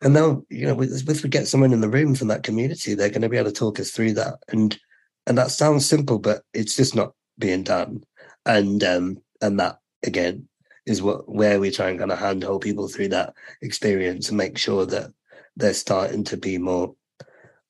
And 0.00 0.14
now 0.14 0.42
you 0.48 0.66
know 0.66 0.74
with 0.74 1.22
we 1.22 1.28
get 1.28 1.48
someone 1.48 1.72
in 1.72 1.80
the 1.80 1.88
room 1.88 2.14
from 2.14 2.28
that 2.28 2.44
community 2.44 2.94
they're 2.94 3.08
going 3.08 3.22
to 3.22 3.28
be 3.28 3.36
able 3.36 3.50
to 3.50 3.56
talk 3.56 3.80
us 3.80 3.90
through 3.90 4.14
that. 4.14 4.34
And 4.48 4.78
and 5.26 5.36
that 5.38 5.50
sounds 5.50 5.86
simple 5.86 6.18
but 6.18 6.42
it's 6.54 6.76
just 6.76 6.94
not 6.94 7.12
being 7.38 7.62
done. 7.62 8.04
And 8.46 8.82
um 8.84 9.18
and 9.40 9.58
that 9.60 9.78
again 10.04 10.48
is 10.86 11.02
what 11.02 11.28
where 11.28 11.60
we 11.60 11.70
try 11.70 11.90
and 11.90 11.98
kind 11.98 12.12
of 12.12 12.18
handhold 12.18 12.62
people 12.62 12.88
through 12.88 13.08
that 13.08 13.34
experience 13.60 14.28
and 14.28 14.38
make 14.38 14.56
sure 14.56 14.86
that 14.86 15.12
they're 15.56 15.74
starting 15.74 16.24
to 16.24 16.36
be 16.36 16.58
more 16.58 16.94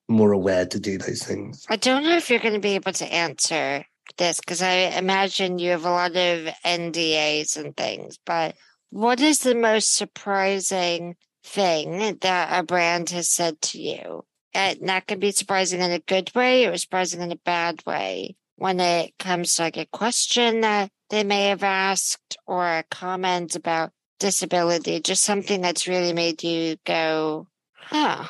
more 0.08 0.32
aware 0.32 0.64
to 0.66 0.80
do 0.80 0.96
those 0.98 1.22
things. 1.22 1.66
I 1.68 1.76
don't 1.76 2.04
know 2.04 2.16
if 2.16 2.30
you're 2.30 2.38
going 2.38 2.54
to 2.54 2.60
be 2.60 2.74
able 2.74 2.92
to 2.92 3.12
answer 3.12 3.84
this 4.18 4.40
because 4.40 4.62
I 4.62 4.72
imagine 4.98 5.58
you 5.58 5.70
have 5.70 5.84
a 5.84 5.90
lot 5.90 6.10
of 6.10 6.48
NDAs 6.64 7.56
and 7.56 7.76
things, 7.76 8.18
but 8.24 8.56
what 8.90 9.20
is 9.20 9.40
the 9.40 9.54
most 9.54 9.94
surprising 9.94 11.16
thing 11.44 12.18
that 12.20 12.58
a 12.58 12.62
brand 12.62 13.10
has 13.10 13.28
said 13.28 13.60
to 13.62 13.80
you? 13.80 14.24
And 14.54 14.88
that 14.88 15.06
can 15.06 15.20
be 15.20 15.30
surprising 15.30 15.80
in 15.80 15.90
a 15.90 15.98
good 15.98 16.34
way 16.34 16.66
or 16.66 16.76
surprising 16.76 17.20
in 17.20 17.32
a 17.32 17.36
bad 17.36 17.82
way 17.86 18.36
when 18.56 18.80
it 18.80 19.12
comes 19.18 19.54
to 19.56 19.62
like 19.62 19.76
a 19.76 19.86
question 19.86 20.62
that 20.62 20.90
they 21.10 21.24
may 21.24 21.46
have 21.46 21.62
asked 21.62 22.36
or 22.46 22.66
a 22.66 22.84
comment 22.90 23.54
about 23.54 23.92
disability, 24.18 25.00
just 25.00 25.22
something 25.22 25.60
that's 25.60 25.86
really 25.86 26.12
made 26.12 26.42
you 26.42 26.76
go, 26.84 27.46
Huh. 27.90 28.24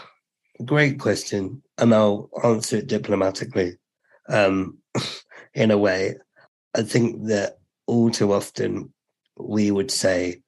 Great 0.64 1.00
question. 1.00 1.62
And 1.78 1.92
I'll 1.92 2.30
answer 2.44 2.76
it 2.76 2.86
diplomatically. 2.86 3.76
Um, 4.28 4.77
in 5.58 5.72
a 5.72 5.76
way, 5.76 6.14
I 6.74 6.82
think 6.82 7.26
that 7.26 7.58
all 7.88 8.10
too 8.10 8.32
often 8.32 8.94
we 9.36 9.72
would 9.72 9.90
say 9.90 10.40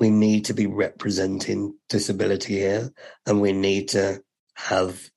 we 0.00 0.08
need 0.08 0.46
to 0.46 0.54
be 0.54 0.66
representing 0.66 1.76
disability 1.90 2.54
here 2.54 2.90
and 3.26 3.42
we 3.42 3.52
need 3.52 3.88
to 3.90 4.22
have 4.54 5.10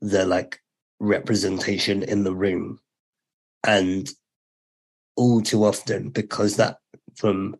the 0.00 0.26
like 0.26 0.60
representation 0.98 2.02
in 2.02 2.24
the 2.24 2.34
room. 2.34 2.80
And 3.64 4.08
all 5.16 5.40
too 5.40 5.64
often, 5.64 6.10
because 6.10 6.56
that 6.56 6.78
from 7.14 7.54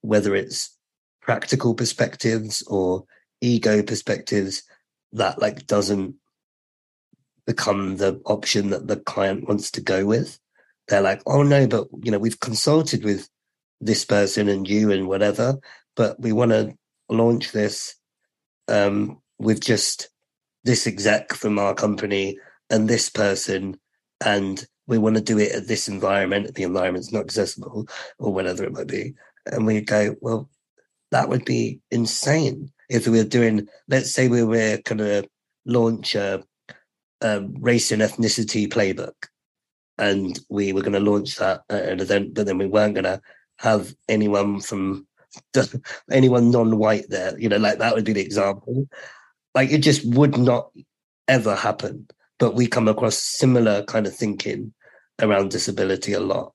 whether 0.00 0.34
it's 0.34 0.76
practical 1.22 1.74
perspectives 1.74 2.62
or 2.66 3.04
ego 3.40 3.80
perspectives 3.80 4.64
that 5.12 5.40
like 5.40 5.68
doesn't 5.68 6.16
become 7.46 7.96
the 7.96 8.20
option 8.26 8.70
that 8.70 8.86
the 8.88 8.96
client 8.96 9.48
wants 9.48 9.70
to 9.72 9.80
go 9.80 10.04
with. 10.04 10.38
They're 10.88 11.00
like 11.00 11.22
oh 11.26 11.42
no 11.42 11.66
but 11.66 11.88
you 12.02 12.10
know 12.10 12.18
we've 12.18 12.40
consulted 12.40 13.04
with 13.04 13.28
this 13.80 14.04
person 14.04 14.48
and 14.48 14.68
you 14.68 14.90
and 14.90 15.08
whatever 15.08 15.56
but 15.96 16.18
we 16.20 16.32
want 16.32 16.50
to 16.52 16.74
launch 17.10 17.52
this 17.52 17.94
um 18.68 19.20
with 19.38 19.60
just 19.60 20.08
this 20.64 20.86
exec 20.86 21.32
from 21.34 21.58
our 21.58 21.74
company 21.74 22.38
and 22.70 22.88
this 22.88 23.10
person 23.10 23.78
and 24.24 24.66
we 24.86 24.96
want 24.96 25.16
to 25.16 25.22
do 25.22 25.38
it 25.38 25.52
at 25.52 25.66
this 25.66 25.88
environment 25.88 26.54
the 26.54 26.62
environment's 26.62 27.12
not 27.12 27.24
accessible 27.24 27.86
or 28.18 28.32
whatever 28.32 28.64
it 28.64 28.72
might 28.72 28.86
be. 28.86 29.14
And 29.46 29.66
we 29.66 29.80
go 29.80 30.14
well 30.20 30.48
that 31.10 31.28
would 31.28 31.44
be 31.44 31.80
insane 31.90 32.70
if 32.88 33.06
we 33.06 33.18
were 33.18 33.24
doing, 33.24 33.68
let's 33.88 34.10
say 34.10 34.28
we 34.28 34.42
were 34.44 34.78
going 34.84 34.98
to 34.98 35.28
launch 35.64 36.14
a, 36.14 36.42
a 37.20 37.42
race 37.60 37.92
and 37.92 38.02
ethnicity 38.02 38.68
playbook, 38.68 39.14
and 39.98 40.38
we 40.48 40.72
were 40.72 40.82
going 40.82 40.92
to 40.92 41.00
launch 41.00 41.36
that 41.36 41.62
at 41.68 41.88
an 41.88 42.00
event, 42.00 42.34
but 42.34 42.46
then 42.46 42.58
we 42.58 42.66
weren't 42.66 42.94
going 42.94 43.04
to 43.04 43.20
have 43.58 43.94
anyone 44.08 44.60
from 44.60 45.06
anyone 46.10 46.50
non-white 46.50 47.08
there. 47.08 47.38
You 47.38 47.48
know, 47.48 47.58
like 47.58 47.78
that 47.78 47.94
would 47.94 48.04
be 48.04 48.12
the 48.12 48.24
example. 48.24 48.86
Like 49.54 49.70
it 49.70 49.78
just 49.78 50.04
would 50.14 50.36
not 50.36 50.70
ever 51.28 51.54
happen. 51.54 52.06
But 52.38 52.54
we 52.54 52.66
come 52.66 52.88
across 52.88 53.16
similar 53.16 53.82
kind 53.84 54.06
of 54.06 54.14
thinking 54.14 54.74
around 55.22 55.50
disability 55.50 56.12
a 56.12 56.20
lot, 56.20 56.52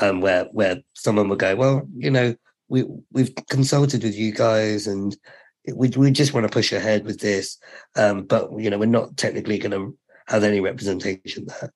um, 0.00 0.20
where 0.20 0.44
where 0.52 0.78
someone 0.94 1.28
would 1.28 1.40
go, 1.40 1.56
well, 1.56 1.82
you 1.96 2.10
know, 2.10 2.36
we 2.68 2.84
we've 3.12 3.34
consulted 3.50 4.04
with 4.04 4.14
you 4.14 4.32
guys 4.32 4.86
and 4.86 5.16
we 5.74 5.88
we 5.88 6.10
just 6.12 6.34
want 6.34 6.46
to 6.46 6.52
push 6.52 6.72
ahead 6.72 7.04
with 7.04 7.20
this, 7.20 7.58
um, 7.96 8.22
but 8.24 8.48
you 8.58 8.70
know, 8.70 8.78
we're 8.78 8.86
not 8.86 9.16
technically 9.16 9.58
going 9.58 9.72
to 9.72 9.96
have 10.26 10.44
any 10.44 10.60
representation 10.60 11.46
there. 11.46 11.72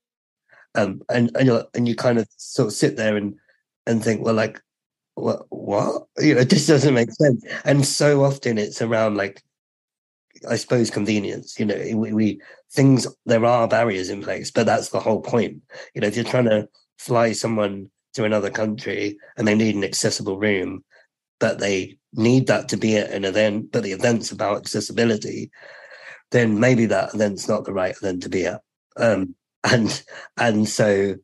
Um, 0.74 1.02
and 1.08 1.30
and 1.36 1.46
you 1.46 1.62
and 1.74 1.88
you 1.88 1.96
kind 1.96 2.18
of 2.18 2.28
sort 2.36 2.68
of 2.68 2.74
sit 2.74 2.96
there 2.96 3.16
and 3.16 3.34
and 3.86 4.02
think, 4.04 4.24
well, 4.24 4.34
like, 4.34 4.60
what, 5.14 5.46
what? 5.48 6.06
You 6.18 6.34
know, 6.36 6.44
this 6.44 6.66
doesn't 6.66 6.94
make 6.94 7.10
sense. 7.12 7.44
And 7.64 7.84
so 7.84 8.24
often 8.24 8.58
it's 8.58 8.82
around 8.82 9.16
like, 9.16 9.42
I 10.48 10.56
suppose, 10.56 10.90
convenience. 10.90 11.58
You 11.58 11.66
know, 11.66 11.82
we, 11.94 12.12
we 12.12 12.40
things 12.70 13.06
there 13.26 13.44
are 13.44 13.66
barriers 13.66 14.10
in 14.10 14.22
place, 14.22 14.50
but 14.50 14.66
that's 14.66 14.90
the 14.90 15.00
whole 15.00 15.20
point. 15.20 15.62
You 15.94 16.00
know, 16.00 16.06
if 16.06 16.16
you're 16.16 16.24
trying 16.24 16.44
to 16.44 16.68
fly 16.98 17.32
someone 17.32 17.90
to 18.14 18.24
another 18.24 18.50
country 18.50 19.18
and 19.36 19.46
they 19.46 19.54
need 19.54 19.74
an 19.74 19.84
accessible 19.84 20.38
room, 20.38 20.84
but 21.40 21.58
they 21.58 21.96
need 22.14 22.46
that 22.48 22.68
to 22.68 22.76
be 22.76 22.96
at 22.96 23.10
an 23.10 23.24
event, 23.24 23.70
but 23.72 23.82
the 23.82 23.92
event's 23.92 24.30
about 24.30 24.58
accessibility, 24.58 25.50
then 26.30 26.60
maybe 26.60 26.86
that 26.86 27.14
event's 27.14 27.48
not 27.48 27.64
the 27.64 27.72
right 27.72 27.96
then 28.02 28.20
to 28.20 28.28
be 28.28 28.46
at. 28.46 28.62
Um, 28.96 29.34
and 29.64 30.02
and 30.36 30.68
so 30.68 31.14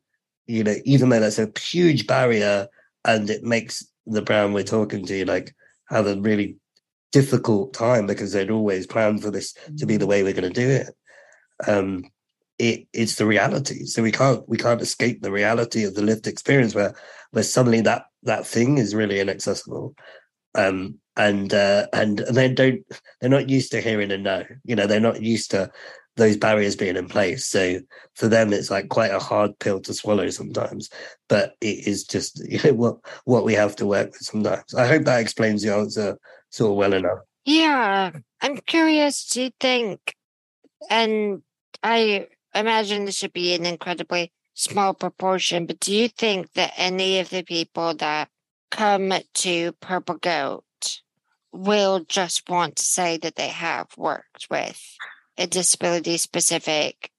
you 0.47 0.63
know 0.63 0.75
even 0.83 1.09
though 1.09 1.19
that's 1.19 1.39
a 1.39 1.51
huge 1.59 2.05
barrier 2.05 2.67
and 3.05 3.29
it 3.29 3.43
makes 3.43 3.85
the 4.05 4.21
brand 4.21 4.53
we're 4.53 4.63
talking 4.63 5.05
to 5.05 5.25
like 5.25 5.55
have 5.89 6.05
a 6.05 6.19
really 6.19 6.57
difficult 7.11 7.73
time 7.73 8.05
because 8.05 8.33
they'd 8.33 8.51
always 8.51 8.85
planned 8.85 9.21
for 9.21 9.31
this 9.31 9.55
to 9.77 9.85
be 9.85 9.97
the 9.97 10.05
way 10.05 10.21
we're 10.21 10.33
going 10.33 10.43
to 10.43 10.49
do 10.49 10.69
it 10.69 10.89
um 11.67 12.03
it 12.59 12.87
it's 12.93 13.15
the 13.15 13.25
reality. 13.25 13.85
So 13.85 14.01
we 14.01 14.11
can't 14.11 14.47
we 14.47 14.57
can't 14.57 14.81
escape 14.81 15.21
the 15.21 15.31
reality 15.31 15.83
of 15.83 15.95
the 15.95 16.01
lived 16.01 16.27
experience 16.27 16.73
where 16.73 16.95
where 17.31 17.43
suddenly 17.43 17.81
that 17.81 18.05
that 18.23 18.47
thing 18.47 18.77
is 18.77 18.95
really 18.95 19.19
inaccessible. 19.19 19.95
Um 20.55 20.99
and 21.17 21.53
uh 21.53 21.87
and, 21.93 22.19
they 22.31 22.49
don't 22.49 22.81
they're 23.21 23.29
not 23.29 23.49
used 23.49 23.71
to 23.71 23.81
hearing 23.81 24.11
a 24.11 24.17
no 24.17 24.43
you 24.63 24.75
know 24.75 24.87
they're 24.87 24.99
not 24.99 25.21
used 25.21 25.51
to 25.51 25.71
those 26.15 26.37
barriers 26.37 26.75
being 26.75 26.95
in 26.95 27.07
place. 27.07 27.45
So 27.45 27.79
for 28.13 28.27
them, 28.27 28.53
it's 28.53 28.71
like 28.71 28.89
quite 28.89 29.11
a 29.11 29.19
hard 29.19 29.57
pill 29.59 29.81
to 29.81 29.93
swallow 29.93 30.29
sometimes. 30.29 30.89
But 31.27 31.55
it 31.61 31.87
is 31.87 32.03
just 32.03 32.41
you 32.49 32.59
know 32.63 32.73
what 32.73 32.97
what 33.25 33.45
we 33.45 33.53
have 33.53 33.75
to 33.77 33.85
work 33.85 34.11
with 34.11 34.21
sometimes. 34.21 34.73
I 34.73 34.87
hope 34.87 35.03
that 35.05 35.21
explains 35.21 35.61
the 35.61 35.73
answer 35.73 36.17
sort 36.49 36.71
of 36.71 36.77
well 36.77 36.93
enough. 36.93 37.19
Yeah, 37.45 38.11
I'm 38.41 38.57
curious. 38.57 39.27
Do 39.27 39.43
you 39.43 39.51
think, 39.59 40.15
and 40.89 41.43
I 41.83 42.27
imagine 42.55 43.05
this 43.05 43.17
should 43.17 43.33
be 43.33 43.53
an 43.53 43.65
incredibly 43.65 44.31
small 44.55 44.93
proportion, 44.93 45.67
but 45.67 45.79
do 45.79 45.93
you 45.93 46.07
think 46.07 46.53
that 46.53 46.73
any 46.75 47.19
of 47.19 47.29
the 47.29 47.43
people 47.43 47.93
that 47.95 48.29
come 48.71 49.13
to 49.33 49.71
Purple 49.73 50.15
Goat 50.15 50.64
will 51.55 52.01
just 52.07 52.49
want 52.49 52.77
to 52.77 52.83
say 52.83 53.17
that 53.17 53.35
they 53.35 53.49
have 53.49 53.87
worked 53.97 54.47
with 54.49 54.81
a 55.37 55.47
disability 55.47 56.17
specific 56.17 57.11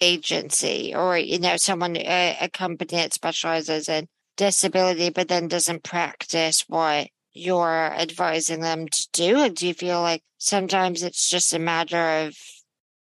agency 0.00 0.92
or 0.94 1.16
you 1.16 1.38
know 1.38 1.56
someone 1.56 1.96
a, 1.96 2.36
a, 2.40 2.48
company 2.48 2.96
that 2.96 3.12
specializes 3.12 3.88
in 3.88 4.06
disability 4.36 5.08
but 5.08 5.28
then 5.28 5.46
doesn't 5.46 5.84
practice 5.84 6.64
what 6.68 7.08
you're 7.32 7.92
advising 7.96 8.60
them 8.60 8.86
to 8.88 9.08
do? 9.12 9.40
And 9.40 9.56
do 9.56 9.66
you 9.66 9.74
feel 9.74 10.00
like 10.00 10.22
sometimes 10.38 11.02
it's 11.02 11.28
just 11.28 11.52
a 11.52 11.58
matter 11.58 12.26
of 12.26 12.36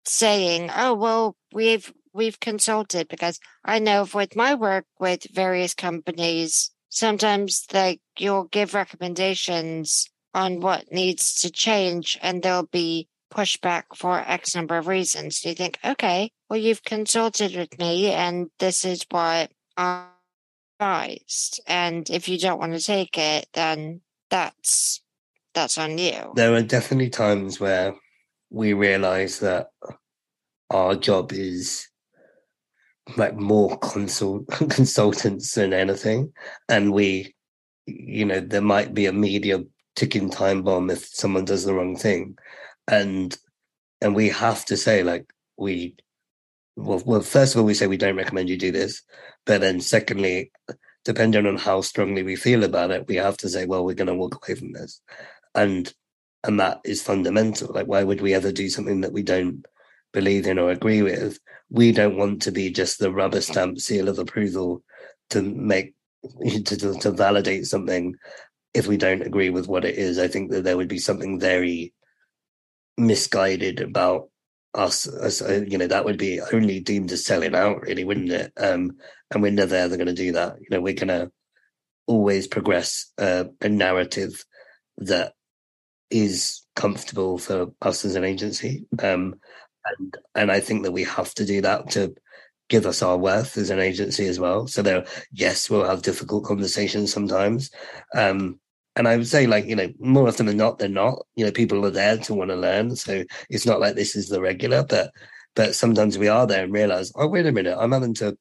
saying 0.04 0.70
oh 0.76 0.94
well 0.94 1.36
we've 1.52 1.92
we've 2.12 2.40
consulted 2.40 3.06
because 3.08 3.38
i 3.64 3.78
know 3.78 4.06
with 4.12 4.34
my 4.34 4.54
work 4.54 4.84
with 4.98 5.24
various 5.32 5.74
companies 5.74 6.72
sometimes 6.88 7.64
like 7.72 8.00
you'll 8.18 8.44
give 8.44 8.74
recommendations 8.74 10.10
on 10.34 10.60
what 10.60 10.92
needs 10.92 11.40
to 11.42 11.50
change 11.50 12.18
and 12.22 12.42
there'll 12.42 12.66
be 12.66 13.08
pushback 13.32 13.84
for 13.94 14.18
X 14.18 14.54
number 14.54 14.76
of 14.76 14.86
reasons. 14.86 15.44
You 15.44 15.54
think, 15.54 15.78
okay, 15.84 16.30
well, 16.48 16.58
you've 16.58 16.84
consulted 16.84 17.56
with 17.56 17.78
me 17.78 18.10
and 18.10 18.50
this 18.58 18.84
is 18.84 19.06
what 19.10 19.50
I 19.76 20.06
advised. 20.78 21.60
And 21.66 22.08
if 22.10 22.28
you 22.28 22.38
don't 22.38 22.58
want 22.58 22.72
to 22.74 22.84
take 22.84 23.16
it, 23.18 23.46
then 23.54 24.00
that's 24.30 25.02
that's 25.54 25.78
on 25.78 25.98
you. 25.98 26.32
There 26.34 26.54
are 26.54 26.62
definitely 26.62 27.10
times 27.10 27.60
where 27.60 27.94
we 28.50 28.72
realize 28.72 29.40
that 29.40 29.68
our 30.70 30.94
job 30.94 31.32
is 31.32 31.88
like 33.16 33.36
more 33.36 33.78
consult 33.78 34.46
consultants 34.70 35.54
than 35.54 35.72
anything. 35.72 36.32
And 36.68 36.92
we, 36.92 37.34
you 37.86 38.24
know, 38.24 38.40
there 38.40 38.62
might 38.62 38.94
be 38.94 39.06
a 39.06 39.12
media 39.12 39.60
ticking 39.96 40.30
time 40.30 40.62
bomb 40.62 40.90
if 40.90 41.06
someone 41.06 41.44
does 41.44 41.64
the 41.64 41.74
wrong 41.74 41.96
thing. 41.96 42.36
And 42.88 43.36
and 44.00 44.14
we 44.14 44.28
have 44.30 44.64
to 44.66 44.76
say 44.76 45.02
like 45.02 45.32
we 45.56 45.96
well, 46.76 47.02
well 47.04 47.20
first 47.20 47.54
of 47.54 47.60
all 47.60 47.66
we 47.66 47.74
say 47.74 47.86
we 47.86 47.96
don't 47.96 48.16
recommend 48.16 48.48
you 48.48 48.56
do 48.56 48.72
this. 48.72 49.02
But 49.46 49.60
then 49.60 49.80
secondly 49.80 50.50
depending 51.04 51.46
on 51.46 51.56
how 51.56 51.80
strongly 51.80 52.22
we 52.22 52.36
feel 52.36 52.62
about 52.62 52.92
it 52.92 53.08
we 53.08 53.16
have 53.16 53.36
to 53.36 53.48
say 53.48 53.66
well 53.66 53.84
we're 53.84 53.94
going 53.94 54.06
to 54.06 54.14
walk 54.14 54.36
away 54.36 54.58
from 54.58 54.72
this. 54.72 55.00
And 55.54 55.92
and 56.44 56.58
that 56.58 56.80
is 56.84 57.02
fundamental. 57.02 57.72
Like 57.72 57.86
why 57.86 58.02
would 58.02 58.20
we 58.20 58.34
ever 58.34 58.52
do 58.52 58.68
something 58.68 59.02
that 59.02 59.12
we 59.12 59.22
don't 59.22 59.64
believe 60.12 60.46
in 60.46 60.58
or 60.58 60.70
agree 60.70 61.02
with? 61.02 61.38
We 61.70 61.92
don't 61.92 62.16
want 62.16 62.42
to 62.42 62.52
be 62.52 62.70
just 62.70 62.98
the 62.98 63.12
rubber 63.12 63.40
stamp 63.40 63.78
seal 63.78 64.08
of 64.08 64.18
approval 64.18 64.82
to 65.30 65.42
make 65.42 65.94
to, 66.64 66.98
to 66.98 67.10
validate 67.10 67.66
something 67.66 68.14
if 68.74 68.86
we 68.86 68.96
don't 68.96 69.22
agree 69.22 69.50
with 69.50 69.68
what 69.68 69.84
it 69.84 69.96
is 69.96 70.18
i 70.18 70.28
think 70.28 70.50
that 70.50 70.64
there 70.64 70.76
would 70.76 70.88
be 70.88 70.98
something 70.98 71.38
very 71.38 71.92
misguided 72.98 73.80
about 73.80 74.28
us 74.74 75.06
as 75.06 75.42
uh, 75.42 75.64
you 75.66 75.76
know 75.76 75.86
that 75.86 76.04
would 76.04 76.18
be 76.18 76.40
only 76.52 76.80
deemed 76.80 77.12
as 77.12 77.24
selling 77.24 77.54
out 77.54 77.82
really 77.82 78.04
wouldn't 78.04 78.30
it? 78.30 78.52
Um 78.56 78.92
and 79.30 79.42
we're 79.42 79.52
never 79.52 79.74
ever 79.74 79.96
going 79.96 80.06
to 80.06 80.14
do 80.14 80.32
that. 80.32 80.56
You 80.60 80.68
know 80.70 80.80
we're 80.80 80.94
going 80.94 81.08
to 81.08 81.30
always 82.06 82.46
progress 82.46 83.12
uh, 83.18 83.44
a 83.60 83.68
narrative 83.68 84.44
that 84.98 85.34
is 86.10 86.62
comfortable 86.74 87.38
for 87.38 87.72
us 87.80 88.04
as 88.04 88.16
an 88.16 88.24
agency. 88.24 88.86
Um 89.02 89.36
and 89.84 90.16
and 90.34 90.52
i 90.52 90.60
think 90.60 90.84
that 90.84 90.92
we 90.92 91.02
have 91.02 91.34
to 91.34 91.44
do 91.44 91.60
that 91.62 91.90
to 91.90 92.14
give 92.68 92.86
us 92.86 93.02
our 93.02 93.18
worth 93.18 93.58
as 93.58 93.68
an 93.68 93.80
agency 93.80 94.26
as 94.26 94.40
well. 94.40 94.66
So 94.66 94.80
there 94.80 95.04
yes 95.32 95.68
we'll 95.68 95.84
have 95.84 96.02
difficult 96.02 96.44
conversations 96.44 97.12
sometimes. 97.12 97.70
Um 98.14 98.58
and 98.96 99.08
I 99.08 99.16
would 99.16 99.26
say, 99.26 99.46
like, 99.46 99.66
you 99.66 99.76
know, 99.76 99.90
more 99.98 100.28
often 100.28 100.46
than 100.46 100.56
not, 100.58 100.78
they're 100.78 100.88
not. 100.88 101.24
You 101.34 101.46
know, 101.46 101.52
people 101.52 101.84
are 101.86 101.90
there 101.90 102.18
to 102.18 102.34
want 102.34 102.50
to 102.50 102.56
learn. 102.56 102.94
So 102.96 103.24
it's 103.48 103.66
not 103.66 103.80
like 103.80 103.94
this 103.94 104.14
is 104.16 104.28
the 104.28 104.40
regular, 104.40 104.84
but 104.84 105.12
but 105.54 105.74
sometimes 105.74 106.18
we 106.18 106.28
are 106.28 106.46
there 106.46 106.64
and 106.64 106.72
realize, 106.72 107.12
oh, 107.14 107.28
wait 107.28 107.46
a 107.46 107.52
minute, 107.52 107.76
I'm 107.78 107.92
having 107.92 108.14
to 108.14 108.36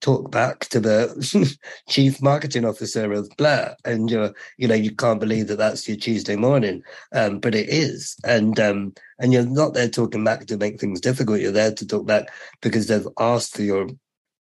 talk 0.00 0.30
back 0.32 0.60
to 0.66 0.80
the 0.80 1.56
chief 1.88 2.20
marketing 2.20 2.64
officer 2.64 3.12
of 3.12 3.30
Blair, 3.38 3.76
and 3.84 4.10
you're, 4.10 4.34
you 4.58 4.68
know, 4.68 4.74
you 4.74 4.94
can't 4.94 5.20
believe 5.20 5.46
that 5.48 5.58
that's 5.58 5.86
your 5.88 5.96
Tuesday 5.96 6.36
morning, 6.36 6.82
um, 7.12 7.38
but 7.38 7.54
it 7.54 7.68
is, 7.68 8.16
and 8.24 8.58
um, 8.60 8.92
and 9.18 9.32
you're 9.32 9.46
not 9.46 9.74
there 9.74 9.88
talking 9.88 10.24
back 10.24 10.46
to 10.46 10.56
make 10.56 10.80
things 10.80 11.00
difficult. 11.00 11.40
You're 11.40 11.52
there 11.52 11.72
to 11.72 11.86
talk 11.86 12.06
back 12.06 12.26
because 12.60 12.88
they've 12.88 13.08
asked 13.18 13.56
for 13.56 13.62
your 13.62 13.88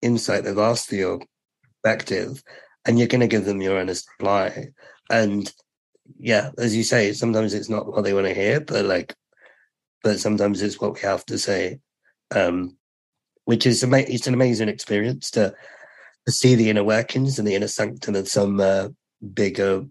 insight, 0.03 0.45
they've 0.45 0.59
asked 0.59 0.89
for 0.89 0.97
your 0.97 1.21
perspective, 1.83 2.43
and 2.85 2.99
you're 2.99 3.09
going 3.09 3.21
to 3.21 3.27
give 3.27 3.45
them 3.45 3.61
your 3.61 3.81
honest 3.81 4.09
reply. 4.19 4.69
And 5.11 5.53
yeah, 6.19 6.51
as 6.59 6.77
you 6.77 6.83
say, 6.83 7.13
sometimes 7.13 7.55
it's 7.55 7.69
not 7.69 7.87
what 7.87 8.05
they 8.05 8.13
want 8.13 8.27
to 8.27 8.35
hear, 8.35 8.61
but 8.61 8.85
like, 8.85 9.15
but 10.03 10.21
sometimes 10.21 10.63
it's 10.63 10.81
what 10.81 10.95
we 10.95 11.01
have 11.01 11.25
to 11.27 11.39
say. 11.39 11.81
Um, 12.35 12.77
which 13.45 13.67
is 13.67 13.83
ama- 13.83 14.01
it's 14.01 14.27
an 14.27 14.35
amazing 14.35 14.69
experience 14.69 15.31
to 15.31 15.55
to 16.27 16.33
see 16.33 16.55
the 16.55 16.69
inner 16.69 16.85
workings 16.85 17.39
and 17.39 17.49
the 17.49 17.55
inner 17.55 17.69
sanctum 17.69 18.15
of 18.15 18.29
some 18.29 18.61
uh, 18.61 18.89
bigger 19.33 19.87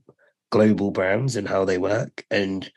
global 0.52 0.92
brands 0.92 1.36
and 1.36 1.48
how 1.48 1.66
they 1.66 1.80
work 1.80 2.24
and 2.30 2.72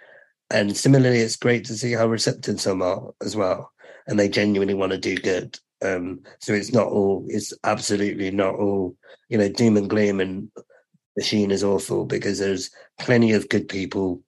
and 0.50 0.74
similarly 0.74 1.18
it's 1.18 1.36
great 1.36 1.66
to 1.66 1.74
see 1.76 1.92
how 1.92 2.06
receptive 2.06 2.60
some 2.60 2.80
are 2.80 3.12
as 3.22 3.36
well 3.36 3.70
and 4.06 4.18
they 4.18 4.28
genuinely 4.28 4.74
want 4.74 4.90
to 4.90 4.98
do 4.98 5.14
good 5.16 5.58
um 5.84 6.20
so 6.40 6.52
it's 6.52 6.72
not 6.72 6.88
all 6.88 7.24
it's 7.28 7.52
absolutely 7.64 8.30
not 8.30 8.54
all 8.54 8.96
you 9.28 9.38
know 9.38 9.48
doom 9.48 9.76
and 9.76 9.90
gloom 9.90 10.18
and 10.18 10.50
machine 11.20 11.50
is 11.50 11.62
awful 11.62 12.06
because 12.06 12.38
there's 12.38 12.70
plenty 12.98 13.32
of 13.32 13.50
good 13.50 13.68
people 13.68 14.22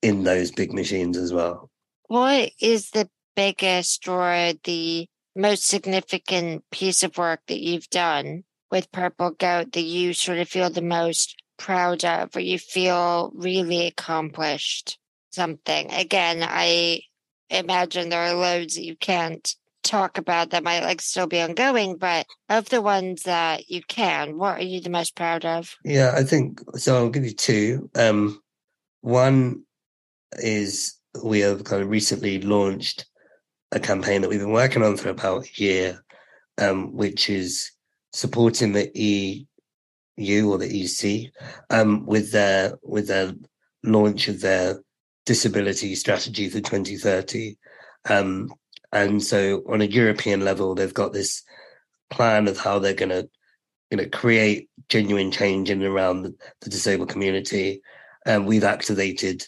in 0.00 0.24
those 0.24 0.50
big 0.50 0.72
machines 0.72 1.18
as 1.18 1.30
well. 1.30 1.70
What 2.06 2.52
is 2.58 2.90
the 2.90 3.10
biggest 3.36 4.08
or 4.08 4.54
the 4.64 5.06
most 5.36 5.66
significant 5.66 6.64
piece 6.70 7.02
of 7.02 7.18
work 7.18 7.40
that 7.48 7.60
you've 7.60 7.90
done 7.90 8.44
with 8.70 8.90
Purple 8.92 9.32
Goat 9.32 9.72
that 9.72 9.82
you 9.82 10.14
sort 10.14 10.38
of 10.38 10.48
feel 10.48 10.70
the 10.70 10.80
most 10.80 11.36
proud 11.58 12.02
of 12.02 12.34
or 12.34 12.40
you 12.40 12.58
feel 12.58 13.30
really 13.34 13.86
accomplished 13.86 14.98
something? 15.32 15.92
Again, 15.92 16.42
I 16.42 17.02
imagine 17.50 18.08
there 18.08 18.22
are 18.22 18.32
loads 18.32 18.76
that 18.76 18.84
you 18.84 18.96
can't 18.96 19.54
talk 19.82 20.18
about 20.18 20.50
that 20.50 20.64
might 20.64 20.82
like 20.82 21.00
still 21.00 21.26
be 21.26 21.40
ongoing, 21.40 21.96
but 21.96 22.26
of 22.48 22.68
the 22.68 22.82
ones 22.82 23.24
that 23.24 23.70
you 23.70 23.82
can, 23.82 24.38
what 24.38 24.58
are 24.58 24.64
you 24.64 24.80
the 24.80 24.90
most 24.90 25.14
proud 25.14 25.44
of? 25.44 25.76
Yeah, 25.84 26.14
I 26.16 26.22
think 26.22 26.60
so. 26.76 26.96
I'll 26.96 27.10
give 27.10 27.24
you 27.24 27.34
two. 27.34 27.90
Um, 27.94 28.40
one 29.00 29.62
is 30.34 30.94
we 31.22 31.40
have 31.40 31.64
kind 31.64 31.82
of 31.82 31.88
recently 31.88 32.40
launched 32.40 33.06
a 33.72 33.80
campaign 33.80 34.22
that 34.22 34.28
we've 34.28 34.40
been 34.40 34.52
working 34.52 34.82
on 34.82 34.96
for 34.96 35.08
about 35.08 35.46
a 35.46 35.62
year, 35.62 36.04
um, 36.58 36.94
which 36.94 37.28
is 37.28 37.70
supporting 38.12 38.72
the 38.72 38.90
EU 38.94 40.48
or 40.48 40.58
the 40.58 40.84
EC 40.84 41.30
um, 41.70 42.06
with 42.06 42.32
their 42.32 42.78
with 42.82 43.08
their 43.08 43.32
launch 43.82 44.28
of 44.28 44.40
their 44.40 44.80
disability 45.26 45.94
strategy 45.94 46.48
for 46.48 46.60
2030. 46.60 47.56
Um, 48.08 48.52
and 48.92 49.22
so 49.22 49.62
on 49.68 49.80
a 49.80 49.86
European 49.86 50.44
level, 50.44 50.74
they've 50.74 50.92
got 50.92 51.12
this 51.12 51.42
plan 52.10 52.46
of 52.46 52.58
how 52.58 52.78
they're 52.78 52.92
going 52.94 53.08
to, 53.08 53.28
you 53.90 53.96
know, 53.96 54.06
create 54.08 54.68
genuine 54.88 55.30
change 55.30 55.70
in 55.70 55.82
and 55.82 55.90
around 55.90 56.22
the, 56.22 56.34
the 56.60 56.70
disabled 56.70 57.08
community. 57.08 57.80
And 58.26 58.46
we've 58.46 58.64
activated 58.64 59.44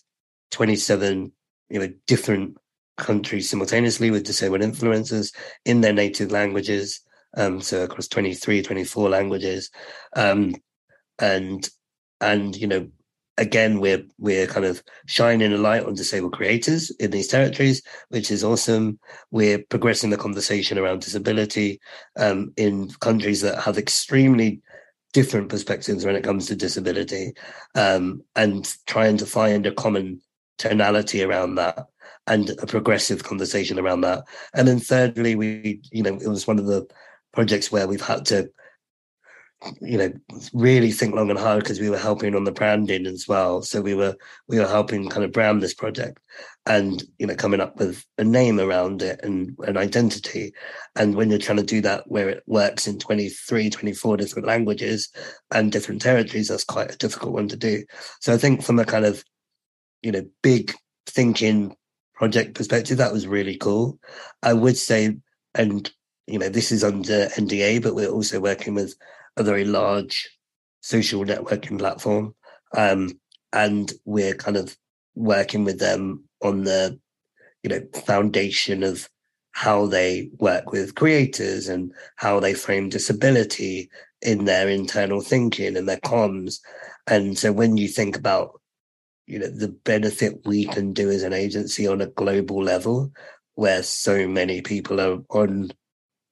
27, 0.51 1.31
you 1.69 1.79
know, 1.79 1.93
different 2.07 2.57
countries 2.97 3.51
simultaneously 3.51 4.11
with 4.11 4.25
disabled 4.25 4.63
influencers 4.63 5.35
in 5.65 5.83
their 5.83 5.93
native 5.93 6.31
languages. 6.31 7.01
Um, 7.37 7.61
so 7.61 7.83
across 7.83 8.09
23, 8.09 8.63
24 8.63 9.11
languages. 9.11 9.71
Um, 10.17 10.55
and, 11.19 11.69
and, 12.21 12.57
you 12.57 12.67
know, 12.67 12.89
again, 13.39 13.81
we're 13.81 14.05
we're 14.19 14.47
kind 14.47 14.67
of 14.67 14.83
shining 15.07 15.53
a 15.53 15.57
light 15.57 15.85
on 15.85 15.95
disabled 15.95 16.33
creators 16.33 16.91
in 16.93 17.11
these 17.11 17.29
territories, 17.29 17.83
which 18.09 18.31
is 18.31 18.45
awesome. 18.45 18.99
We're 19.31 19.59
progressing 19.59 20.11
the 20.11 20.17
conversation 20.17 20.79
around 20.79 21.01
disability 21.01 21.81
um, 22.17 22.53
in 22.57 22.91
countries 23.01 23.41
that 23.43 23.61
have 23.61 23.79
extremely 23.79 24.61
different 25.13 25.49
perspectives 25.49 26.05
when 26.05 26.17
it 26.17 26.25
comes 26.25 26.47
to 26.47 26.57
disability, 26.57 27.35
um, 27.75 28.23
and 28.37 28.73
trying 28.87 29.17
to 29.19 29.27
find 29.27 29.67
a 29.67 29.73
common 29.73 30.21
tonality 30.59 31.23
around 31.23 31.57
that 31.57 31.87
and 32.27 32.51
a 32.63 32.67
progressive 32.67 33.25
conversation 33.25 33.79
around 33.79 34.01
that. 34.03 34.25
And 34.55 34.67
then 34.67 34.81
thirdly, 34.81 35.35
we 35.35 35.81
you 35.91 36.03
know 36.03 36.15
it 36.15 36.29
was 36.29 36.47
one 36.47 36.59
of 36.59 36.67
the 36.67 36.87
projects 37.33 37.73
where 37.73 37.89
we've 37.89 38.01
had 38.01 38.25
to 38.27 38.49
you 39.81 39.99
know 39.99 40.13
really 40.53 40.93
think 40.93 41.15
long 41.15 41.31
and 41.31 41.39
hard 41.39 41.63
because 41.63 41.81
we 41.81 41.91
were 41.91 41.99
helping 41.99 42.35
on 42.35 42.45
the 42.45 42.53
branding 42.53 43.07
as 43.07 43.27
well. 43.29 43.63
So 43.63 43.81
we 43.81 43.95
were 43.95 44.17
we 44.49 44.59
were 44.59 44.67
helping 44.67 45.09
kind 45.09 45.25
of 45.25 45.33
brand 45.33 45.63
this 45.63 45.75
project 45.75 46.21
and 46.67 47.03
you 47.19 47.27
know 47.27 47.35
coming 47.35 47.61
up 47.61 47.77
with 47.79 48.05
a 48.19 48.25
name 48.25 48.61
around 48.61 49.03
it 49.03 49.21
and 49.23 49.57
an 49.67 49.77
identity. 49.77 50.53
And 50.97 51.15
when 51.15 51.31
you're 51.31 51.39
trying 51.39 51.59
to 51.59 51.65
do 51.65 51.81
that 51.83 52.05
where 52.07 52.29
it 52.29 52.43
works 52.47 52.87
in 52.87 52.99
23 52.99 53.71
24 53.71 54.17
different 54.17 54.49
languages 54.49 55.11
and 55.53 55.73
different 55.73 56.03
territories 56.03 56.49
that's 56.49 56.65
quite 56.65 56.93
a 56.93 56.99
difficult 56.99 57.33
one 57.33 57.49
to 57.49 57.57
do. 57.57 57.85
So 58.21 58.33
i 58.33 58.39
think 58.39 58.63
from 58.63 58.79
a 58.79 58.85
kind 58.85 59.05
of 59.05 59.25
you 60.03 60.13
know 60.13 60.25
big 60.43 60.75
thinking 61.07 61.77
project 62.15 62.55
perspective 62.55 62.99
that 62.99 63.13
was 63.13 63.27
really 63.27 63.57
cool. 63.57 63.99
I 64.43 64.53
would 64.53 64.77
say 64.77 65.17
and 65.55 65.91
you 66.27 66.39
know 66.39 66.49
this 66.49 66.73
is 66.73 66.83
under 66.83 67.27
nda 67.27 67.83
but 67.83 67.95
we're 67.95 68.09
also 68.09 68.41
working 68.41 68.75
with 68.75 68.95
a 69.37 69.43
very 69.43 69.65
large 69.65 70.29
social 70.81 71.25
networking 71.25 71.79
platform. 71.79 72.35
Um, 72.77 73.19
and 73.53 73.93
we're 74.05 74.35
kind 74.35 74.57
of 74.57 74.77
working 75.15 75.65
with 75.65 75.79
them 75.79 76.25
on 76.43 76.65
the, 76.65 76.99
you 77.63 77.71
know, 77.71 77.81
foundation 78.05 78.83
of 78.83 79.09
how 79.53 79.87
they 79.87 80.31
work 80.39 80.73
with 80.73 80.97
creators 80.97 81.69
and 81.69 81.93
how 82.17 82.41
they 82.41 82.55
frame 82.55 82.89
disability 82.89 83.89
in 84.21 84.45
their 84.45 84.69
internal 84.69 85.21
thinking 85.21 85.77
and 85.77 85.89
their 85.89 85.99
comms. 85.99 86.59
And 87.07 87.39
so 87.39 87.53
when 87.53 87.77
you 87.77 87.87
think 87.87 88.17
about, 88.17 88.61
you 89.27 89.39
know, 89.39 89.47
the 89.47 89.69
benefit 89.69 90.41
we 90.45 90.67
can 90.67 90.93
do 90.93 91.11
as 91.11 91.23
an 91.23 91.33
agency 91.33 91.87
on 91.87 92.01
a 92.01 92.07
global 92.07 92.63
level, 92.63 93.13
where 93.55 93.83
so 93.83 94.27
many 94.27 94.61
people 94.61 95.01
are 95.01 95.19
on 95.31 95.71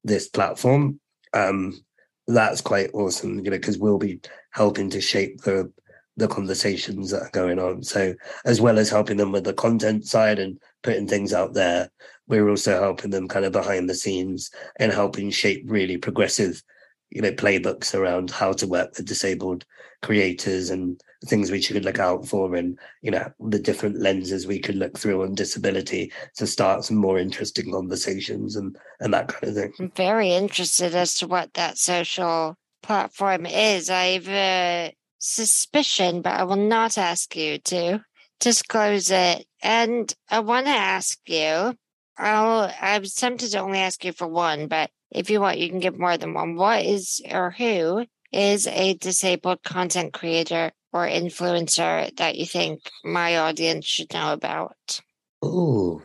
this 0.02 0.28
platform, 0.28 0.98
um, 1.32 1.80
that's 2.26 2.60
quite 2.60 2.90
awesome, 2.94 3.38
you 3.38 3.50
know, 3.50 3.56
because 3.58 3.78
we'll 3.78 3.98
be 3.98 4.20
helping 4.50 4.90
to 4.90 5.00
shape 5.00 5.42
the 5.42 5.72
the 6.18 6.28
conversations 6.28 7.10
that 7.10 7.22
are 7.22 7.30
going 7.32 7.58
on. 7.58 7.82
So 7.82 8.14
as 8.44 8.60
well 8.60 8.78
as 8.78 8.90
helping 8.90 9.16
them 9.16 9.32
with 9.32 9.44
the 9.44 9.54
content 9.54 10.06
side 10.06 10.38
and 10.38 10.58
putting 10.82 11.06
things 11.08 11.32
out 11.32 11.54
there, 11.54 11.90
we're 12.28 12.50
also 12.50 12.78
helping 12.78 13.10
them 13.10 13.28
kind 13.28 13.46
of 13.46 13.52
behind 13.52 13.88
the 13.88 13.94
scenes 13.94 14.50
and 14.78 14.92
helping 14.92 15.30
shape 15.30 15.64
really 15.66 15.96
progressive, 15.96 16.62
you 17.10 17.22
know, 17.22 17.32
playbooks 17.32 17.94
around 17.94 18.30
how 18.30 18.52
to 18.52 18.66
work 18.66 18.94
with 18.96 19.06
disabled 19.06 19.64
creators 20.02 20.68
and 20.68 21.00
things 21.26 21.50
we 21.50 21.60
should 21.60 21.84
look 21.84 21.98
out 21.98 22.26
for 22.26 22.54
and 22.54 22.78
you 23.00 23.10
know 23.10 23.30
the 23.40 23.58
different 23.58 23.98
lenses 23.98 24.46
we 24.46 24.58
could 24.58 24.74
look 24.74 24.98
through 24.98 25.22
on 25.22 25.34
disability 25.34 26.12
to 26.36 26.46
start 26.46 26.84
some 26.84 26.96
more 26.96 27.18
interesting 27.18 27.70
conversations 27.70 28.56
and 28.56 28.76
and 29.00 29.14
that 29.14 29.28
kind 29.28 29.44
of 29.44 29.54
thing. 29.54 29.72
I'm 29.78 29.90
very 29.90 30.32
interested 30.32 30.94
as 30.94 31.14
to 31.14 31.26
what 31.26 31.54
that 31.54 31.78
social 31.78 32.56
platform 32.82 33.46
is. 33.46 33.90
I've 33.90 34.28
a 34.28 34.94
suspicion 35.18 36.20
but 36.20 36.32
i 36.32 36.42
will 36.42 36.56
not 36.56 36.98
ask 36.98 37.36
you 37.36 37.56
to 37.56 38.04
disclose 38.40 39.10
it. 39.10 39.46
And 39.62 40.12
i 40.30 40.40
want 40.40 40.66
to 40.66 40.72
ask 40.72 41.18
you 41.26 41.76
i'll 42.18 42.72
i 42.80 42.98
was 42.98 43.14
tempted 43.14 43.52
to 43.52 43.58
only 43.60 43.78
ask 43.78 44.04
you 44.04 44.12
for 44.12 44.26
one 44.26 44.66
but 44.66 44.90
if 45.12 45.30
you 45.30 45.40
want 45.40 45.58
you 45.58 45.68
can 45.68 45.78
give 45.78 45.98
more 45.98 46.16
than 46.16 46.34
one. 46.34 46.56
What 46.56 46.84
is 46.84 47.20
or 47.30 47.52
who 47.52 48.06
is 48.32 48.66
a 48.66 48.94
disabled 48.94 49.62
content 49.62 50.12
creator 50.12 50.72
or 50.92 51.06
influencer 51.06 52.14
that 52.16 52.36
you 52.36 52.46
think 52.46 52.80
my 53.04 53.38
audience 53.38 53.86
should 53.86 54.12
know 54.12 54.32
about? 54.32 55.00
Oh, 55.40 56.02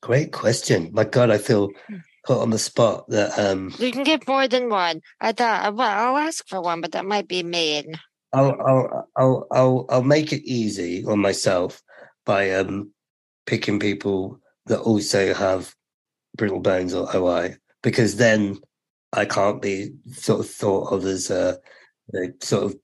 great 0.00 0.32
question. 0.32 0.90
My 0.92 1.04
God, 1.04 1.30
I 1.30 1.38
feel 1.38 1.70
hmm. 1.88 1.96
put 2.24 2.38
on 2.38 2.50
the 2.50 2.58
spot 2.58 3.08
that 3.08 3.38
um 3.38 3.74
you 3.78 3.92
can 3.92 4.04
give 4.04 4.26
more 4.26 4.48
than 4.48 4.68
one. 4.68 5.00
I 5.20 5.32
thought 5.32 5.74
well, 5.74 6.16
I'll 6.16 6.18
ask 6.18 6.46
for 6.48 6.60
one, 6.60 6.80
but 6.80 6.92
that 6.92 7.04
might 7.04 7.28
be 7.28 7.42
mean. 7.42 7.94
I'll 8.32 8.56
I'll 8.60 9.08
I'll 9.16 9.46
I'll, 9.50 9.86
I'll 9.90 10.02
make 10.02 10.32
it 10.32 10.42
easy 10.44 11.04
on 11.04 11.18
myself 11.18 11.82
by 12.24 12.52
um 12.52 12.92
picking 13.46 13.80
people 13.80 14.38
that 14.66 14.80
also 14.80 15.34
have 15.34 15.74
brittle 16.36 16.60
bones 16.60 16.94
or 16.94 17.14
OI 17.14 17.56
because 17.82 18.16
then 18.16 18.58
I 19.12 19.24
can't 19.24 19.60
be 19.60 19.90
sort 20.12 20.40
of 20.40 20.48
thought 20.48 20.92
of 20.92 21.04
as 21.04 21.30
a 21.30 21.58
you 22.12 22.20
know, 22.20 22.32
sort 22.40 22.64
of 22.64 22.76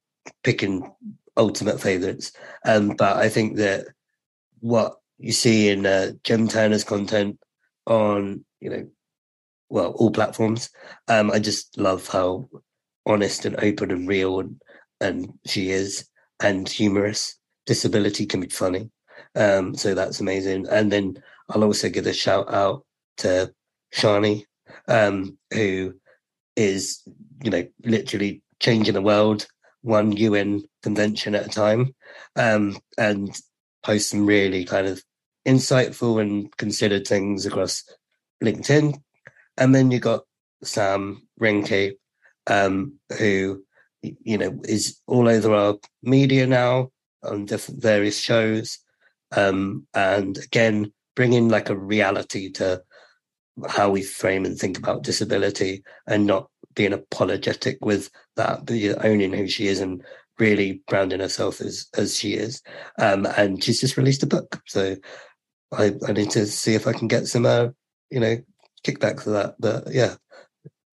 picking 0.43 0.91
ultimate 1.37 1.81
favourites. 1.81 2.33
Um, 2.65 2.95
but 2.97 3.17
I 3.17 3.29
think 3.29 3.57
that 3.57 3.87
what 4.61 4.97
you 5.19 5.33
see 5.33 5.69
in 5.69 5.87
uh, 5.87 6.13
Jem 6.25 6.49
Turner's 6.49 6.85
content 6.85 7.39
on, 7.87 8.45
you 8.61 8.71
know, 8.71 8.89
well, 9.69 9.93
all 9.93 10.11
platforms, 10.11 10.71
um, 11.09 11.31
I 11.31 11.39
just 11.39 11.77
love 11.79 12.07
how 12.09 12.49
honest 13.05 13.45
and 13.45 13.57
open 13.61 13.91
and 13.91 14.09
real 14.09 14.41
and, 14.41 14.61
and 15.01 15.33
she 15.47 15.71
is 15.71 16.09
and 16.43 16.69
humorous. 16.69 17.39
Disability 17.67 18.27
can 18.27 18.41
be 18.41 18.49
funny. 18.49 18.91
Um, 19.35 19.75
so 19.75 19.95
that's 19.95 20.21
amazing. 20.21 20.67
And 20.71 20.91
then 20.91 21.23
I'll 21.49 21.65
also 21.65 21.89
give 21.89 22.07
a 22.07 22.13
shout 22.13 22.53
out 22.53 22.85
to 23.19 23.53
Shani, 23.95 24.45
um, 24.89 25.37
who 25.53 25.95
is, 26.57 27.03
you 27.43 27.51
know, 27.51 27.67
literally 27.85 28.43
changing 28.61 28.95
the 28.95 29.03
world 29.03 29.47
one 29.87 30.11
UN 30.17 30.65
convention 30.83 31.35
at 31.37 31.47
a 31.47 31.49
time, 31.49 31.95
um, 32.35 32.77
and 32.99 33.41
post 33.85 34.11
some 34.11 34.27
really 34.27 34.65
kind 34.65 34.89
of 34.89 35.03
insightful 35.47 36.21
and 36.21 36.55
considered 36.57 37.07
things 37.07 37.47
across 37.47 37.85
LinkedIn. 38.43 39.01
And 39.57 39.75
then 39.75 39.93
you 39.93 40.01
got 40.01 40.25
Sam 40.65 41.27
Renke, 41.41 41.93
um, 42.49 42.95
who 43.17 43.63
you 44.03 44.39
know 44.39 44.59
is 44.65 45.01
all 45.07 45.29
over 45.29 45.55
our 45.55 45.77
media 46.03 46.47
now 46.47 46.91
on 47.23 47.47
different 47.47 47.81
various 47.81 48.19
shows, 48.19 48.79
um, 49.37 49.87
and 49.95 50.37
again 50.39 50.93
bringing 51.15 51.49
like 51.49 51.71
a 51.71 51.77
reality 51.77 52.51
to 52.53 52.83
how 53.69 53.89
we 53.89 54.03
frame 54.03 54.45
and 54.45 54.59
think 54.59 54.79
about 54.79 55.05
disability, 55.05 55.85
and 56.09 56.27
not 56.27 56.51
being 56.77 56.93
apologetic 56.93 57.85
with 57.85 58.11
that, 58.37 58.65
but 58.65 59.05
owning 59.05 59.33
who 59.33 59.49
she 59.49 59.67
is 59.67 59.81
and 59.81 60.05
really 60.39 60.83
branding 60.87 61.21
herself 61.21 61.61
as 61.61 61.89
as 61.97 62.17
she 62.17 62.35
is. 62.35 62.63
Um, 62.99 63.27
and 63.37 63.63
she's 63.65 63.81
just 63.81 63.97
released 63.97 64.23
a 64.23 64.27
book, 64.27 64.63
so 64.67 64.97
I, 65.73 65.95
I 66.07 66.13
need 66.13 66.31
to 66.31 66.47
see 66.47 66.75
if 66.75 66.87
I 66.87 66.93
can 66.93 67.09
get 67.09 67.27
some, 67.27 67.47
uh, 67.47 67.69
you 68.11 68.21
know, 68.21 68.37
kickback 68.85 69.21
for 69.23 69.31
that. 69.31 69.57
But 69.59 69.93
yeah, 69.93 70.15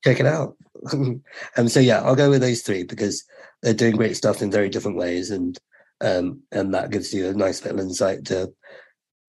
check 0.04 0.20
it 0.20 0.26
out. 0.26 0.56
um, 0.94 1.68
so 1.68 1.80
yeah, 1.80 2.02
I'll 2.02 2.16
go 2.16 2.30
with 2.30 2.42
those 2.42 2.62
three 2.62 2.84
because 2.84 3.24
they're 3.62 3.74
doing 3.74 3.96
great 3.96 4.18
stuff 4.18 4.42
in 4.42 4.52
very 4.52 4.70
different 4.70 4.98
ways, 4.98 5.30
and 5.30 5.58
um, 6.02 6.42
and 6.52 6.74
that 6.74 6.92
gives 6.92 7.14
you 7.14 7.28
a 7.30 7.34
nice 7.34 7.64
little 7.64 7.80
insight 7.80 8.26
to 8.26 8.52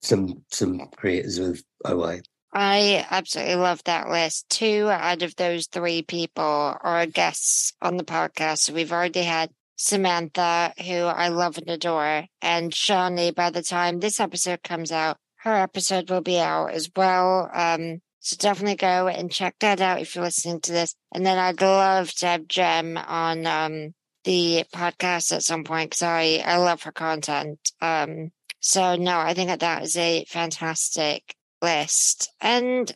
some 0.02 0.42
some 0.50 0.88
creators 0.96 1.38
with 1.38 1.62
OI. 1.88 2.20
I 2.57 3.05
absolutely 3.11 3.57
love 3.57 3.82
that 3.84 4.09
list. 4.09 4.48
Two 4.48 4.88
out 4.88 5.22
of 5.22 5.34
those 5.34 5.66
three 5.66 6.02
people 6.02 6.76
are 6.80 7.05
guests 7.05 7.72
on 7.82 7.96
the 7.96 8.05
podcast. 8.05 8.70
We've 8.70 8.92
already 8.92 9.22
had 9.22 9.50
Samantha, 9.76 10.72
who 10.78 11.02
I 11.02 11.28
love 11.28 11.59
and 11.59 11.68
adore, 11.68 12.26
and 12.40 12.72
Shani. 12.72 13.34
By 13.34 13.50
the 13.50 13.62
time 13.62 13.98
this 13.98 14.20
episode 14.20 14.62
comes 14.62 14.92
out, 14.92 15.16
her 15.38 15.55
episode 15.55 16.09
will 16.09 16.20
be 16.20 16.38
out 16.38 16.70
as 16.70 16.88
well. 16.94 17.50
Um, 17.52 18.00
so 18.20 18.36
definitely 18.38 18.76
go 18.76 19.09
and 19.09 19.32
check 19.32 19.57
that 19.59 19.80
out 19.80 20.00
if 20.00 20.14
you're 20.14 20.24
listening 20.24 20.61
to 20.61 20.72
this. 20.72 20.94
And 21.12 21.26
then 21.26 21.38
I'd 21.38 21.61
love 21.61 22.12
to 22.14 22.26
have 22.26 22.46
Jem 22.46 22.96
on 22.96 23.46
um, 23.46 23.94
the 24.22 24.64
podcast 24.72 25.34
at 25.34 25.42
some 25.42 25.64
point 25.64 25.90
because 25.90 26.02
I, 26.02 26.42
I 26.46 26.59
love 26.59 26.84
her 26.84 26.92
content. 26.92 27.59
Um, 27.80 28.30
so 28.61 28.94
no, 28.94 29.18
I 29.18 29.34
think 29.34 29.48
that 29.48 29.61
that 29.61 29.82
is 29.82 29.96
a 29.96 30.24
fantastic 30.28 31.34
list. 31.64 32.30
And 32.40 32.94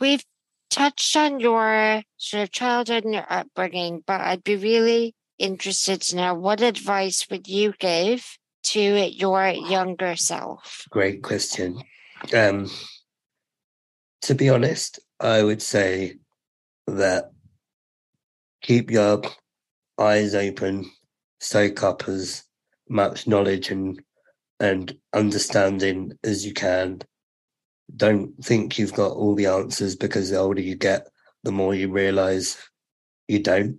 we've 0.00 0.24
touched 0.70 1.14
on 1.16 1.40
your 1.40 2.02
sort 2.16 2.42
of 2.42 2.50
childhood 2.50 3.04
and 3.04 3.14
your 3.14 3.26
upbringing, 3.28 4.02
but 4.06 4.20
I'd 4.20 4.44
be 4.44 4.56
really 4.56 5.14
interested 5.38 6.00
to 6.02 6.16
know 6.16 6.34
what 6.34 6.62
advice 6.62 7.26
would 7.30 7.46
you 7.48 7.74
give 7.78 8.38
to 8.64 8.80
your 8.80 9.48
younger 9.48 10.16
self? 10.16 10.86
Great 10.90 11.22
question. 11.22 11.82
Um, 12.34 12.70
to 14.22 14.34
be 14.34 14.48
honest, 14.48 15.00
I 15.20 15.42
would 15.42 15.60
say 15.60 16.14
that 16.86 17.30
keep 18.62 18.90
your 18.90 19.22
eyes 19.98 20.34
open, 20.34 20.90
soak 21.40 21.82
up 21.82 22.08
as 22.08 22.44
much 22.88 23.26
knowledge 23.26 23.70
and 23.70 24.00
and 24.60 24.96
understanding 25.12 26.12
as 26.22 26.46
you 26.46 26.54
can. 26.54 27.00
Don't 27.94 28.32
think 28.44 28.78
you've 28.78 28.94
got 28.94 29.12
all 29.12 29.34
the 29.34 29.46
answers 29.46 29.96
because 29.96 30.30
the 30.30 30.38
older 30.38 30.60
you 30.60 30.74
get, 30.74 31.08
the 31.42 31.52
more 31.52 31.74
you 31.74 31.90
realize 31.90 32.56
you 33.28 33.40
don't. 33.40 33.78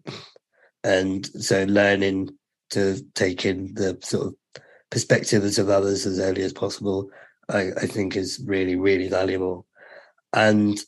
And 0.83 1.25
so 1.25 1.63
learning 1.63 2.29
to 2.71 2.99
take 3.15 3.45
in 3.45 3.73
the 3.73 3.97
sort 4.03 4.27
of 4.27 4.61
perspectives 4.91 5.57
of 5.57 5.69
others 5.69 6.05
as 6.05 6.19
early 6.19 6.43
as 6.43 6.53
possible, 6.53 7.09
I, 7.49 7.71
I 7.71 7.87
think 7.87 8.15
is 8.15 8.41
really, 8.45 8.75
really 8.75 9.09
valuable 9.09 9.65
and 10.35 10.79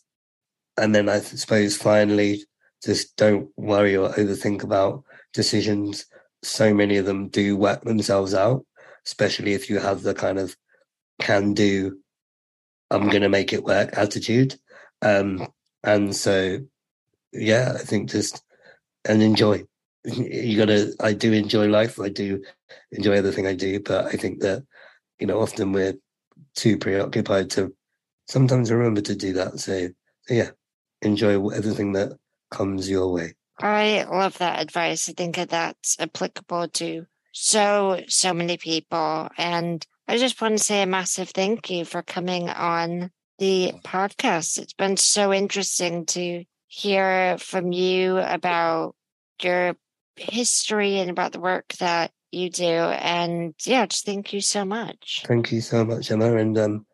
and 0.77 0.93
then 0.93 1.09
I 1.09 1.19
suppose 1.19 1.75
finally 1.75 2.43
just 2.83 3.15
don't 3.15 3.49
worry 3.57 3.97
or 3.97 4.09
overthink 4.09 4.61
about 4.61 5.03
decisions. 5.33 6.05
So 6.43 6.71
many 6.71 6.97
of 6.97 7.07
them 7.07 7.29
do 7.29 7.57
work 7.57 7.81
themselves 7.83 8.35
out, 8.35 8.63
especially 9.03 9.53
if 9.53 9.71
you 9.71 9.79
have 9.79 10.03
the 10.03 10.13
kind 10.13 10.37
of 10.37 10.55
can 11.19 11.55
do, 11.55 11.97
I'm 12.91 13.09
going 13.09 13.21
to 13.21 13.29
make 13.29 13.53
it 13.53 13.63
work 13.63 13.97
attitude. 13.97 14.55
Um, 15.01 15.47
and 15.83 16.15
so, 16.15 16.59
yeah, 17.31 17.73
I 17.75 17.79
think 17.79 18.09
just 18.09 18.43
and 19.05 19.21
enjoy. 19.21 19.63
You 20.03 20.57
gotta. 20.57 20.93
I 21.01 21.13
do 21.13 21.33
enjoy 21.33 21.67
life. 21.67 21.99
I 21.99 22.09
do 22.09 22.41
enjoy 22.91 23.13
everything 23.13 23.45
I 23.45 23.53
do, 23.53 23.79
but 23.81 24.05
I 24.05 24.11
think 24.11 24.39
that 24.39 24.63
you 25.19 25.27
know 25.27 25.41
often 25.41 25.73
we're 25.73 25.95
too 26.55 26.77
preoccupied 26.77 27.49
to 27.51 27.73
sometimes 28.27 28.71
remember 28.71 29.01
to 29.01 29.15
do 29.15 29.33
that. 29.33 29.59
So, 29.59 29.89
so 30.27 30.33
yeah, 30.33 30.51
enjoy 31.01 31.45
everything 31.49 31.93
that 31.93 32.17
comes 32.51 32.89
your 32.89 33.11
way. 33.11 33.33
I 33.59 34.05
love 34.09 34.37
that 34.37 34.61
advice. 34.61 35.09
I 35.09 35.13
think 35.13 35.35
that 35.35 35.49
that's 35.49 35.97
applicable 35.99 36.67
to 36.69 37.05
so, 37.31 38.01
so 38.07 38.33
many 38.33 38.57
people. 38.57 39.29
And 39.37 39.85
I 40.09 40.17
just 40.17 40.39
want 40.39 40.57
to 40.57 40.63
say 40.63 40.81
a 40.81 40.87
massive 40.87 41.29
thank 41.29 41.69
you 41.69 41.83
for 41.83 42.01
coming 42.01 42.47
on 42.49 43.11
the 43.39 43.73
podcast. 43.83 44.57
It's 44.57 44.73
been 44.73 44.95
so 44.95 45.33
interesting 45.33 46.05
to 46.07 46.45
hear 46.67 47.37
from 47.39 47.73
you 47.73 48.17
about 48.19 48.95
your 49.41 49.75
history 50.15 50.99
and 50.99 51.09
about 51.09 51.33
the 51.33 51.41
work 51.41 51.73
that 51.79 52.11
you 52.31 52.49
do. 52.49 52.63
And 52.63 53.53
yeah, 53.65 53.85
just 53.85 54.05
thank 54.05 54.31
you 54.31 54.39
so 54.39 54.63
much. 54.63 55.23
Thank 55.27 55.51
you 55.51 55.59
so 55.59 55.83
much, 55.83 56.09
Emma. 56.09 56.37
And 56.37 56.57
um, 56.57 56.85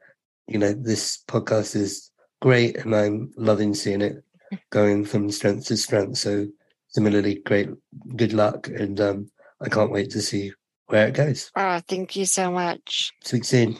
you 0.47 0.57
know, 0.57 0.73
this 0.73 1.23
podcast 1.27 1.75
is 1.75 2.09
great 2.41 2.77
and 2.77 2.95
I'm 2.95 3.31
loving 3.37 3.75
seeing 3.75 4.01
it 4.01 4.23
going 4.71 5.05
from 5.05 5.29
strength 5.29 5.67
to 5.67 5.77
strength. 5.77 6.17
So 6.17 6.47
similarly, 6.87 7.35
great, 7.45 7.69
good 8.15 8.33
luck. 8.33 8.69
And 8.69 8.99
um, 8.99 9.27
I 9.61 9.69
can't 9.69 9.91
wait 9.91 10.09
to 10.11 10.21
see 10.21 10.51
where 10.87 11.07
it 11.07 11.13
goes. 11.13 11.51
Oh, 11.55 11.81
thank 11.87 12.15
you 12.15 12.25
so 12.25 12.51
much. 12.51 13.11
Speak 13.23 13.45
soon. 13.45 13.77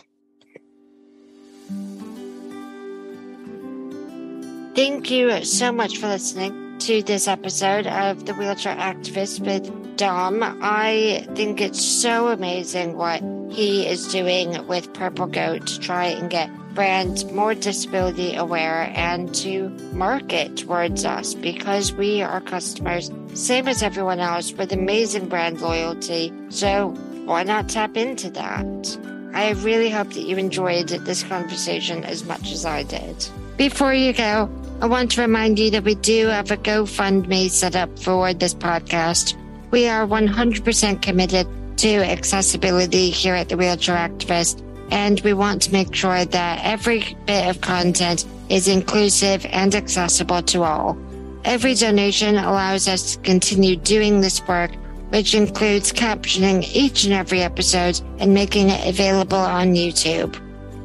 Thank 4.75 5.11
you 5.11 5.43
so 5.43 5.71
much 5.71 5.97
for 5.97 6.07
listening 6.07 6.62
to 6.83 7.01
this 7.01 7.29
episode 7.29 7.87
of 7.87 8.25
The 8.25 8.33
Wheelchair 8.33 8.75
Activist 8.75 9.39
with 9.39 9.95
Dom. 9.95 10.43
I 10.43 11.25
think 11.33 11.61
it's 11.61 11.81
so 11.81 12.27
amazing 12.27 12.97
what 12.97 13.21
he 13.49 13.87
is 13.87 14.09
doing 14.09 14.67
with 14.67 14.91
Purple 14.93 15.27
Goat 15.27 15.65
to 15.67 15.79
try 15.79 16.07
and 16.07 16.29
get 16.29 16.49
brands 16.73 17.23
more 17.31 17.55
disability 17.55 18.35
aware 18.35 18.91
and 18.95 19.33
to 19.35 19.69
market 19.93 20.57
towards 20.57 21.05
us 21.05 21.35
because 21.35 21.93
we 21.93 22.21
are 22.21 22.41
customers, 22.41 23.09
same 23.33 23.69
as 23.69 23.81
everyone 23.81 24.19
else, 24.19 24.51
with 24.51 24.73
amazing 24.73 25.29
brand 25.29 25.61
loyalty. 25.61 26.33
So 26.49 26.89
why 27.23 27.43
not 27.43 27.69
tap 27.69 27.95
into 27.95 28.29
that? 28.31 28.97
I 29.33 29.51
really 29.51 29.89
hope 29.89 30.11
that 30.11 30.23
you 30.23 30.35
enjoyed 30.35 30.89
this 30.89 31.23
conversation 31.23 32.03
as 32.03 32.25
much 32.25 32.51
as 32.51 32.65
I 32.65 32.83
did. 32.83 33.25
Before 33.55 33.93
you 33.93 34.11
go, 34.11 34.49
I 34.83 34.85
want 34.85 35.11
to 35.11 35.21
remind 35.21 35.59
you 35.59 35.71
that 35.71 35.85
we 35.85 35.95
do 35.95 36.27
have 36.27 36.51
a 36.51 36.57
GoFundMe 36.57 37.49
set 37.49 37.73
up 37.73 37.97
for 37.97 38.33
this 38.33 38.53
podcast. 38.53 39.33
We 39.71 39.87
are 39.87 40.05
100% 40.05 41.01
committed 41.01 41.47
to 41.77 41.87
accessibility 41.87 43.09
here 43.09 43.33
at 43.33 43.47
the 43.47 43.55
Wheelchair 43.55 43.95
Activist, 43.95 44.61
and 44.91 45.21
we 45.21 45.31
want 45.31 45.61
to 45.61 45.71
make 45.71 45.95
sure 45.95 46.25
that 46.25 46.65
every 46.65 47.15
bit 47.25 47.47
of 47.47 47.61
content 47.61 48.25
is 48.49 48.67
inclusive 48.67 49.45
and 49.51 49.73
accessible 49.73 50.41
to 50.41 50.63
all. 50.63 50.97
Every 51.45 51.75
donation 51.75 52.35
allows 52.35 52.89
us 52.89 53.15
to 53.15 53.21
continue 53.21 53.77
doing 53.77 54.19
this 54.19 54.45
work, 54.49 54.71
which 55.11 55.33
includes 55.33 55.93
captioning 55.93 56.61
each 56.75 57.05
and 57.05 57.13
every 57.13 57.41
episode 57.41 58.01
and 58.19 58.33
making 58.33 58.69
it 58.69 58.85
available 58.85 59.37
on 59.37 59.75
YouTube. 59.75 60.37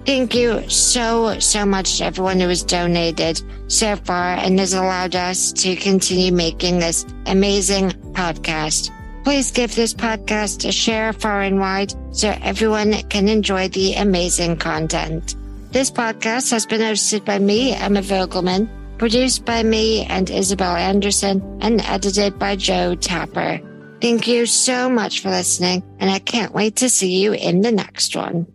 Thank 0.09 0.35
you 0.35 0.67
so, 0.71 1.39
so 1.39 1.67
much 1.67 1.99
to 1.99 2.07
everyone 2.07 2.41
who 2.41 2.49
has 2.49 2.63
donated 2.63 3.43
so 3.71 3.95
far 3.95 4.37
and 4.39 4.59
has 4.59 4.73
allowed 4.73 5.15
us 5.15 5.53
to 5.53 5.77
continue 5.77 6.33
making 6.33 6.79
this 6.79 7.05
amazing 7.27 7.91
podcast. 8.15 8.89
Please 9.25 9.51
give 9.51 9.75
this 9.75 9.93
podcast 9.93 10.67
a 10.67 10.73
share 10.73 11.13
far 11.13 11.43
and 11.43 11.61
wide 11.61 11.93
so 12.11 12.35
everyone 12.41 12.95
can 13.11 13.29
enjoy 13.29 13.69
the 13.69 13.97
amazing 13.97 14.57
content. 14.57 15.37
This 15.73 15.91
podcast 15.91 16.53
has 16.53 16.65
been 16.65 16.81
hosted 16.81 17.27
by 17.27 17.39
me, 17.39 17.75
Emma 17.75 18.01
Vogelmann, 18.01 18.67
produced 18.97 19.45
by 19.45 19.63
me 19.63 20.07
and 20.07 20.31
Isabel 20.31 20.75
Anderson, 20.75 21.59
and 21.61 21.83
edited 21.83 22.39
by 22.39 22.57
Joe 22.57 22.95
Tapper. 22.95 23.61
Thank 24.01 24.27
you 24.27 24.47
so 24.47 24.89
much 24.89 25.21
for 25.21 25.29
listening, 25.29 25.83
and 25.99 26.11
I 26.11 26.19
can't 26.19 26.55
wait 26.55 26.77
to 26.77 26.89
see 26.89 27.23
you 27.23 27.35
in 27.35 27.61
the 27.61 27.73
next 27.73 28.17
one. 28.17 28.47